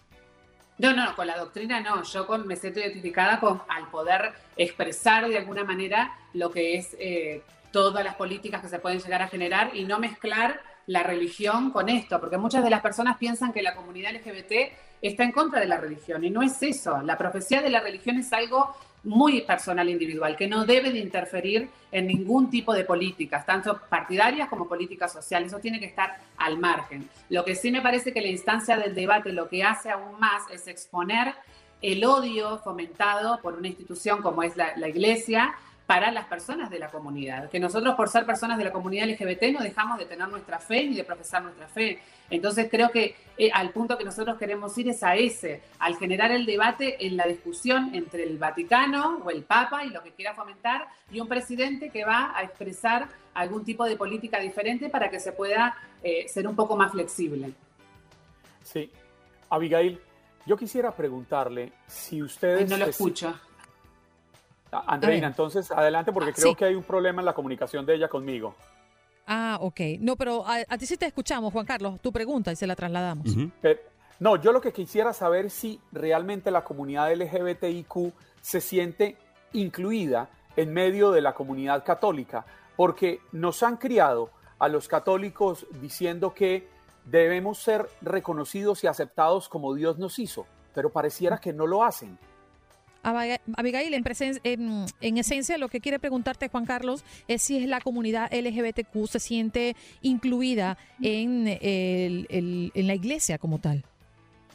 No, 0.77 0.93
no, 0.93 1.15
con 1.15 1.27
la 1.27 1.37
doctrina 1.37 1.81
no. 1.81 2.03
Yo 2.03 2.25
me 2.45 2.55
siento 2.55 2.79
identificada 2.79 3.41
con 3.41 3.61
al 3.67 3.89
poder 3.89 4.33
expresar 4.55 5.27
de 5.27 5.37
alguna 5.37 5.65
manera 5.65 6.17
lo 6.33 6.51
que 6.51 6.75
es 6.75 6.95
eh, 6.99 7.41
todas 7.75 8.05
las 8.05 8.15
políticas 8.15 8.61
que 8.61 8.69
se 8.69 8.79
pueden 8.79 9.01
llegar 9.01 9.21
a 9.21 9.27
generar 9.27 9.75
y 9.75 9.83
no 9.83 9.99
mezclar 9.99 10.61
la 10.87 11.03
religión 11.03 11.71
con 11.71 11.89
esto, 11.89 12.21
porque 12.21 12.37
muchas 12.37 12.63
de 12.63 12.69
las 12.69 12.79
personas 12.79 13.17
piensan 13.17 13.51
que 13.51 13.61
la 13.61 13.75
comunidad 13.75 14.13
LGBT 14.13 14.71
está 15.01 15.25
en 15.25 15.33
contra 15.33 15.59
de 15.59 15.65
la 15.65 15.75
religión 15.75 16.23
y 16.23 16.29
no 16.29 16.41
es 16.41 16.63
eso. 16.63 17.01
La 17.01 17.17
profecía 17.17 17.61
de 17.61 17.69
la 17.69 17.81
religión 17.81 18.17
es 18.17 18.31
algo 18.31 18.73
muy 19.03 19.41
personal 19.41 19.89
e 19.89 19.91
individual, 19.91 20.37
que 20.37 20.47
no 20.47 20.65
debe 20.65 20.93
de 20.93 20.99
interferir 20.99 21.67
en 21.91 22.07
ningún 22.07 22.49
tipo 22.49 22.73
de 22.73 22.85
políticas, 22.85 23.45
tanto 23.45 23.77
partidarias 23.89 24.47
como 24.47 24.69
políticas 24.69 25.11
sociales. 25.11 25.49
Eso 25.49 25.59
tiene 25.59 25.81
que 25.81 25.87
estar 25.87 26.15
al 26.37 26.57
margen. 26.57 27.09
Lo 27.27 27.43
que 27.43 27.55
sí 27.55 27.71
me 27.71 27.81
parece 27.81 28.13
que 28.13 28.21
la 28.21 28.29
instancia 28.29 28.77
del 28.77 28.95
debate 28.95 29.33
lo 29.33 29.49
que 29.49 29.65
hace 29.65 29.89
aún 29.89 30.17
más 30.17 30.43
es 30.49 30.65
exponer 30.69 31.35
el 31.81 32.05
odio 32.05 32.57
fomentado 32.59 33.41
por 33.41 33.55
una 33.55 33.67
institución 33.67 34.21
como 34.21 34.43
es 34.43 34.55
la, 34.55 34.77
la 34.77 34.87
Iglesia 34.87 35.55
para 35.85 36.11
las 36.11 36.25
personas 36.25 36.69
de 36.69 36.79
la 36.79 36.89
comunidad. 36.89 37.49
Que 37.49 37.59
nosotros 37.59 37.95
por 37.95 38.09
ser 38.09 38.25
personas 38.25 38.57
de 38.57 38.63
la 38.63 38.71
comunidad 38.71 39.07
LGBT 39.07 39.43
no 39.53 39.59
dejamos 39.59 39.99
de 39.99 40.05
tener 40.05 40.27
nuestra 40.27 40.59
fe 40.59 40.87
ni 40.87 40.95
de 40.95 41.03
profesar 41.03 41.43
nuestra 41.43 41.67
fe. 41.67 41.99
Entonces 42.29 42.67
creo 42.71 42.89
que 42.89 43.15
eh, 43.37 43.51
al 43.53 43.69
punto 43.69 43.97
que 43.97 44.03
nosotros 44.03 44.37
queremos 44.37 44.75
ir 44.77 44.89
es 44.89 45.03
a 45.03 45.15
ese, 45.15 45.61
al 45.77 45.95
generar 45.97 46.31
el 46.31 46.45
debate 46.45 47.05
en 47.05 47.17
la 47.17 47.27
discusión 47.27 47.93
entre 47.93 48.23
el 48.23 48.39
Vaticano 48.39 49.21
o 49.23 49.29
el 49.29 49.43
Papa 49.43 49.85
y 49.85 49.89
lo 49.89 50.01
que 50.01 50.11
quiera 50.11 50.33
fomentar 50.33 50.87
y 51.11 51.19
un 51.19 51.27
presidente 51.27 51.89
que 51.89 52.03
va 52.03 52.33
a 52.35 52.43
expresar 52.43 53.07
algún 53.35 53.63
tipo 53.63 53.85
de 53.85 53.95
política 53.95 54.39
diferente 54.39 54.89
para 54.89 55.09
que 55.09 55.19
se 55.19 55.33
pueda 55.33 55.77
eh, 56.01 56.25
ser 56.27 56.47
un 56.47 56.55
poco 56.55 56.75
más 56.75 56.91
flexible. 56.91 57.53
Sí. 58.63 58.89
Abigail, 59.51 59.99
yo 60.47 60.57
quisiera 60.57 60.91
preguntarle 60.91 61.73
si 61.85 62.23
ustedes... 62.23 62.67
no 62.67 62.77
lo 62.77 62.85
escucho. 62.85 63.35
Andreina, 64.85 65.27
entonces 65.27 65.71
adelante 65.71 66.11
porque 66.11 66.31
ah, 66.31 66.33
creo 66.35 66.55
que 66.55 66.65
hay 66.65 66.75
un 66.75 66.83
problema 66.83 67.21
en 67.21 67.25
la 67.25 67.33
comunicación 67.33 67.85
de 67.85 67.95
ella 67.95 68.07
conmigo. 68.07 68.55
Ah, 69.27 69.57
ok. 69.61 69.79
No, 69.99 70.15
pero 70.15 70.45
a, 70.45 70.77
ti 70.77 70.85
sí 70.85 70.97
te 70.97 71.05
escuchamos, 71.05 71.51
Juan 71.51 71.65
Carlos, 71.65 71.99
tu 72.01 72.11
pregunta 72.11 72.51
y 72.51 72.55
se 72.55 72.67
la 72.67 72.75
trasladamos. 72.75 73.27
no, 74.19 74.35
yo 74.35 74.51
lo 74.51 74.61
que 74.61 74.71
quisiera 74.71 75.13
saber 75.13 75.49
si 75.49 75.79
realmente 75.91 76.51
la 76.51 76.63
comunidad 76.63 77.13
LGBTIQ 77.13 78.13
se 78.41 78.61
siente 78.61 79.17
incluida 79.53 80.29
en 80.55 80.73
medio 80.73 81.11
de 81.11 81.21
la 81.21 81.33
comunidad 81.33 81.83
católica, 81.83 82.45
porque 82.75 83.19
nos 83.31 83.63
han 83.63 83.77
criado 83.77 84.29
a 84.59 84.67
los 84.67 84.87
católicos 84.87 85.65
diciendo 85.81 86.33
que 86.33 86.67
debemos 87.05 87.59
ser 87.59 87.87
reconocidos 88.01 88.83
y 88.83 88.87
aceptados 88.87 89.49
como 89.49 89.73
Dios 89.73 89.97
nos 89.97 90.19
hizo, 90.19 90.45
pero 90.73 90.91
pareciera 90.91 91.39
que 91.39 91.53
no 91.53 91.67
lo 91.67 91.83
hacen. 91.83 92.17
Abigail, 93.05 93.93
en, 93.93 94.85
en, 95.01 95.17
esencia 95.17 95.57
lo 95.57 95.69
que 95.69 95.79
quiere 95.79 95.99
preguntarte 95.99 96.49
Juan 96.49 96.65
Carlos 96.65 97.03
es 97.27 97.41
si 97.41 97.57
es 97.57 97.67
la 97.67 97.79
comunidad 97.79 98.31
LGBTQ 98.33 99.07
se 99.07 99.19
siente 99.19 99.75
incluida 100.01 100.77
en, 101.01 101.45
en 101.61 102.87
la 102.87 102.95
iglesia 102.95 103.37
como 103.37 103.59
tal. 103.59 103.85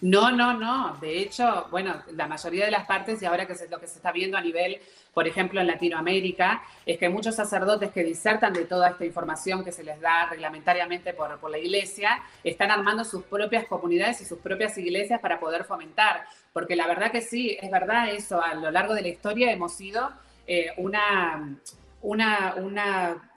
No, 0.03 0.31
no, 0.31 0.55
no. 0.55 0.97
De 1.01 1.19
hecho, 1.19 1.67
bueno, 1.71 2.03
la 2.15 2.27
mayoría 2.27 2.65
de 2.65 2.71
las 2.71 2.87
partes, 2.87 3.21
y 3.21 3.27
ahora 3.27 3.47
que 3.47 3.53
es 3.53 3.71
lo 3.71 3.79
que 3.79 3.87
se 3.87 3.97
está 3.97 4.13
viendo 4.13 4.39
a 4.39 4.41
nivel, 4.41 4.81
por 5.13 5.29
ejemplo, 5.29 5.61
en 5.61 5.67
Latinoamérica, 5.67 6.63
es 6.87 6.97
que 6.97 7.11
muchos 7.11 7.35
sacerdotes 7.35 7.91
que 7.91 8.03
disertan 8.03 8.55
de 8.55 8.65
toda 8.65 8.91
esta 8.91 9.05
información 9.05 9.63
que 9.63 9.73
se 9.73 9.85
les 9.85 10.01
da 10.01 10.27
reglamentariamente 10.27 11.13
por, 11.13 11.39
por 11.39 11.51
la 11.51 11.59
iglesia, 11.59 12.23
están 12.43 12.71
armando 12.71 13.05
sus 13.05 13.25
propias 13.25 13.67
comunidades 13.67 14.23
y 14.23 14.25
sus 14.25 14.39
propias 14.39 14.79
iglesias 14.79 15.21
para 15.21 15.39
poder 15.39 15.65
fomentar. 15.65 16.25
Porque 16.55 16.77
la 16.77 16.87
verdad 16.87 17.13
que 17.13 17.21
sí, 17.21 17.59
es 17.61 17.71
verdad 17.71 18.09
eso, 18.09 18.43
a 18.43 18.55
lo 18.55 18.71
largo 18.71 18.95
de 18.95 19.03
la 19.03 19.09
historia 19.09 19.53
hemos 19.53 19.75
sido 19.75 20.11
eh, 20.47 20.73
una, 20.79 21.59
una, 22.01 22.55
una 22.57 23.30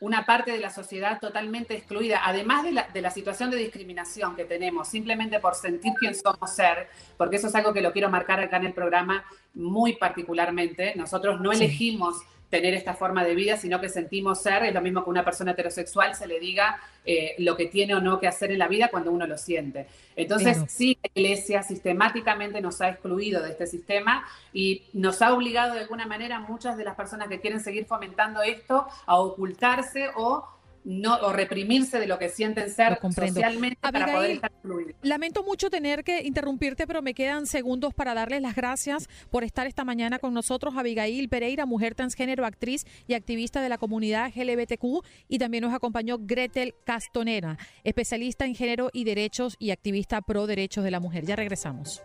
una 0.00 0.26
parte 0.26 0.50
de 0.50 0.58
la 0.58 0.70
sociedad 0.70 1.18
totalmente 1.20 1.74
excluida, 1.74 2.20
además 2.24 2.64
de 2.64 2.72
la, 2.72 2.88
de 2.88 3.00
la, 3.00 3.10
situación 3.10 3.50
de 3.50 3.56
discriminación 3.56 4.36
que 4.36 4.44
tenemos, 4.44 4.88
simplemente 4.88 5.40
por 5.40 5.54
sentir 5.54 5.92
quién 5.98 6.14
somos 6.14 6.54
ser, 6.54 6.88
porque 7.16 7.36
eso 7.36 7.48
es 7.48 7.54
algo 7.54 7.72
que 7.72 7.82
lo 7.82 7.92
quiero 7.92 8.10
marcar 8.10 8.40
acá 8.40 8.56
en 8.56 8.66
el 8.66 8.74
programa 8.74 9.24
muy 9.54 9.96
particularmente. 9.96 10.94
Nosotros 10.96 11.40
no 11.40 11.52
elegimos 11.52 12.16
tener 12.50 12.74
esta 12.74 12.94
forma 12.94 13.24
de 13.24 13.34
vida, 13.34 13.56
sino 13.56 13.80
que 13.80 13.88
sentimos 13.88 14.42
ser, 14.42 14.64
es 14.64 14.74
lo 14.74 14.82
mismo 14.82 15.04
que 15.04 15.10
una 15.10 15.24
persona 15.24 15.52
heterosexual 15.52 16.14
se 16.14 16.26
le 16.26 16.40
diga 16.40 16.80
eh, 17.06 17.34
lo 17.38 17.56
que 17.56 17.66
tiene 17.66 17.94
o 17.94 18.00
no 18.00 18.18
que 18.18 18.26
hacer 18.26 18.50
en 18.50 18.58
la 18.58 18.68
vida 18.68 18.88
cuando 18.88 19.12
uno 19.12 19.26
lo 19.26 19.38
siente. 19.38 19.86
Entonces, 20.16 20.58
sí, 20.68 20.98
la 21.02 21.10
iglesia 21.14 21.62
sistemáticamente 21.62 22.60
nos 22.60 22.80
ha 22.80 22.88
excluido 22.90 23.42
de 23.42 23.50
este 23.50 23.66
sistema 23.66 24.24
y 24.52 24.82
nos 24.92 25.22
ha 25.22 25.32
obligado 25.32 25.74
de 25.74 25.80
alguna 25.80 26.06
manera 26.06 26.36
a 26.36 26.40
muchas 26.40 26.76
de 26.76 26.84
las 26.84 26.96
personas 26.96 27.28
que 27.28 27.40
quieren 27.40 27.60
seguir 27.60 27.86
fomentando 27.86 28.42
esto 28.42 28.86
a 29.06 29.18
ocultarse 29.18 30.10
o 30.16 30.44
no 30.84 31.16
o 31.16 31.32
reprimirse 31.32 31.98
de 31.98 32.06
lo 32.06 32.18
que 32.18 32.28
sienten 32.28 32.70
ser 32.70 32.98
socialmente 33.00 33.78
para 33.80 34.12
poder 34.12 34.30
estar 34.32 34.50
Lamento 35.02 35.42
mucho 35.42 35.70
tener 35.70 36.04
que 36.04 36.22
interrumpirte, 36.22 36.86
pero 36.86 37.02
me 37.02 37.14
quedan 37.14 37.46
segundos 37.46 37.94
para 37.94 38.14
darles 38.14 38.42
las 38.42 38.54
gracias 38.54 39.08
por 39.30 39.44
estar 39.44 39.66
esta 39.66 39.84
mañana 39.84 40.18
con 40.18 40.34
nosotros. 40.34 40.74
Abigail 40.76 41.28
Pereira, 41.28 41.66
mujer 41.66 41.94
transgénero, 41.94 42.44
actriz 42.44 42.86
y 43.06 43.14
activista 43.14 43.62
de 43.62 43.68
la 43.68 43.78
comunidad 43.78 44.32
LGBTQ, 44.34 45.04
y 45.28 45.38
también 45.38 45.62
nos 45.62 45.74
acompañó 45.74 46.18
Gretel 46.18 46.74
Castonera, 46.84 47.58
especialista 47.84 48.44
en 48.44 48.54
género 48.54 48.90
y 48.92 49.04
derechos 49.04 49.56
y 49.58 49.70
activista 49.70 50.20
pro 50.22 50.46
derechos 50.46 50.84
de 50.84 50.90
la 50.90 51.00
mujer. 51.00 51.24
Ya 51.26 51.36
regresamos. 51.36 52.02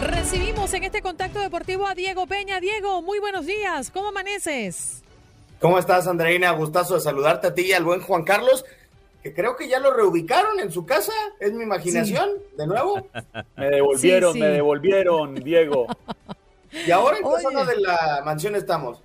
Recibimos 0.00 0.74
en 0.74 0.84
este 0.84 1.00
contacto 1.00 1.38
deportivo 1.38 1.86
a 1.86 1.94
Diego 1.94 2.26
Peña. 2.26 2.58
Diego, 2.58 3.02
muy 3.02 3.20
buenos 3.20 3.46
días. 3.46 3.90
¿Cómo 3.90 4.08
amaneces? 4.08 5.02
¿Cómo 5.62 5.78
estás, 5.78 6.08
Andreina? 6.08 6.50
Gustazo 6.50 6.94
de 6.94 7.00
saludarte 7.00 7.46
a 7.46 7.54
ti 7.54 7.66
y 7.66 7.72
al 7.72 7.84
buen 7.84 8.00
Juan 8.00 8.24
Carlos, 8.24 8.64
que 9.22 9.32
creo 9.32 9.54
que 9.54 9.68
ya 9.68 9.78
lo 9.78 9.92
reubicaron 9.92 10.58
en 10.58 10.72
su 10.72 10.84
casa. 10.84 11.12
¿Es 11.38 11.52
mi 11.52 11.62
imaginación? 11.62 12.30
¿De 12.58 12.66
nuevo? 12.66 13.06
Me 13.56 13.70
devolvieron, 13.70 14.36
me 14.36 14.48
devolvieron, 14.48 15.36
Diego. 15.36 15.86
¿Y 16.84 16.90
ahora 16.90 17.18
en 17.18 17.22
qué 17.22 17.42
zona 17.42 17.64
de 17.64 17.76
la 17.76 18.22
mansión 18.24 18.56
estamos? 18.56 19.00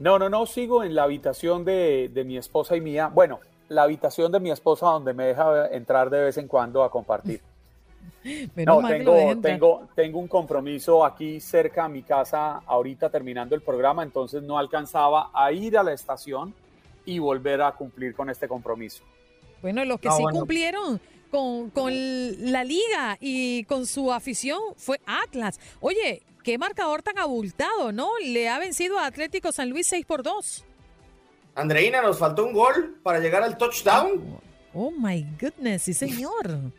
No, 0.00 0.18
no, 0.18 0.28
no, 0.28 0.44
sigo 0.44 0.84
en 0.84 0.94
la 0.94 1.04
habitación 1.04 1.64
de, 1.64 2.10
de 2.12 2.24
mi 2.24 2.36
esposa 2.36 2.76
y 2.76 2.82
mía. 2.82 3.10
Bueno, 3.10 3.40
la 3.70 3.84
habitación 3.84 4.30
de 4.32 4.40
mi 4.40 4.50
esposa 4.50 4.84
donde 4.88 5.14
me 5.14 5.28
deja 5.28 5.68
entrar 5.68 6.10
de 6.10 6.24
vez 6.24 6.36
en 6.36 6.46
cuando 6.46 6.84
a 6.84 6.90
compartir. 6.90 7.40
no, 8.56 8.86
tengo, 8.86 9.40
tengo, 9.40 9.88
tengo 9.94 10.18
un 10.18 10.28
compromiso 10.28 11.04
aquí 11.04 11.40
cerca 11.40 11.84
a 11.84 11.88
mi 11.88 12.02
casa 12.02 12.62
ahorita 12.66 13.10
terminando 13.10 13.54
el 13.54 13.62
programa, 13.62 14.02
entonces 14.02 14.42
no 14.42 14.58
alcanzaba 14.58 15.30
a 15.34 15.50
ir 15.52 15.76
a 15.76 15.82
la 15.82 15.92
estación 15.92 16.54
y 17.04 17.18
volver 17.18 17.62
a 17.62 17.72
cumplir 17.72 18.14
con 18.14 18.30
este 18.30 18.46
compromiso. 18.46 19.02
Bueno, 19.60 19.84
los 19.84 20.00
que 20.00 20.10
sí 20.10 20.22
cumplieron 20.30 21.00
con, 21.30 21.70
con, 21.70 21.92
la 22.52 22.64
liga 22.64 23.16
y 23.20 23.64
con 23.64 23.86
su 23.86 24.12
afición 24.12 24.60
fue 24.76 25.00
Atlas. 25.06 25.58
Oye, 25.80 26.22
qué 26.42 26.58
marcador 26.58 27.02
tan 27.02 27.18
abultado, 27.18 27.92
¿no? 27.92 28.10
Le 28.24 28.48
ha 28.48 28.58
vencido 28.58 28.98
a 28.98 29.06
Atlético 29.06 29.52
San 29.52 29.70
Luis 29.70 29.86
6 29.88 30.04
por 30.06 30.22
2. 30.22 30.64
Andreina, 31.54 32.00
nos 32.00 32.18
faltó 32.18 32.44
un 32.44 32.52
gol 32.52 32.98
para 33.02 33.18
llegar 33.18 33.42
al 33.42 33.58
touchdown. 33.58 34.40
Oh, 34.74 34.90
my 34.90 35.26
goodness, 35.40 35.82
sí 35.82 35.94
señor. 35.94 36.72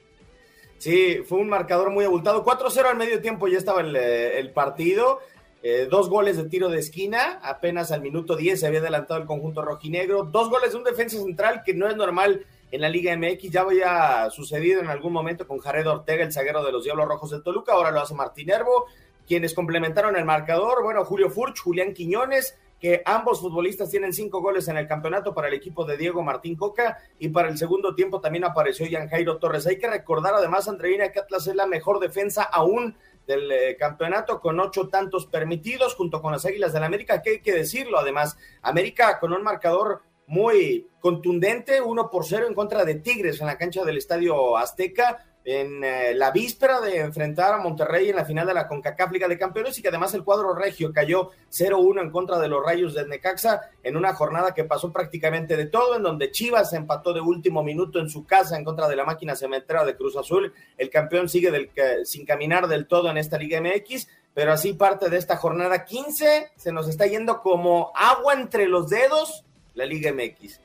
Sí, 0.84 1.24
fue 1.26 1.38
un 1.38 1.48
marcador 1.48 1.92
muy 1.92 2.04
abultado. 2.04 2.44
4-0 2.44 2.84
al 2.84 2.98
medio 2.98 3.22
tiempo 3.22 3.48
ya 3.48 3.58
estaba 3.58 3.80
el, 3.80 3.96
eh, 3.96 4.52
partido. 4.54 5.22
Eh, 5.62 5.88
dos 5.90 6.10
goles 6.10 6.36
de 6.36 6.44
tiro 6.50 6.68
de 6.68 6.80
esquina, 6.80 7.40
apenas 7.42 7.94
al 7.94 8.02
minuto 8.02 8.36
10 8.36 8.60
se 8.60 8.68
había 8.68 8.82
adelantado 8.82 9.22
el 9.22 9.26
conjunto 9.26 9.62
rojinegro. 9.62 10.24
Dos 10.24 10.50
goles 10.50 10.74
de 10.74 10.80
un 10.80 10.84
defensa 10.84 11.16
central 11.16 11.62
que 11.66 11.74
no 11.74 11.88
es 11.88 11.96
normal 11.96 12.46
en 12.70 12.82
la 12.82 12.90
Liga 12.90 13.16
MX. 13.16 13.50
Ya 13.50 13.62
había 13.62 14.30
sucedido 14.30 14.82
en 14.82 14.90
algún 14.90 15.14
momento 15.14 15.48
con 15.48 15.60
Jared 15.60 15.88
Ortega, 15.88 16.26
el 16.26 16.34
zaguero 16.34 16.66
de 16.66 16.74
los 16.74 16.84
Diablos 16.84 17.08
Rojos 17.08 17.32
de 17.32 17.40
Toluca. 17.40 17.72
Ahora 17.72 17.92
lo 17.92 18.02
hace 18.02 18.14
Martín 18.14 18.50
Herbo. 18.50 18.88
Quienes 19.26 19.54
complementaron 19.54 20.18
el 20.18 20.26
marcador, 20.26 20.84
bueno, 20.84 21.06
Julio 21.06 21.30
Furch, 21.30 21.62
Julián 21.62 21.94
Quiñones, 21.94 22.58
que 22.84 23.02
ambos 23.06 23.40
futbolistas 23.40 23.90
tienen 23.90 24.12
cinco 24.12 24.42
goles 24.42 24.68
en 24.68 24.76
el 24.76 24.90
campeonato 24.90 25.34
para 25.34 25.48
el 25.48 25.54
equipo 25.54 25.86
de 25.86 25.96
Diego 25.96 26.22
Martín 26.22 26.58
Coca 26.58 26.98
y 27.18 27.30
para 27.30 27.48
el 27.48 27.58
segundo 27.58 27.96
tiempo 27.96 28.20
también 28.20 28.44
apareció 28.44 28.86
Jan 28.92 29.08
Jairo 29.08 29.38
Torres. 29.38 29.66
Hay 29.68 29.80
que 29.80 29.90
recordar 29.90 30.34
además, 30.34 30.68
Andreina, 30.68 31.10
que 31.10 31.20
Atlas 31.20 31.48
es 31.48 31.56
la 31.56 31.66
mejor 31.66 32.02
defensa 32.02 32.44
aún 32.44 32.98
del 33.26 33.50
eh, 33.54 33.78
campeonato 33.80 34.42
con 34.42 34.60
ocho 34.60 34.90
tantos 34.90 35.28
permitidos 35.28 35.96
junto 35.96 36.22
con 36.22 36.34
las 36.34 36.46
Águilas 36.46 36.74
del 36.74 36.82
la 36.82 36.88
América, 36.88 37.22
que 37.22 37.30
hay 37.30 37.40
que 37.40 37.54
decirlo 37.54 38.00
además. 38.00 38.38
América 38.62 39.18
con 39.18 39.32
un 39.32 39.44
marcador 39.44 40.02
muy 40.28 40.90
contundente, 41.00 41.80
uno 41.80 42.10
por 42.10 42.26
cero 42.26 42.48
en 42.50 42.54
contra 42.54 42.84
de 42.84 42.96
Tigres 42.96 43.40
en 43.40 43.48
la 43.48 43.58
cancha 43.58 43.86
del 43.86 43.98
Estadio 43.98 44.58
Azteca 44.58 45.26
en 45.46 45.84
eh, 45.84 46.14
la 46.16 46.32
víspera 46.32 46.80
de 46.80 47.00
enfrentar 47.00 47.54
a 47.54 47.58
Monterrey 47.58 48.10
en 48.10 48.16
la 48.16 48.26
final 48.26 48.48
de 48.48 48.54
la 48.54 48.68
CONCACAF 48.68 49.12
Liga 49.12 49.28
de 49.28 49.38
Campeones 49.38 49.78
y 49.78 49.82
que 49.82 49.90
además 49.90 50.14
el 50.14 50.24
cuadro 50.24 50.54
regio 50.56 50.94
cayó 50.94 51.32
0-1 51.52 52.02
en 52.02 52.12
contra 52.12 52.40
de 52.40 52.48
los 52.48 52.66
Rayos 52.66 52.94
de 52.94 53.06
Necaxa 53.06 53.62
en 53.84 53.98
una 53.98 54.14
jornada 54.14 54.54
que 54.54 54.64
pasó 54.64 54.92
prácticamente 54.92 55.58
de 55.58 55.66
todo, 55.66 55.98
en 55.98 56.04
donde 56.04 56.32
Chivas 56.32 56.74
empató 56.74 57.14
de 57.14 57.22
último 57.22 57.64
minuto 57.64 58.00
en 58.00 58.10
su 58.10 58.26
casa 58.26 58.58
en 58.58 58.64
contra 58.64 58.88
de 58.88 58.96
la 58.96 59.06
máquina 59.06 59.36
cementera 59.36 59.84
de 59.84 59.96
Cruz 59.96 60.16
Azul. 60.16 60.54
El 60.78 60.90
campeón 60.90 61.28
sigue 61.28 61.52
del, 61.52 61.72
sin 62.06 62.26
caminar 62.26 62.68
del 62.68 62.88
todo 62.88 63.10
en 63.10 63.18
esta 63.18 63.38
Liga 63.38 63.60
MX, 63.60 64.08
pero 64.34 64.54
así 64.54 64.74
parte 64.74 65.10
de 65.10 65.18
esta 65.18 65.36
jornada 65.36 65.84
15 65.84 66.52
se 66.56 66.72
nos 66.72 66.88
está 66.88 67.06
yendo 67.06 67.42
como 67.42 67.92
agua 67.96 68.34
entre 68.34 68.68
los 68.68 68.90
dedos 68.90 69.44
la 69.74 69.86
Liga 69.86 70.12
MX. 70.14 70.63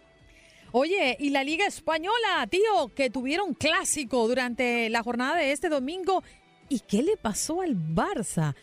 Oye, 0.81 1.17
y 1.19 1.31
la 1.31 1.43
Liga 1.43 1.67
Española, 1.67 2.47
tío, 2.49 2.95
que 2.95 3.11
tuvieron 3.11 3.53
clásico 3.53 4.29
durante 4.29 4.89
la 4.91 5.03
jornada 5.03 5.35
de 5.35 5.51
este 5.51 5.69
domingo. 5.69 6.23
¿Y 6.69 6.79
qué 6.79 7.03
le 7.03 7.17
pasó 7.17 7.63
al 7.63 7.75
Barça? 7.75 8.55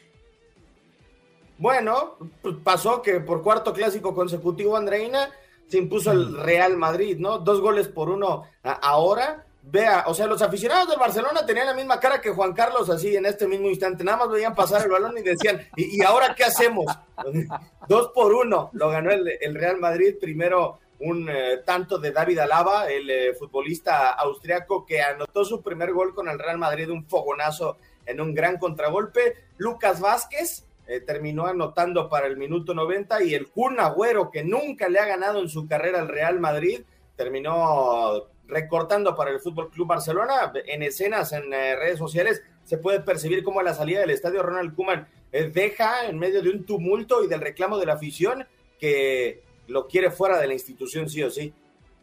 Bueno, 1.58 2.16
pasó 2.64 3.02
que 3.02 3.20
por 3.20 3.44
cuarto 3.44 3.74
clásico 3.74 4.16
consecutivo, 4.16 4.78
Andreina, 4.78 5.30
se 5.68 5.78
impuso 5.78 6.14
el 6.14 6.38
Real 6.38 6.78
Madrid, 6.78 7.18
¿no? 7.20 7.40
Dos 7.40 7.60
goles 7.60 7.90
por 7.90 8.10
uno 8.10 8.44
ahora. 8.64 9.46
Vea, 9.62 10.06
o 10.08 10.14
sea, 10.14 10.28
los 10.28 10.42
aficionados 10.42 10.88
del 10.88 11.00
Barcelona 11.00 11.46
tenían 11.46 11.66
la 11.66 11.74
misma 11.74 12.00
cara 12.00 12.22
que 12.22 12.30
Juan 12.30 12.54
Carlos 12.54 12.90
así 12.90 13.14
en 13.14 13.26
este 13.26 13.46
mismo 13.46 13.68
instante. 13.68 14.06
Nada 14.06 14.20
más 14.20 14.30
veían 14.30 14.56
pasar 14.56 14.84
el 14.84 14.92
balón 14.92 15.18
y 15.18 15.22
decían, 15.22 15.68
¿y, 15.76 16.02
ahora 16.02 16.34
qué 16.34 16.46
hacemos? 16.46 16.86
Dos 17.90 18.12
por 18.16 18.34
uno 18.34 18.70
lo 18.72 18.90
ganó 18.90 19.12
el, 19.12 19.28
el 19.42 19.56
Real 19.56 19.80
Madrid. 19.80 20.16
Primero 20.22 20.80
un 21.00 21.30
eh, 21.30 21.62
tanto 21.66 21.98
de 21.98 22.12
David 22.12 22.40
Alaba, 22.40 22.88
el 22.90 23.10
eh, 23.10 23.34
futbolista 23.34 24.12
austriaco 24.12 24.86
que 24.86 25.02
anotó 25.02 25.44
su 25.44 25.62
primer 25.62 25.92
gol 25.92 26.14
con 26.14 26.30
el 26.30 26.40
Real 26.40 26.58
Madrid, 26.58 26.90
un 26.90 27.06
fogonazo 27.06 27.78
en 28.06 28.22
un 28.22 28.34
gran 28.34 28.58
contragolpe. 28.58 29.36
Lucas 29.58 30.00
Vázquez 30.00 30.66
eh, 30.88 31.02
terminó 31.02 31.46
anotando 31.48 32.10
para 32.10 32.28
el 32.28 32.38
minuto 32.38 32.74
90 32.74 33.24
y 33.24 33.34
el 33.34 33.48
Kun 33.48 33.80
Agüero, 33.80 34.32
que 34.32 34.44
nunca 34.44 34.88
le 34.88 35.00
ha 35.00 35.06
ganado 35.06 35.42
en 35.42 35.50
su 35.50 35.68
carrera 35.68 36.00
al 36.00 36.08
Real 36.08 36.40
Madrid, 36.40 36.82
terminó 37.16 38.30
recortando 38.48 39.16
para 39.16 39.32
el 39.32 39.40
Fútbol 39.40 39.72
Club 39.72 39.88
Barcelona. 39.88 40.54
En 40.68 40.84
escenas 40.84 41.34
en 41.34 41.50
redes 41.52 41.98
sociales 41.98 42.44
se 42.64 42.78
puede 42.78 43.00
percibir 43.00 43.44
cómo 43.44 43.60
a 43.60 43.64
la 43.64 43.74
salida 43.74 44.02
del 44.02 44.12
estadio 44.12 44.44
Ronald 44.44 44.76
Koeman 44.76 45.08
deja 45.32 46.08
en 46.08 46.20
medio 46.20 46.44
de 46.44 46.52
un 46.52 46.66
tumulto 46.66 47.24
y 47.24 47.28
del 47.28 47.42
reclamo 47.42 47.80
de 47.80 47.88
la 47.88 47.94
afición 47.94 48.46
que 48.80 49.45
lo 49.68 49.88
quiere 49.88 50.12
fuera 50.12 50.40
de 50.40 50.48
la 50.48 50.54
institución 50.54 51.10
sí 51.10 51.24
o 51.24 51.30
sí. 51.30 51.54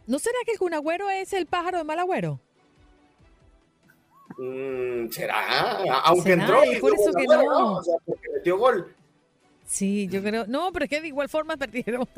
¿No 0.06 0.18
será 0.18 0.38
que 0.44 0.52
el 0.52 0.58
Junagüero 0.58 1.08
es 1.10 1.32
el 1.32 1.46
pájaro 1.46 1.78
de 1.78 1.84
Malagüero? 1.84 2.40
Mm, 4.38 5.08
será, 5.10 6.02
aunque 6.04 6.32
entró 6.32 6.64
y 6.64 6.80
por 6.80 6.94
eso 6.94 7.12
que 7.12 7.26
no. 7.26 7.76
O 7.76 7.82
sea, 7.82 7.94
porque 8.04 8.28
metió 8.34 8.58
gol. 8.58 8.94
Sí, 9.66 10.08
yo 10.10 10.22
creo. 10.22 10.46
No, 10.46 10.72
pero 10.72 10.84
es 10.84 10.90
que 10.90 11.00
de 11.00 11.08
igual 11.08 11.28
forma 11.28 11.56
perdieron. 11.56 12.08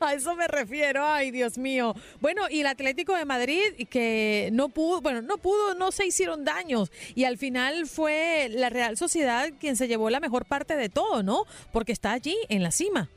A 0.00 0.14
eso 0.14 0.34
me 0.34 0.48
refiero, 0.48 1.04
ay 1.04 1.30
Dios 1.30 1.58
mío. 1.58 1.94
Bueno, 2.20 2.42
y 2.48 2.60
el 2.60 2.66
Atlético 2.66 3.14
de 3.14 3.24
Madrid 3.24 3.86
que 3.90 4.48
no 4.52 4.70
pudo, 4.70 5.00
bueno, 5.00 5.20
no 5.20 5.36
pudo, 5.36 5.74
no 5.74 5.92
se 5.92 6.06
hicieron 6.06 6.44
daños 6.44 6.90
y 7.14 7.24
al 7.24 7.36
final 7.36 7.86
fue 7.86 8.48
la 8.50 8.70
Real 8.70 8.96
Sociedad 8.96 9.50
quien 9.60 9.76
se 9.76 9.88
llevó 9.88 10.10
la 10.10 10.20
mejor 10.20 10.46
parte 10.46 10.76
de 10.76 10.88
todo, 10.88 11.22
¿no? 11.22 11.44
Porque 11.72 11.92
está 11.92 12.12
allí 12.12 12.36
en 12.48 12.62
la 12.62 12.70
cima. 12.70 13.08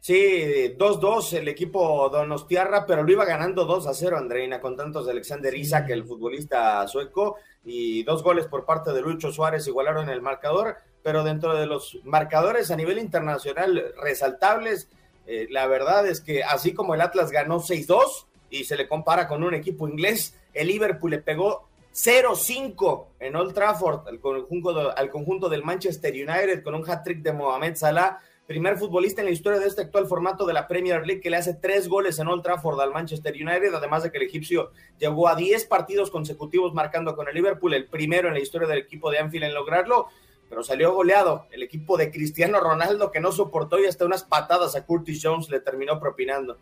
Sí, 0.00 0.74
2-2 0.78 1.34
el 1.34 1.48
equipo 1.48 2.08
Donostiarra, 2.08 2.86
pero 2.86 3.02
lo 3.02 3.12
iba 3.12 3.26
ganando 3.26 3.68
2-0 3.68 4.16
Andreina 4.16 4.58
con 4.58 4.74
tantos 4.74 5.04
de 5.04 5.12
Alexander 5.12 5.54
Isak, 5.54 5.90
el 5.90 6.06
futbolista 6.06 6.88
sueco, 6.88 7.36
y 7.66 8.02
dos 8.04 8.22
goles 8.22 8.46
por 8.46 8.64
parte 8.64 8.94
de 8.94 9.02
Lucho 9.02 9.30
Suárez 9.30 9.66
igualaron 9.66 10.08
el 10.08 10.22
marcador, 10.22 10.76
pero 11.02 11.22
dentro 11.22 11.54
de 11.54 11.66
los 11.66 11.98
marcadores 12.04 12.70
a 12.70 12.76
nivel 12.76 12.98
internacional 12.98 13.92
resaltables, 14.02 14.88
eh, 15.26 15.48
la 15.50 15.66
verdad 15.66 16.06
es 16.06 16.22
que 16.22 16.44
así 16.44 16.72
como 16.72 16.94
el 16.94 17.02
Atlas 17.02 17.30
ganó 17.30 17.60
6-2 17.60 18.26
y 18.48 18.64
se 18.64 18.78
le 18.78 18.88
compara 18.88 19.28
con 19.28 19.44
un 19.44 19.52
equipo 19.52 19.86
inglés, 19.86 20.34
el 20.54 20.68
Liverpool 20.68 21.10
le 21.10 21.18
pegó 21.18 21.68
0-5 21.92 23.06
en 23.20 23.36
Old 23.36 23.52
Trafford 23.52 24.08
al 24.08 24.18
conjunto, 24.18 24.96
al 24.96 25.10
conjunto 25.10 25.50
del 25.50 25.62
Manchester 25.62 26.14
United 26.14 26.62
con 26.62 26.74
un 26.74 26.88
hat-trick 26.88 27.20
de 27.20 27.34
Mohamed 27.34 27.76
Salah 27.76 28.18
primer 28.50 28.76
futbolista 28.78 29.20
en 29.20 29.26
la 29.26 29.30
historia 29.30 29.60
de 29.60 29.68
este 29.68 29.82
actual 29.82 30.08
formato 30.08 30.44
de 30.44 30.52
la 30.52 30.66
Premier 30.66 31.06
League 31.06 31.20
que 31.20 31.30
le 31.30 31.36
hace 31.36 31.54
tres 31.54 31.86
goles 31.86 32.18
en 32.18 32.26
Old 32.26 32.42
Trafford 32.42 32.80
al 32.80 32.90
Manchester 32.90 33.32
United, 33.32 33.72
además 33.72 34.02
de 34.02 34.10
que 34.10 34.18
el 34.18 34.24
egipcio 34.24 34.72
llegó 34.98 35.28
a 35.28 35.36
10 35.36 35.66
partidos 35.66 36.10
consecutivos 36.10 36.74
marcando 36.74 37.14
con 37.14 37.28
el 37.28 37.34
Liverpool, 37.36 37.74
el 37.74 37.86
primero 37.86 38.26
en 38.26 38.34
la 38.34 38.40
historia 38.40 38.66
del 38.66 38.78
equipo 38.78 39.08
de 39.08 39.20
Anfield 39.20 39.44
en 39.44 39.54
lograrlo, 39.54 40.08
pero 40.48 40.64
salió 40.64 40.92
goleado 40.92 41.46
el 41.52 41.62
equipo 41.62 41.96
de 41.96 42.10
Cristiano 42.10 42.58
Ronaldo 42.58 43.12
que 43.12 43.20
no 43.20 43.30
soportó 43.30 43.78
y 43.78 43.86
hasta 43.86 44.04
unas 44.04 44.24
patadas 44.24 44.74
a 44.74 44.84
Curtis 44.84 45.20
Jones 45.22 45.48
le 45.48 45.60
terminó 45.60 46.00
propinando. 46.00 46.58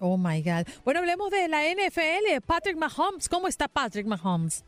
Oh 0.00 0.18
my 0.18 0.42
God. 0.42 0.66
Bueno, 0.84 0.98
hablemos 0.98 1.30
de 1.30 1.46
la 1.46 1.62
NFL. 1.62 2.42
Patrick 2.44 2.76
Mahomes, 2.76 3.28
¿cómo 3.28 3.46
está 3.46 3.68
Patrick 3.68 4.04
Mahomes? 4.04 4.64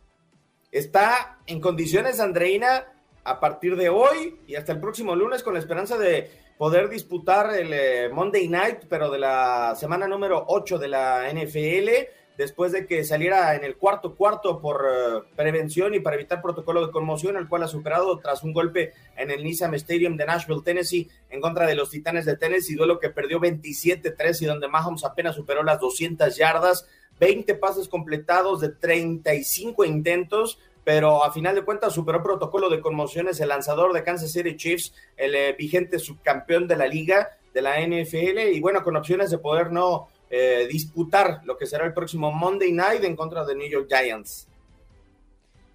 Está 0.71 1.39
en 1.45 1.61
condiciones, 1.61 2.21
Andreina, 2.21 2.87
a 3.25 3.41
partir 3.41 3.75
de 3.75 3.89
hoy 3.89 4.39
y 4.47 4.55
hasta 4.55 4.71
el 4.71 4.79
próximo 4.79 5.17
lunes 5.17 5.43
con 5.43 5.55
la 5.55 5.59
esperanza 5.59 5.99
de 5.99 6.42
poder 6.63 6.89
disputar 6.89 7.53
el 7.57 7.73
eh, 7.73 8.09
Monday 8.09 8.47
Night, 8.47 8.85
pero 8.89 9.11
de 9.11 9.19
la 9.19 9.75
semana 9.75 10.07
número 10.07 10.45
8 10.47 10.79
de 10.79 10.87
la 10.87 11.29
NFL, 11.29 11.91
después 12.39 12.71
de 12.71 12.87
que 12.87 13.03
saliera 13.03 13.57
en 13.57 13.65
el 13.65 13.77
cuarto 13.77 14.15
cuarto 14.15 14.61
por 14.61 14.87
eh, 14.89 15.23
prevención 15.35 15.93
y 15.93 15.99
para 15.99 16.15
evitar 16.15 16.41
protocolo 16.41 16.87
de 16.87 16.93
conmoción, 16.93 17.37
el 17.37 17.49
cual 17.49 17.65
ha 17.65 17.67
superado 17.67 18.17
tras 18.21 18.45
un 18.45 18.53
golpe 18.53 18.93
en 19.17 19.33
el 19.33 19.43
Nissan 19.43 19.75
Stadium 19.75 20.17
de 20.17 20.25
Nashville, 20.25 20.63
Tennessee, 20.65 21.09
en 21.31 21.41
contra 21.41 21.67
de 21.67 21.75
los 21.75 21.91
Titanes 21.91 22.27
de 22.27 22.37
Tennessee, 22.37 22.77
duelo 22.77 23.01
que 23.01 23.11
perdió 23.11 23.41
27-3 23.41 24.43
y 24.43 24.45
donde 24.45 24.69
Mahomes 24.69 25.05
apenas 25.05 25.35
superó 25.35 25.65
las 25.65 25.81
200 25.81 26.37
yardas, 26.37 26.87
20 27.19 27.57
pases 27.57 27.89
completados 27.89 28.61
de 28.61 28.69
35 28.69 29.85
intentos, 29.85 30.61
pero 30.85 31.25
a 31.25 31.33
final 31.33 31.55
de 31.55 31.63
cuentas 31.63 31.93
superó 31.93 32.23
protocolo 32.23 32.69
de 32.69 32.81
conmociones 32.81 33.41
el 33.41 33.49
lanzador 33.49 33.93
de 33.93 34.03
Kansas 34.03 34.33
City 34.33 34.57
Chiefs, 34.57 34.95
el 35.17 35.35
eh, 35.35 35.55
vigente 35.59 35.99
subcampeón 35.99 36.67
de 36.67 36.77
la 36.77 36.87
liga 36.87 37.31
de 37.55 37.63
la 37.63 37.81
NFL, 37.81 38.39
y 38.53 38.61
bueno, 38.61 38.83
con 38.83 38.97
opciones 38.97 39.31
de 39.31 39.39
poder 39.39 39.71
no 39.71 40.09
eh, 40.31 40.67
disputar 40.71 41.41
lo 41.45 41.57
que 41.57 41.67
será 41.67 41.85
el 41.85 41.93
próximo 41.93 42.33
Monday 42.33 42.73
Night 42.73 43.05
en 43.05 43.15
contra 43.15 43.45
de 43.45 43.55
New 43.55 43.69
York 43.69 43.87
Giants. 43.89 44.49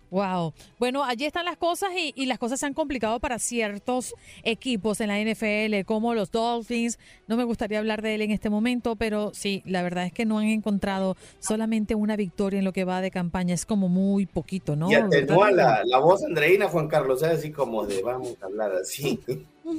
Wow. 0.10 0.54
Bueno, 0.80 1.04
allí 1.04 1.26
están 1.26 1.46
las 1.46 1.58
cosas 1.58 1.90
y, 1.98 2.14
y, 2.16 2.26
las 2.28 2.40
cosas 2.40 2.60
se 2.60 2.66
han 2.66 2.74
complicado 2.74 3.20
para 3.20 3.40
ciertos 3.40 4.14
equipos 4.44 5.02
en 5.02 5.08
la 5.10 5.20
NFL, 5.20 5.86
como 5.86 6.14
los 6.14 6.32
Dolphins. 6.32 6.98
No 7.28 7.36
me 7.36 7.44
gustaría 7.44 7.80
hablar 7.80 8.02
de 8.02 8.16
él 8.16 8.22
en 8.22 8.32
este 8.32 8.50
momento, 8.50 8.96
pero 8.96 9.32
sí, 9.34 9.62
la 9.66 9.82
verdad 9.84 10.06
es 10.06 10.14
que 10.14 10.26
no 10.26 10.40
han 10.40 10.46
encontrado 10.48 11.18
solamente 11.40 11.94
una 11.96 12.16
victoria 12.16 12.60
en 12.60 12.66
lo 12.66 12.72
que 12.74 12.86
va 12.86 13.02
de 13.02 13.12
campaña. 13.12 13.54
Es 13.54 13.66
como 13.66 13.90
muy 13.90 14.26
poquito, 14.26 14.76
¿no? 14.76 14.90
Y 14.90 14.96
atenúa 14.96 15.52
la, 15.52 15.82
la 15.86 16.00
voz 16.00 16.24
Andreina, 16.24 16.68
Juan 16.70 16.88
Carlos, 16.88 17.22
es 17.24 17.30
así 17.40 17.52
como 17.52 17.86
de 17.86 18.02
vamos 18.02 18.36
a 18.42 18.46
hablar 18.46 18.72
así. 18.76 19.20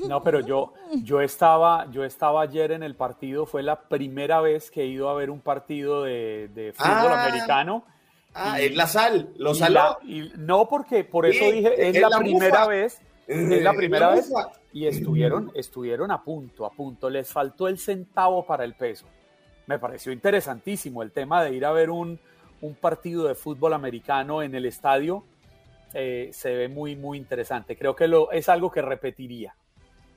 No, 0.07 0.23
pero 0.23 0.41
yo, 0.41 0.75
yo, 1.03 1.23
estaba, 1.23 1.91
yo 1.91 2.05
estaba 2.05 2.43
ayer 2.43 2.73
en 2.73 2.83
el 2.83 2.95
partido, 2.95 3.47
fue 3.47 3.63
la 3.63 3.81
primera 3.81 4.43
vez 4.43 4.71
que 4.71 4.83
he 4.83 4.87
ido 4.87 5.09
a 5.09 5.15
ver 5.15 5.31
un 5.31 5.41
partido 5.41 6.03
de, 6.03 6.51
de 6.55 6.75
fútbol 6.75 7.13
Ah. 7.13 7.25
americano. 7.27 7.85
Ah, 8.41 8.61
es 8.61 8.75
la 8.77 8.87
sal, 8.87 9.31
lo 9.37 9.53
Y 9.53 9.55
saló. 9.57 9.75
la- 9.75 9.99
y 10.03 10.33
no, 10.37 10.69
porque 10.69 11.05
por 11.05 11.27
eso 11.27 11.45
Sí, 11.45 11.53
dije, 11.53 11.89
es, 11.89 11.97
es 11.97 12.03
la, 12.03 12.09
la 12.11 12.19
primera 12.19 12.59
bufa. 12.61 12.67
vez, 12.69 13.01
Eh, 13.27 13.49
es 13.57 13.63
la 13.63 13.73
primera 13.75 14.09
la 14.11 14.15
vez, 14.15 14.33
y 14.73 14.87
estuvieron, 14.87 15.51
estuvieron 15.55 16.11
a 16.11 16.23
punto, 16.23 16.65
a 16.65 16.71
punto, 16.71 17.11
les 17.11 17.31
faltó 17.33 17.69
el 17.69 17.79
centavo 17.79 18.47
para 18.47 18.65
el 18.65 18.75
peso. 18.75 19.07
Me 19.67 19.79
pareció 19.79 20.13
interesantísimo 20.13 21.03
el 21.03 21.11
tema 21.13 21.43
de 21.45 21.55
ir 21.55 21.65
a 21.67 21.73
ver 21.73 21.91
un, 21.91 22.19
un 22.63 22.75
partido 22.75 23.27
de 23.29 23.35
fútbol 23.35 23.73
americano 23.75 24.43
en 24.43 24.55
el 24.55 24.65
estadio, 24.67 25.25
eh, 25.95 26.31
se 26.33 26.55
ve 26.55 26.69
muy, 26.69 26.97
muy 26.97 27.19
interesante. 27.19 27.77
Creo 27.77 27.95
que 27.97 28.09
lo, 28.09 28.31
es 28.33 28.49
algo 28.49 28.71
que 28.71 28.83
repetiría. 28.83 29.55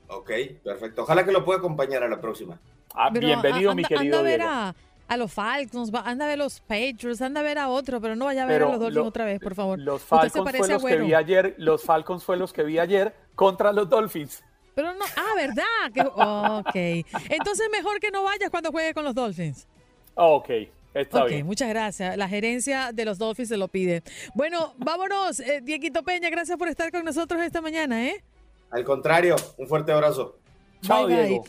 Ok, 0.08 0.30
perfecto. 0.62 1.02
Ojalá 1.02 1.24
que 1.24 1.32
lo 1.32 1.44
pueda 1.44 1.58
acompañar 1.58 2.02
a 2.02 2.08
la 2.08 2.20
próxima. 2.20 2.58
Ah, 2.94 3.08
bienvenido, 3.10 3.70
a- 3.70 3.74
mi 3.74 3.82
anda- 3.82 3.88
querido 3.88 4.18
Anda 4.18 4.28
a 4.28 4.30
ver 4.30 4.40
Diego. 4.40 4.52
a, 4.54 4.74
a 5.08 5.16
los 5.16 5.32
Falcons, 5.32 5.90
anda 6.04 6.24
a 6.24 6.28
ver 6.28 6.38
los 6.38 6.60
Patriots, 6.60 7.20
anda 7.20 7.40
a 7.40 7.42
ver 7.42 7.58
a 7.58 7.68
otro, 7.68 8.00
pero 8.00 8.16
no 8.16 8.24
vaya 8.26 8.44
a 8.44 8.46
ver 8.46 8.56
Pero 8.56 8.68
a 8.68 8.70
los 8.72 8.80
Dolphins 8.80 8.96
lo- 8.96 9.08
otra 9.08 9.24
vez, 9.24 9.40
por 9.40 9.54
favor. 9.54 9.78
Los 9.78 10.02
Falcons 10.02 10.32
fue 10.56 10.68
los 10.68 10.84
que 10.84 10.96
vi 10.96 11.14
ayer, 11.14 11.54
los 11.58 11.82
Falcons 11.82 12.24
fue 12.24 12.36
los 12.36 12.52
que 12.52 12.62
vi 12.62 12.78
ayer 12.78 13.14
contra 13.34 13.72
los 13.72 13.88
Dolphins. 13.88 14.42
Pero 14.74 14.94
no, 14.94 15.04
ah, 15.16 15.34
¿verdad? 15.36 15.92
Que- 15.92 16.00
ok. 16.00 17.06
Entonces 17.30 17.68
mejor 17.70 18.00
que 18.00 18.10
no 18.10 18.22
vayas 18.22 18.48
cuando 18.50 18.70
juegue 18.70 18.94
con 18.94 19.04
los 19.04 19.14
Dolphins. 19.14 19.66
Ok, 20.14 20.48
está 20.94 21.24
ok, 21.24 21.28
bien. 21.28 21.46
muchas 21.46 21.68
gracias. 21.68 22.16
La 22.16 22.26
gerencia 22.28 22.90
de 22.92 23.04
los 23.04 23.18
Dolphins 23.18 23.50
se 23.50 23.56
lo 23.58 23.68
pide. 23.68 24.02
Bueno, 24.34 24.72
vámonos. 24.78 25.40
Eh, 25.40 25.60
Dieguito 25.62 26.02
Peña, 26.02 26.30
gracias 26.30 26.56
por 26.56 26.68
estar 26.68 26.90
con 26.90 27.04
nosotros 27.04 27.42
esta 27.42 27.60
mañana, 27.60 28.06
¿eh? 28.08 28.24
Al 28.70 28.84
contrario, 28.84 29.36
un 29.58 29.66
fuerte 29.68 29.92
abrazo. 29.92 30.38
Chao, 30.80 31.06
Bye, 31.06 31.16
bye. 31.16 31.26
Diego. 31.28 31.44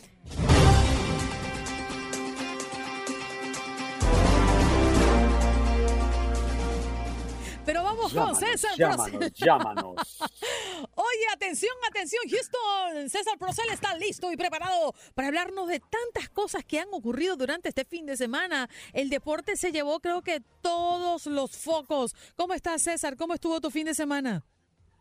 Vamos 8.12 8.38
con 8.38 8.48
César 8.48 8.72
llámanos, 8.76 9.10
Procel. 9.10 9.32
llámanos. 9.34 9.94
Oye, 10.94 11.26
atención, 11.32 11.72
atención, 11.88 12.22
Houston. 12.28 13.08
César 13.08 13.38
Procel 13.38 13.68
está 13.70 13.96
listo 13.96 14.30
y 14.32 14.36
preparado 14.36 14.94
para 15.14 15.28
hablarnos 15.28 15.68
de 15.68 15.80
tantas 15.80 16.28
cosas 16.30 16.64
que 16.64 16.80
han 16.80 16.88
ocurrido 16.92 17.36
durante 17.36 17.68
este 17.68 17.84
fin 17.84 18.06
de 18.06 18.16
semana. 18.16 18.68
El 18.92 19.08
deporte 19.08 19.56
se 19.56 19.72
llevó, 19.72 20.00
creo 20.00 20.22
que, 20.22 20.42
todos 20.60 21.26
los 21.26 21.56
focos. 21.56 22.14
¿Cómo 22.36 22.54
estás, 22.54 22.82
César? 22.82 23.16
¿Cómo 23.16 23.34
estuvo 23.34 23.60
tu 23.60 23.70
fin 23.70 23.86
de 23.86 23.94
semana? 23.94 24.44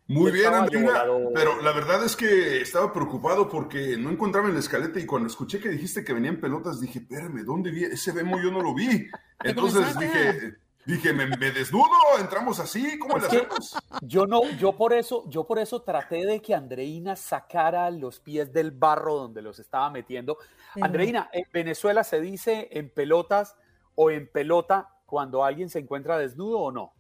Muy 0.07 0.31
bien, 0.31 0.53
Andrina, 0.53 1.05
pero 1.33 1.61
la 1.61 1.71
verdad 1.71 2.03
es 2.03 2.15
que 2.17 2.61
estaba 2.61 2.91
preocupado 2.91 3.47
porque 3.47 3.95
no 3.97 4.09
encontraba 4.09 4.49
en 4.49 4.53
la 4.53 4.59
escaleta 4.59 4.99
y 4.99 5.05
cuando 5.05 5.27
escuché 5.27 5.61
que 5.61 5.69
dijiste 5.69 6.03
que 6.03 6.11
venían 6.11 6.41
pelotas 6.41 6.81
dije, 6.81 6.99
espérame, 6.99 7.45
¿dónde 7.45 7.71
vi? 7.71 7.85
Ese 7.85 8.11
demo 8.11 8.37
yo 8.41 8.51
no 8.51 8.61
lo 8.61 8.73
vi. 8.73 9.07
Entonces 9.43 9.97
dije, 9.97 10.55
dije, 10.85 11.13
¿me, 11.13 11.25
me 11.25 11.51
desnudo? 11.51 11.87
¿Entramos 12.19 12.59
así? 12.59 12.97
¿Cómo 12.99 13.17
le 13.17 13.27
hacemos? 13.27 13.75
yo 14.01 14.25
no, 14.25 14.49
yo 14.59 14.73
por 14.73 14.93
eso, 14.93 15.23
yo 15.29 15.45
por 15.45 15.59
eso 15.59 15.81
traté 15.81 16.25
de 16.25 16.41
que 16.41 16.53
Andreina 16.53 17.15
sacara 17.15 17.89
los 17.91 18.19
pies 18.19 18.51
del 18.51 18.71
barro 18.71 19.15
donde 19.15 19.41
los 19.41 19.59
estaba 19.59 19.89
metiendo. 19.89 20.37
Pero- 20.73 20.85
Andreina, 20.85 21.29
en 21.33 21.45
Venezuela 21.51 22.03
se 22.03 22.19
dice 22.21 22.69
en 22.71 22.89
pelotas 22.89 23.55
o 23.95 24.09
en 24.11 24.27
pelota 24.27 24.89
cuando 25.05 25.43
alguien 25.43 25.69
se 25.69 25.79
encuentra 25.79 26.17
desnudo 26.17 26.59
o 26.59 26.71
no. 26.71 26.93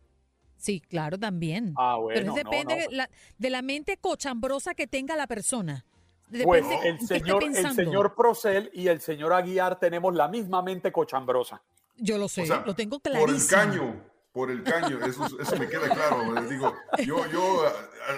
Sí, 0.57 0.79
claro, 0.79 1.17
también. 1.17 1.73
Ah, 1.77 1.95
Pero 1.97 2.03
bueno, 2.03 2.19
eso 2.21 2.29
no, 2.29 2.35
depende 2.35 2.75
no. 2.75 2.81
De, 2.81 2.95
la, 2.95 3.09
de 3.37 3.49
la 3.49 3.61
mente 3.61 3.97
cochambrosa 3.97 4.73
que 4.75 4.87
tenga 4.87 5.15
la 5.15 5.27
persona. 5.27 5.85
Depende 6.29 6.45
Pues 6.45 6.69
de 6.69 6.89
el 6.89 6.99
señor, 7.01 7.43
el 7.43 7.73
señor 7.75 8.15
Procel 8.15 8.69
y 8.73 8.87
el 8.87 9.01
señor 9.01 9.33
Aguiar 9.33 9.77
tenemos 9.77 10.15
la 10.15 10.27
misma 10.29 10.61
mente 10.61 10.91
cochambrosa. 10.91 11.61
Yo 11.97 12.17
lo 12.17 12.27
sé, 12.27 12.43
O 12.43 12.45
sea, 12.45 12.63
lo 12.65 12.73
tengo 12.75 12.99
Por 12.99 13.11
el 13.13 13.17
clarísimo. 13.25 13.49
caño, 13.61 14.03
por 14.31 14.49
el 14.51 14.63
caño, 14.63 14.99
eso, 15.05 15.25
eso 15.39 15.55
me 15.57 15.67
queda 15.69 15.89
claro. 15.89 16.33
Les 16.33 16.49
Digo, 16.49 16.73
yo, 17.05 17.25
yo 17.27 17.63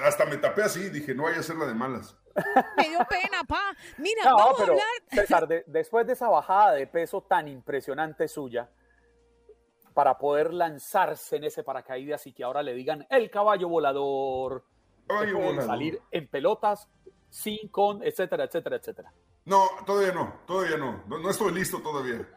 hasta 0.03 0.25
me 0.25 0.37
tapé 0.37 0.63
así, 0.63 0.89
dije, 0.89 1.13
no 1.13 1.23
vaya 1.23 1.39
a 1.39 1.43
ser 1.43 1.57
la 1.57 1.65
de 1.65 1.73
malas. 1.73 2.17
Me 2.77 2.89
dio 2.89 2.99
pena, 3.09 3.43
pa. 3.47 3.75
Mira, 3.97 4.23
No, 4.25 4.35
vamos 4.37 4.55
pero 4.57 4.67
a 4.67 4.71
hablar. 4.75 4.87
César, 5.11 5.47
de- 5.47 5.63
después 5.67 6.05
de 6.07 6.13
esa 6.13 6.27
bajada 6.29 6.73
de 6.73 6.87
peso 6.87 7.21
tan 7.21 7.47
impresionante 7.47 8.27
suya, 8.27 8.69
para 9.93 10.17
poder 10.17 10.53
lanzarse 10.53 11.37
en 11.37 11.45
ese 11.45 11.63
paracaídas 11.63 12.27
y 12.27 12.33
que 12.33 12.43
ahora 12.43 12.61
le 12.63 12.73
digan 12.73 13.05
el 13.09 13.29
caballo 13.31 13.69
volador, 13.69 14.65
Caballo 15.07 15.37
volador. 15.37 15.63
salir 15.65 16.01
en 16.11 16.27
pelotas, 16.27 16.89
sin, 17.29 17.69
con, 17.69 18.03
etcétera, 18.03 18.45
etcétera, 18.45 18.75
etcétera. 18.77 19.13
No, 19.45 19.67
todavía 19.85 20.11
no, 20.13 20.41
todavía 20.45 20.77
no. 20.77 21.03
No, 21.07 21.19
no 21.19 21.29
estoy 21.29 21.53
listo 21.53 21.79
todavía. 21.81 22.27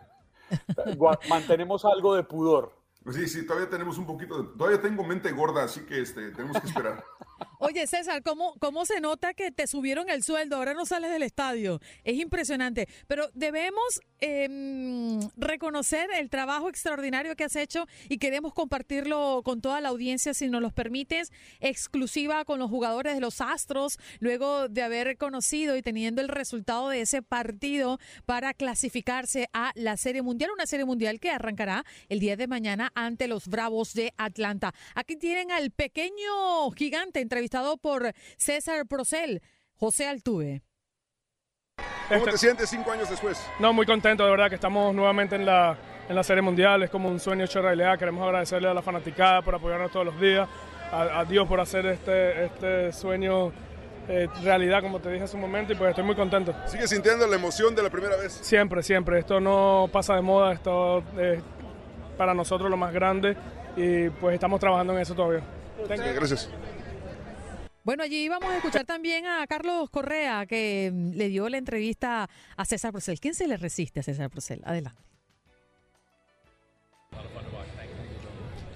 Mantenemos 1.29 1.85
algo 1.85 2.15
de 2.15 2.23
pudor. 2.25 2.73
Sí, 3.13 3.27
sí, 3.27 3.47
todavía 3.47 3.71
tenemos 3.71 3.97
un 3.99 4.07
poquito 4.07 4.43
de... 4.43 4.49
Todavía 4.57 4.81
tengo 4.81 5.05
mente 5.05 5.33
gorda, 5.33 5.65
así 5.65 5.81
que 5.81 6.01
este, 6.03 6.31
tenemos 6.33 6.61
que 6.61 6.67
esperar. 6.67 7.05
Oye, 7.61 7.89
César, 7.89 8.23
¿cómo, 8.23 8.55
¿cómo 8.61 8.87
se 8.87 9.01
nota 9.01 9.35
que 9.35 9.51
te 9.51 9.67
subieron 9.67 10.09
el 10.11 10.23
sueldo? 10.23 10.55
Ahora 10.55 10.75
no 10.75 10.87
sales 10.87 11.11
del 11.11 11.25
estadio. 11.25 11.81
Es 12.05 12.17
impresionante. 12.17 12.89
Pero 13.09 13.31
debemos 13.35 14.01
em, 14.21 15.19
reconocer 15.37 16.09
el 16.17 16.31
trabajo 16.31 16.69
extraordinario 16.69 17.35
que 17.35 17.43
has 17.43 17.57
hecho 17.57 17.89
y 18.09 18.19
queremos 18.19 18.55
compartirlo 18.55 19.43
con 19.45 19.61
toda 19.61 19.81
la 19.81 19.89
audiencia, 19.89 20.35
si 20.35 20.47
nos 20.47 20.63
lo 20.63 20.71
permites, 20.71 21.33
exclusiva 21.59 22.45
con 22.45 22.61
los 22.61 22.71
jugadores 22.71 23.15
de 23.15 23.21
los 23.21 23.41
Astros, 23.41 23.99
luego 24.21 24.69
de 24.69 24.83
haber 24.83 25.17
conocido 25.17 25.77
y 25.77 25.83
teniendo 25.83 26.23
el 26.23 26.29
resultado 26.29 26.91
de 26.91 27.01
ese 27.01 27.23
partido 27.23 27.99
para 28.25 28.55
clasificarse 28.55 29.49
a 29.53 29.73
la 29.75 29.97
Serie 29.97 30.23
Mundial, 30.23 30.53
una 30.55 30.67
Serie 30.67 30.85
Mundial 30.85 31.19
que 31.19 31.33
arrancará 31.33 31.85
el 32.09 32.21
día 32.21 32.37
de 32.37 32.47
mañana 32.47 32.93
ante 32.95 33.27
los 33.27 33.49
Bravos 33.49 33.95
de 33.95 34.15
Atlanta. 34.17 34.75
Aquí 34.95 35.17
tienen 35.17 35.51
al 35.51 35.73
pequeño 35.73 36.71
gigante 36.71 37.19
entrevistado 37.19 37.48
por 37.81 38.13
César 38.37 38.87
Procel, 38.87 39.43
José 39.75 40.07
Altuve. 40.09 40.63
¿Cómo 42.09 42.25
te 42.25 42.39
sientes 42.39 42.71
cinco 42.71 42.91
años 42.91 43.09
después? 43.11 43.39
No, 43.59 43.73
muy 43.73 43.87
contento, 43.87 44.25
de 44.25 44.31
verdad, 44.31 44.49
que 44.49 44.55
estamos 44.55 44.95
nuevamente 44.95 45.37
en 45.37 45.45
la, 45.45 45.77
en 46.09 46.17
la 46.17 46.23
Serie 46.23 46.43
Mundial. 46.43 46.83
Es 46.83 46.91
como 46.91 47.09
un 47.09 47.21
sueño 47.21 47.45
hecho 47.45 47.61
realidad. 47.61 47.99
Queremos 47.99 48.25
agradecerle 48.25 48.69
a 48.69 48.75
la 48.75 48.83
fanaticada 48.83 49.43
por 49.43 49.55
apoyarnos 49.55 49.91
todos 49.93 50.07
los 50.07 50.21
días, 50.21 50.49
a, 50.91 51.21
a 51.21 51.25
Dios 51.25 51.47
por 51.47 51.61
hacer 51.61 51.87
este, 51.87 52.47
este 52.47 52.93
sueño 52.93 53.53
eh, 54.09 54.27
realidad, 54.43 54.81
como 54.81 55.01
te 55.01 55.11
dije 55.11 55.25
hace 55.25 55.37
un 55.37 55.43
momento, 55.43 55.75
y 55.75 55.77
pues 55.77 55.91
estoy 55.91 56.05
muy 56.05 56.17
contento. 56.17 56.55
¿Sigues 56.67 56.89
sintiendo 56.89 57.27
la 57.27 57.37
emoción 57.37 57.75
de 57.75 57.83
la 57.83 57.91
primera 57.91 58.17
vez? 58.17 58.33
Siempre, 58.33 58.83
siempre. 58.83 59.19
Esto 59.19 59.39
no 59.39 59.89
pasa 59.93 60.15
de 60.15 60.23
moda, 60.23 60.53
esto 60.55 61.05
es 61.19 61.41
para 62.17 62.33
nosotros 62.33 62.71
lo 62.71 62.77
más 62.77 62.93
grande 62.93 63.37
y 63.77 64.09
pues 64.09 64.35
estamos 64.35 64.59
trabajando 64.59 64.95
en 64.95 65.01
eso 65.01 65.15
todavía. 65.15 65.43
Thank 65.87 66.01
you. 66.01 66.15
Gracias. 66.15 66.49
Bueno, 67.89 68.03
allí 68.03 68.29
vamos 68.29 68.51
a 68.51 68.57
escuchar 68.59 68.85
también 68.85 69.25
a 69.25 69.47
Carlos 69.47 69.89
Correa, 69.89 70.45
que 70.45 70.91
mm, 70.93 71.13
le 71.13 71.29
dio 71.29 71.49
la 71.49 71.57
entrevista 71.57 72.29
a 72.55 72.65
César 72.67 72.93
Procel. 72.93 73.19
¿Quién 73.19 73.35
se 73.35 73.49
le 73.49 73.57
resiste 73.57 74.01
a 74.01 74.03
César 74.03 74.29
Procel? 74.29 74.61
Adelante. 74.67 75.01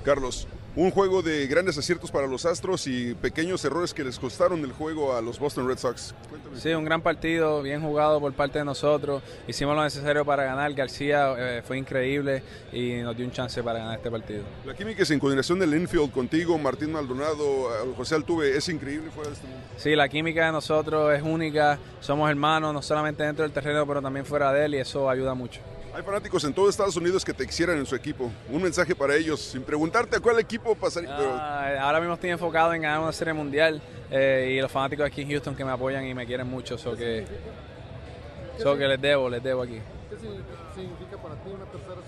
Carlos, 0.02 0.48
un 0.74 0.90
juego 0.90 1.22
de 1.22 1.46
grandes 1.46 1.76
aciertos 1.76 2.10
para 2.10 2.26
los 2.26 2.46
Astros 2.46 2.86
y 2.86 3.14
pequeños 3.14 3.62
errores 3.64 3.92
que 3.92 4.02
les 4.02 4.18
costaron 4.18 4.60
el 4.64 4.72
juego 4.72 5.14
a 5.14 5.20
los 5.20 5.38
Boston 5.38 5.68
Red 5.68 5.78
Sox. 5.78 6.14
Cuéntame. 6.30 6.58
Sí, 6.58 6.70
un 6.70 6.84
gran 6.84 7.02
partido, 7.02 7.62
bien 7.62 7.82
jugado 7.82 8.20
por 8.20 8.32
parte 8.32 8.58
de 8.58 8.64
nosotros. 8.64 9.22
Hicimos 9.46 9.76
lo 9.76 9.82
necesario 9.82 10.24
para 10.24 10.44
ganar. 10.44 10.72
García 10.72 11.34
eh, 11.36 11.62
fue 11.62 11.76
increíble 11.76 12.42
y 12.72 12.94
nos 13.02 13.14
dio 13.16 13.26
un 13.26 13.32
chance 13.32 13.62
para 13.62 13.80
ganar 13.80 13.96
este 13.96 14.10
partido. 14.10 14.44
La 14.64 14.74
química 14.74 15.04
sin 15.04 15.18
coordinación 15.18 15.58
del 15.58 15.74
infield 15.74 16.10
contigo, 16.10 16.56
Martín 16.56 16.92
Maldonado, 16.92 17.70
eh, 17.70 17.92
José 17.94 18.14
Altuve, 18.14 18.56
es 18.56 18.66
increíble 18.68 19.10
fuera 19.10 19.28
de 19.28 19.34
este 19.34 19.46
mundo. 19.46 19.62
Sí, 19.76 19.94
la 19.94 20.08
química 20.08 20.46
de 20.46 20.52
nosotros 20.52 21.12
es 21.12 21.22
única. 21.22 21.78
Somos 22.00 22.30
hermanos, 22.30 22.72
no 22.72 22.80
solamente 22.80 23.22
dentro 23.22 23.42
del 23.42 23.52
terreno, 23.52 23.86
pero 23.86 24.00
también 24.00 24.24
fuera 24.24 24.52
de 24.52 24.64
él 24.64 24.74
y 24.76 24.78
eso 24.78 25.10
ayuda 25.10 25.34
mucho. 25.34 25.60
Hay 25.94 26.02
fanáticos 26.02 26.42
en 26.44 26.54
todo 26.54 26.70
Estados 26.70 26.96
Unidos 26.96 27.22
que 27.22 27.34
te 27.34 27.46
quisieran 27.46 27.76
en 27.76 27.84
su 27.84 27.94
equipo. 27.94 28.32
Un 28.50 28.62
mensaje 28.62 28.94
para 28.94 29.14
ellos, 29.14 29.40
sin 29.40 29.62
preguntarte 29.62 30.16
a 30.16 30.20
cuál 30.20 30.38
equipo 30.38 30.61
equipo 30.62 30.74
pasaría. 30.74 31.16
pero- 31.16 31.34
Ah, 31.34 31.74
ahora 31.80 32.00
mismo 32.00 32.14
estoy 32.14 32.30
enfocado 32.30 32.72
en 32.74 32.82
ganar 32.82 33.00
una 33.00 33.12
serie 33.12 33.32
mundial 33.34 33.80
eh, 34.10 34.54
y 34.56 34.60
los 34.60 34.70
fanáticos 34.70 35.06
aquí 35.06 35.22
en 35.22 35.30
Houston 35.30 35.54
que 35.54 35.64
me 35.64 35.72
apoyan 35.72 36.04
y 36.06 36.14
me 36.14 36.26
quieren 36.26 36.48
mucho, 36.48 36.78
so 36.78 36.96
que, 36.96 37.26
so 38.58 38.76
que 38.76 38.86
les 38.86 39.00
debo, 39.00 39.28
les 39.28 39.42
debo 39.42 39.62
aquí. 39.62 39.80
¿Qué 40.10 40.16
significa 40.18 41.16
para 41.22 41.34
ti 41.36 41.50
una 41.50 41.64
tercera, 41.66 42.00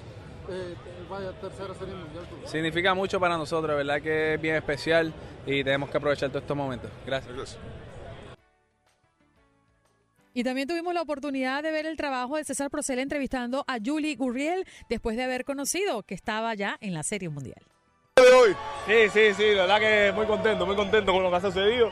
eh, 0.51 0.75
vaya, 1.09 1.33
tercera 1.33 1.75
serie 1.75 1.95
mundial? 1.95 2.25
Significa 2.45 2.95
mucho 2.95 3.19
para 3.21 3.37
nosotros, 3.37 3.77
verdad 3.77 4.01
que 4.01 4.35
es 4.35 4.41
bien 4.41 4.57
especial 4.57 5.13
y 5.47 5.65
tenemos 5.65 5.91
que 5.91 5.97
aprovechar 5.99 6.29
todos 6.31 6.43
estos 6.43 6.57
momentos. 6.57 6.91
Gracias. 7.07 7.59
Y 10.37 10.43
también 10.43 10.67
tuvimos 10.67 10.93
la 10.93 11.03
oportunidad 11.03 11.63
de 11.63 11.71
ver 11.71 11.87
el 11.87 11.97
trabajo 11.97 12.37
de 12.37 12.43
César 12.45 12.69
Procel 12.69 12.99
entrevistando 12.99 13.65
a 13.69 13.79
Julie 13.85 14.17
Gurriel 14.17 14.67
después 14.89 15.17
de 15.17 15.23
haber 15.23 15.45
conocido 15.45 16.03
que 16.03 16.15
estaba 16.15 16.53
ya 16.55 16.77
en 16.81 16.93
la 16.93 17.05
Serie 17.05 17.29
Mundial. 17.29 17.63
Sí, 18.87 19.09
sí, 19.11 19.35
sí, 19.35 19.55
la 19.55 19.62
verdad 19.62 19.81
que 19.81 20.12
muy 20.15 20.27
contento, 20.27 20.67
muy 20.67 20.77
contento 20.77 21.11
con 21.11 21.23
lo 21.23 21.31
que 21.31 21.37
ha 21.37 21.41
sucedido. 21.41 21.91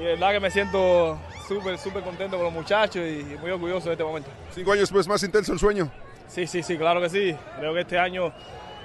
Y 0.00 0.02
la 0.02 0.10
verdad 0.10 0.32
que 0.32 0.40
me 0.40 0.50
siento 0.50 1.18
súper, 1.46 1.78
súper 1.78 2.02
contento 2.02 2.36
con 2.36 2.46
los 2.46 2.52
muchachos 2.52 2.96
y 2.96 3.36
muy 3.40 3.50
orgulloso 3.52 3.86
de 3.86 3.92
este 3.92 4.04
momento. 4.04 4.28
Cinco 4.52 4.72
años 4.72 4.82
después, 4.82 5.06
más 5.06 5.22
intenso 5.22 5.52
el 5.52 5.58
sueño. 5.60 5.90
Sí, 6.26 6.46
sí, 6.48 6.64
sí, 6.64 6.76
claro 6.76 7.00
que 7.00 7.08
sí. 7.08 7.36
Creo 7.58 7.72
que 7.72 7.80
este 7.80 7.96
año 7.96 8.32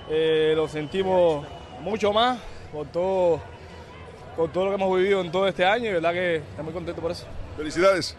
eh, 0.07 0.53
lo 0.55 0.67
sentimos 0.67 1.47
mucho 1.81 2.13
más 2.13 2.39
por 2.71 2.87
todo, 2.87 3.41
por 4.37 4.51
todo 4.51 4.65
lo 4.65 4.69
que 4.69 4.75
hemos 4.75 4.97
vivido 4.97 5.21
en 5.21 5.31
todo 5.31 5.47
este 5.47 5.65
año 5.65 5.85
y 5.85 5.93
la 5.93 5.93
verdad 5.95 6.13
que 6.13 6.35
estoy 6.35 6.63
muy 6.63 6.73
contento 6.73 7.01
por 7.01 7.11
eso. 7.11 7.25
Felicidades. 7.57 8.15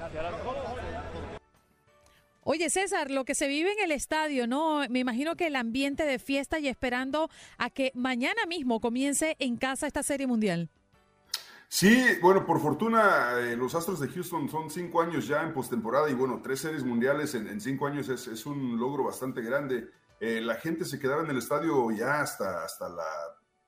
Oye, 2.45 2.71
César, 2.71 3.11
lo 3.11 3.25
que 3.25 3.37
se 3.37 3.47
vive 3.47 3.73
en 3.73 3.85
el 3.85 3.93
estadio, 3.93 4.49
¿no? 4.49 4.81
Me 4.91 4.99
imagino 4.99 5.37
que 5.37 5.47
el 5.47 5.55
ambiente 5.55 6.05
de 6.05 6.19
fiesta 6.19 6.59
y 6.59 6.67
esperando 6.67 7.31
a 7.57 7.71
que 7.71 7.93
mañana 7.95 8.47
mismo 8.49 8.81
comience 8.81 9.37
en 9.39 9.57
casa 9.57 9.87
esta 9.87 10.03
Serie 10.03 10.27
Mundial. 10.27 10.69
Sí, 11.69 12.05
bueno, 12.21 12.45
por 12.45 12.61
fortuna 12.61 13.39
eh, 13.39 13.57
los 13.57 13.75
Astros 13.75 14.01
de 14.01 14.09
Houston 14.09 14.49
son 14.49 14.71
cinco 14.71 15.01
años 15.01 15.27
ya 15.27 15.43
en 15.43 15.55
postemporada 15.55 16.11
y 16.11 16.15
bueno, 16.15 16.41
tres 16.43 16.61
series 16.61 16.85
mundiales 16.85 17.35
en, 17.35 17.61
cinco 17.61 17.87
años 17.87 18.09
es, 18.09 18.27
es 18.27 18.45
un 18.45 18.79
logro 18.79 19.05
bastante 19.05 19.41
grande. 19.41 19.89
Eh, 20.21 20.41
la 20.41 20.57
gente 20.57 20.85
se 20.85 20.99
quedaba 20.99 21.23
en 21.23 21.31
el 21.31 21.39
estadio 21.39 21.91
ya 21.93 22.21
hasta, 22.21 22.65
hasta, 22.65 22.89
la, 22.89 23.07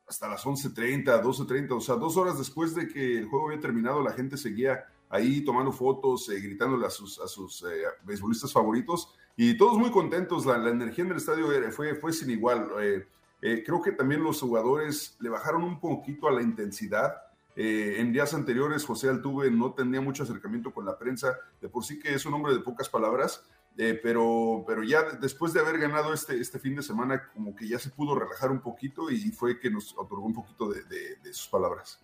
hasta 0.07 0.29
las 0.29 0.45
11.30, 0.45 1.23
12.30, 1.23 1.73
o 1.73 1.81
sea, 1.81 1.95
dos 1.95 2.17
horas 2.17 2.37
después 2.39 2.75
de 2.75 2.89
que 2.89 3.19
el 3.19 3.27
juego 3.27 3.49
había 3.49 3.61
terminado, 3.61 4.03
la 4.03 4.13
gente 4.13 4.37
seguía 4.37 4.85
ahí 5.15 5.45
tomando 5.45 5.73
fotos, 5.73 6.29
eh, 6.29 6.41
gritándole 6.41 6.87
a 6.87 6.91
sus, 6.91 7.21
a 7.21 7.29
sus 7.29 7.63
eh, 7.63 7.85
beisbolistas 8.05 8.53
favoritos 8.53 9.15
y 9.37 9.57
todos 9.57 9.79
muy 9.79 9.91
contentos. 9.91 10.45
La, 10.47 10.59
la 10.59 10.71
energía 10.71 11.05
en 11.05 11.11
el 11.13 11.17
estadio 11.19 11.47
fue, 11.71 11.95
fue 11.95 12.13
sin 12.13 12.31
igual. 12.31 12.69
Eh, 12.81 13.07
eh, 13.43 13.63
creo 13.65 13.81
que 13.81 13.93
también 13.93 14.23
los 14.25 14.41
jugadores 14.41 15.17
le 15.21 15.29
bajaron 15.29 15.63
un 15.65 15.79
poquito 15.79 16.29
a 16.29 16.33
la 16.33 16.43
intensidad. 16.43 17.15
Eh, 17.57 17.97
en 17.99 18.13
días 18.13 18.35
anteriores, 18.35 18.85
José 18.85 19.09
Altuve 19.09 19.51
no 19.51 19.73
tenía 19.75 20.01
mucho 20.01 20.25
acercamiento 20.25 20.73
con 20.73 20.85
la 20.85 20.99
prensa, 20.99 21.39
de 21.61 21.69
por 21.69 21.85
sí 21.85 22.01
que 22.01 22.13
es 22.15 22.27
un 22.27 22.35
hombre 22.35 22.53
de 22.53 22.61
pocas 22.61 22.89
palabras, 22.89 23.45
eh, 23.77 23.99
pero, 24.03 24.65
pero 24.67 24.83
ya 24.83 25.03
de- 25.05 25.19
después 25.19 25.53
de 25.53 25.61
haber 25.61 25.79
ganado 25.79 26.13
este, 26.13 26.41
este 26.41 26.59
fin 26.59 26.75
de 26.75 26.83
semana, 26.83 27.29
como 27.33 27.55
que 27.55 27.69
ya 27.69 27.79
se 27.79 27.91
pudo 27.91 28.15
relajar 28.19 28.51
un 28.51 28.61
poquito 28.61 29.11
y 29.11 29.31
fue 29.31 29.61
que 29.61 29.71
nos 29.71 29.97
otorgó 29.97 30.27
un 30.27 30.35
poquito 30.35 30.69
de, 30.69 30.83
de- 30.85 31.17
de 31.23 31.33
sus 31.33 31.47
palabras. 31.49 32.04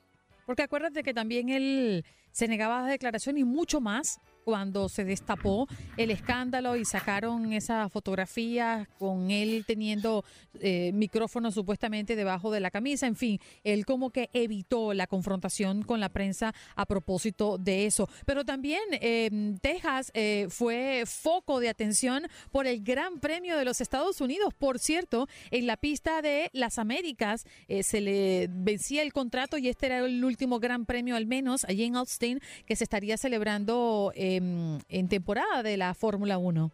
Porque 0.50 0.64
acuérdate 0.64 1.04
que 1.04 1.14
también 1.14 1.48
él 1.48 2.04
se 2.32 2.48
negaba 2.48 2.80
a 2.80 2.82
la 2.82 2.88
declaración 2.88 3.38
y 3.38 3.44
mucho 3.44 3.80
más 3.80 4.18
cuando 4.44 4.88
se 4.88 5.04
destapó 5.04 5.68
el 5.96 6.10
escándalo 6.10 6.76
y 6.76 6.84
sacaron 6.84 7.52
esas 7.52 7.92
fotografías 7.92 8.88
con 8.98 9.30
él 9.30 9.64
teniendo 9.66 10.24
eh, 10.60 10.92
micrófono 10.94 11.50
supuestamente 11.50 12.16
debajo 12.16 12.50
de 12.50 12.60
la 12.60 12.70
camisa. 12.70 13.06
En 13.06 13.16
fin, 13.16 13.38
él 13.64 13.86
como 13.86 14.10
que 14.10 14.30
evitó 14.32 14.94
la 14.94 15.06
confrontación 15.06 15.82
con 15.82 16.00
la 16.00 16.08
prensa 16.08 16.54
a 16.76 16.86
propósito 16.86 17.58
de 17.58 17.86
eso. 17.86 18.08
Pero 18.26 18.44
también 18.44 18.80
eh, 18.92 19.56
Texas 19.60 20.10
eh, 20.14 20.46
fue 20.48 21.04
foco 21.06 21.60
de 21.60 21.68
atención 21.68 22.26
por 22.50 22.66
el 22.66 22.82
Gran 22.82 23.20
Premio 23.20 23.56
de 23.56 23.64
los 23.64 23.80
Estados 23.80 24.20
Unidos. 24.20 24.54
Por 24.54 24.78
cierto, 24.78 25.28
en 25.50 25.66
la 25.66 25.76
pista 25.76 26.22
de 26.22 26.50
las 26.52 26.78
Américas 26.78 27.44
eh, 27.68 27.82
se 27.82 28.00
le 28.00 28.48
vencía 28.50 29.02
el 29.02 29.12
contrato 29.12 29.58
y 29.58 29.68
este 29.68 29.86
era 29.86 29.98
el 29.98 30.24
último 30.24 30.58
Gran 30.58 30.86
Premio 30.86 31.16
al 31.16 31.26
menos 31.26 31.64
allí 31.64 31.84
en 31.84 31.96
Austin 31.96 32.40
que 32.66 32.76
se 32.76 32.84
estaría 32.84 33.16
celebrando 33.16 34.12
em, 34.36 34.78
en 34.88 35.08
temporada 35.08 35.62
de 35.62 35.76
la 35.76 35.94
Fórmula 35.94 36.38
1. 36.38 36.70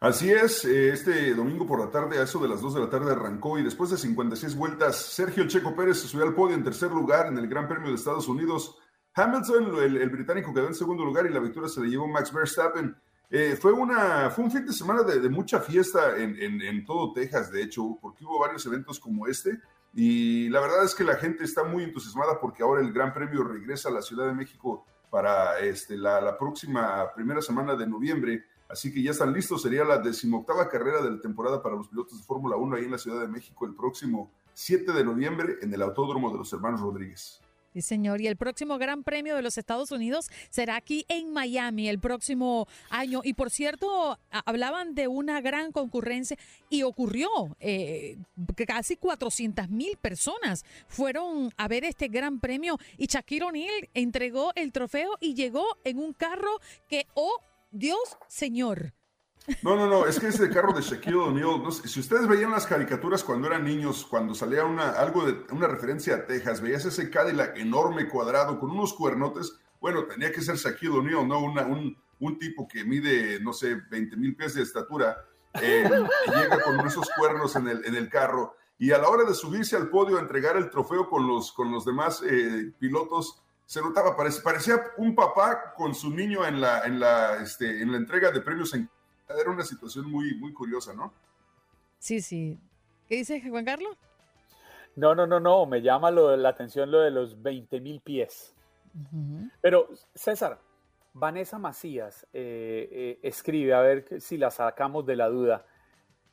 Así 0.00 0.30
es, 0.32 0.64
eh, 0.64 0.88
este 0.92 1.32
domingo 1.34 1.64
por 1.64 1.78
la 1.78 1.88
tarde, 1.90 2.18
a 2.18 2.24
eso 2.24 2.40
de 2.40 2.48
las 2.48 2.60
2 2.60 2.74
de 2.74 2.80
la 2.80 2.90
tarde 2.90 3.12
arrancó 3.12 3.56
y 3.58 3.62
después 3.62 3.88
de 3.90 3.96
56 3.96 4.56
vueltas, 4.56 4.96
Sergio 4.96 5.46
Checo 5.46 5.76
Pérez 5.76 6.00
se 6.00 6.08
subió 6.08 6.24
al 6.26 6.34
podio 6.34 6.56
en 6.56 6.64
tercer 6.64 6.90
lugar 6.90 7.26
en 7.28 7.38
el 7.38 7.46
Gran 7.46 7.68
Premio 7.68 7.88
de 7.90 7.94
Estados 7.94 8.26
Unidos. 8.26 8.76
Hamilton, 9.14 9.76
el, 9.80 9.96
el 9.98 10.10
británico, 10.10 10.52
quedó 10.52 10.66
en 10.66 10.74
segundo 10.74 11.04
lugar 11.04 11.26
y 11.26 11.28
la 11.32 11.38
victoria 11.38 11.68
se 11.68 11.80
la 11.80 11.86
llevó 11.86 12.08
Max 12.08 12.32
Verstappen. 12.32 12.96
Eh, 13.30 13.56
fue, 13.60 13.72
una, 13.72 14.28
fue 14.30 14.44
un 14.44 14.50
fin 14.50 14.66
de 14.66 14.72
semana 14.72 15.02
de, 15.04 15.20
de 15.20 15.28
mucha 15.28 15.60
fiesta 15.60 16.16
en, 16.18 16.36
en- 16.42 16.60
en 16.62 16.84
todo 16.84 17.12
Texas, 17.12 17.50
de 17.52 17.62
hecho, 17.62 17.96
porque 18.00 18.24
hubo 18.24 18.40
varios 18.40 18.66
eventos 18.66 18.98
como 18.98 19.26
este. 19.28 19.58
Y 19.94 20.48
la 20.48 20.60
verdad 20.60 20.84
es 20.84 20.94
que 20.94 21.04
la 21.04 21.14
gente 21.14 21.44
está 21.44 21.62
muy 21.62 21.84
entusiasmada 21.84 22.40
porque 22.40 22.62
ahora 22.62 22.80
el 22.80 22.92
Gran 22.92 23.12
Premio 23.14 23.44
regresa 23.44 23.88
a 23.88 23.92
la 23.92 24.02
Ciudad 24.02 24.26
de 24.26 24.32
México 24.34 24.84
para 25.12 25.58
este, 25.58 25.98
la, 25.98 26.22
la 26.22 26.38
próxima 26.38 27.12
primera 27.14 27.42
semana 27.42 27.76
de 27.76 27.86
noviembre. 27.86 28.46
Así 28.66 28.90
que 28.90 29.02
ya 29.02 29.10
están 29.10 29.30
listos. 29.30 29.60
Sería 29.60 29.84
la 29.84 29.98
decimoctava 29.98 30.70
carrera 30.70 31.02
de 31.02 31.10
la 31.10 31.20
temporada 31.20 31.62
para 31.62 31.76
los 31.76 31.88
pilotos 31.88 32.16
de 32.16 32.24
Fórmula 32.24 32.56
1 32.56 32.76
ahí 32.76 32.84
en 32.86 32.92
la 32.92 32.96
Ciudad 32.96 33.20
de 33.20 33.28
México 33.28 33.66
el 33.66 33.74
próximo 33.74 34.30
7 34.54 34.90
de 34.90 35.04
noviembre 35.04 35.58
en 35.60 35.74
el 35.74 35.82
Autódromo 35.82 36.32
de 36.32 36.38
los 36.38 36.50
Hermanos 36.50 36.80
Rodríguez. 36.80 37.41
Sí, 37.72 37.80
señor. 37.80 38.20
Y 38.20 38.26
el 38.26 38.36
próximo 38.36 38.76
Gran 38.76 39.02
Premio 39.02 39.34
de 39.34 39.40
los 39.40 39.56
Estados 39.56 39.92
Unidos 39.92 40.28
será 40.50 40.76
aquí 40.76 41.06
en 41.08 41.32
Miami 41.32 41.88
el 41.88 41.98
próximo 41.98 42.68
año. 42.90 43.22
Y 43.24 43.32
por 43.32 43.50
cierto, 43.50 44.18
hablaban 44.30 44.94
de 44.94 45.08
una 45.08 45.40
gran 45.40 45.72
concurrencia 45.72 46.36
y 46.68 46.82
ocurrió. 46.82 47.30
eh, 47.60 48.18
casi 48.66 48.96
400 48.96 49.70
mil 49.70 49.96
personas 49.96 50.64
fueron 50.86 51.52
a 51.56 51.68
ver 51.68 51.84
este 51.84 52.08
Gran 52.08 52.40
Premio 52.40 52.78
y 52.98 53.06
Shaquille 53.06 53.44
O'Neal 53.44 53.88
entregó 53.94 54.52
el 54.54 54.72
trofeo 54.72 55.16
y 55.20 55.34
llegó 55.34 55.64
en 55.84 55.98
un 55.98 56.12
carro 56.12 56.60
que, 56.88 57.06
oh 57.14 57.40
Dios, 57.70 58.18
señor. 58.28 58.92
No, 59.62 59.74
no, 59.74 59.86
no, 59.88 60.06
es 60.06 60.20
que 60.20 60.28
ese 60.28 60.48
carro 60.50 60.72
de 60.72 60.82
Shaquille 60.82 61.16
O'Neal, 61.16 61.62
no 61.62 61.70
sé, 61.72 61.88
si 61.88 61.98
ustedes 62.00 62.28
veían 62.28 62.52
las 62.52 62.66
caricaturas 62.66 63.24
cuando 63.24 63.48
eran 63.48 63.64
niños, 63.64 64.06
cuando 64.08 64.34
salía 64.34 64.64
una, 64.64 64.90
algo 64.90 65.24
de 65.26 65.44
una 65.50 65.66
referencia 65.66 66.14
a 66.14 66.26
Texas, 66.26 66.60
veías 66.60 66.84
ese 66.84 67.10
Cadillac 67.10 67.56
enorme 67.58 68.08
cuadrado 68.08 68.58
con 68.60 68.70
unos 68.70 68.94
cuernotes, 68.94 69.56
bueno, 69.80 70.04
tenía 70.04 70.30
que 70.30 70.40
ser 70.42 70.54
Shaquille 70.56 70.92
O'Neal, 70.98 71.26
¿no? 71.26 71.40
Una- 71.40 71.66
un, 71.66 71.96
un 72.20 72.38
tipo 72.38 72.68
que 72.68 72.84
mide, 72.84 73.40
no 73.40 73.52
sé, 73.52 73.74
20 73.90 74.16
mil 74.16 74.36
pies 74.36 74.54
de 74.54 74.62
estatura, 74.62 75.24
eh, 75.60 75.90
llega 76.26 76.60
con 76.60 76.86
esos 76.86 77.10
cuernos 77.18 77.56
en 77.56 77.66
el, 77.66 77.84
en 77.84 77.96
el 77.96 78.08
carro, 78.08 78.54
y 78.78 78.92
a 78.92 78.98
la 78.98 79.08
hora 79.08 79.24
de 79.24 79.34
subirse 79.34 79.74
al 79.76 79.88
podio 79.88 80.18
a 80.18 80.20
entregar 80.20 80.56
el 80.56 80.70
trofeo 80.70 81.08
con 81.08 81.26
los, 81.26 81.52
con 81.52 81.72
los 81.72 81.84
demás 81.84 82.22
eh, 82.24 82.72
pilotos, 82.78 83.42
se 83.66 83.80
notaba, 83.80 84.16
parecía 84.16 84.80
un 84.98 85.16
papá 85.16 85.72
con 85.76 85.94
su 85.96 86.10
niño 86.10 86.46
en 86.46 86.60
la, 86.60 86.84
en 86.84 87.00
la, 87.00 87.36
este, 87.42 87.82
en 87.82 87.90
la 87.90 87.96
entrega 87.98 88.30
de 88.30 88.40
premios 88.40 88.72
en 88.74 88.88
era 89.40 89.50
una 89.50 89.64
situación 89.64 90.10
muy, 90.10 90.34
muy 90.34 90.52
curiosa, 90.52 90.92
¿no? 90.94 91.12
Sí, 91.98 92.20
sí. 92.20 92.58
¿Qué 93.08 93.16
dice 93.16 93.42
Juan 93.48 93.64
Carlos? 93.64 93.96
No, 94.96 95.14
no, 95.14 95.26
no, 95.26 95.40
no, 95.40 95.66
me 95.66 95.80
llama 95.80 96.10
lo, 96.10 96.36
la 96.36 96.50
atención 96.50 96.90
lo 96.90 97.00
de 97.00 97.10
los 97.10 97.42
20 97.42 97.80
mil 97.80 98.00
pies. 98.00 98.54
Pero, 99.62 99.88
César, 100.14 100.58
Vanessa 101.14 101.58
Macías 101.58 102.26
eh, 102.32 102.88
eh, 102.92 103.18
escribe, 103.22 103.72
a 103.72 103.80
ver 103.80 104.20
si 104.20 104.36
la 104.36 104.50
sacamos 104.50 105.06
de 105.06 105.16
la 105.16 105.28
duda. 105.28 105.64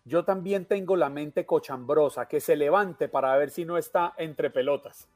Yo 0.04 0.26
también 0.26 0.66
tengo 0.66 0.96
la 0.96 1.10
mente 1.10 1.46
cochambrosa, 1.46 2.28
que 2.28 2.42
se 2.42 2.56
levante 2.56 3.08
para 3.08 3.36
ver 3.38 3.50
si 3.50 3.64
no 3.64 3.78
está 3.78 4.14
entre 4.18 4.50
pelotas. 4.50 5.08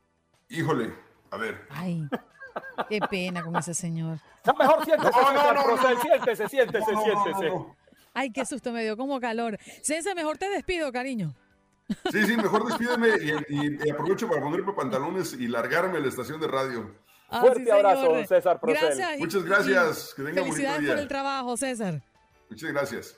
Híjole, 0.50 0.94
a 1.32 1.38
ver. 1.38 1.66
Ay, 1.70 2.08
qué 2.90 3.00
pena 3.10 3.44
con 3.44 3.56
ese 3.56 3.74
señor. 3.74 4.18
No, 4.46 4.54
mejor 4.54 4.84
siéntese, 4.86 5.12
No, 5.12 5.34
no, 5.34 5.54
no, 5.54 5.76
no. 5.76 6.02
siéntese, 6.02 6.48
siéntese, 6.50 6.92
No, 6.92 7.02
no, 7.06 7.14
no, 7.14 7.24
siéntese. 7.24 7.50
no. 7.50 7.76
Ay, 8.14 8.32
qué 8.32 8.46
susto 8.46 8.72
me 8.72 8.84
dio, 8.84 8.96
como 8.98 9.20
calor. 9.20 9.58
César, 9.82 10.16
mejor 10.16 10.38
te 10.38 10.48
despido, 10.50 10.92
cariño. 10.92 11.34
Sí, 12.12 12.26
sí, 12.26 12.38
mejor 12.38 12.66
despídeme 12.66 13.10
y, 13.22 13.32
y- 13.56 13.78
y 13.86 13.90
aprovecho 13.90 14.28
para 14.30 14.42
ponerme 14.42 14.72
pantalones 14.74 15.34
y 15.34 15.48
largarme 15.48 15.98
a 15.98 16.02
la 16.02 16.08
estación 16.08 16.40
de 16.40 16.48
radio. 16.48 16.96
Ah, 17.30 17.42
Fuerte 17.42 17.66
sí, 17.66 17.72
abrazo, 17.72 18.24
César 18.26 18.60
Procel. 18.60 18.82
Gracias. 18.96 19.20
Muchas 19.20 19.44
gracias, 19.44 20.14
que 20.16 20.24
tenga 20.24 20.42
bonito 20.42 20.56
Felicidades 20.56 20.82
día. 20.82 20.90
por 20.92 21.00
el 21.00 21.08
trabajo, 21.08 21.58
César. 21.58 22.02
Muchas 22.50 22.72
gracias. 22.72 23.18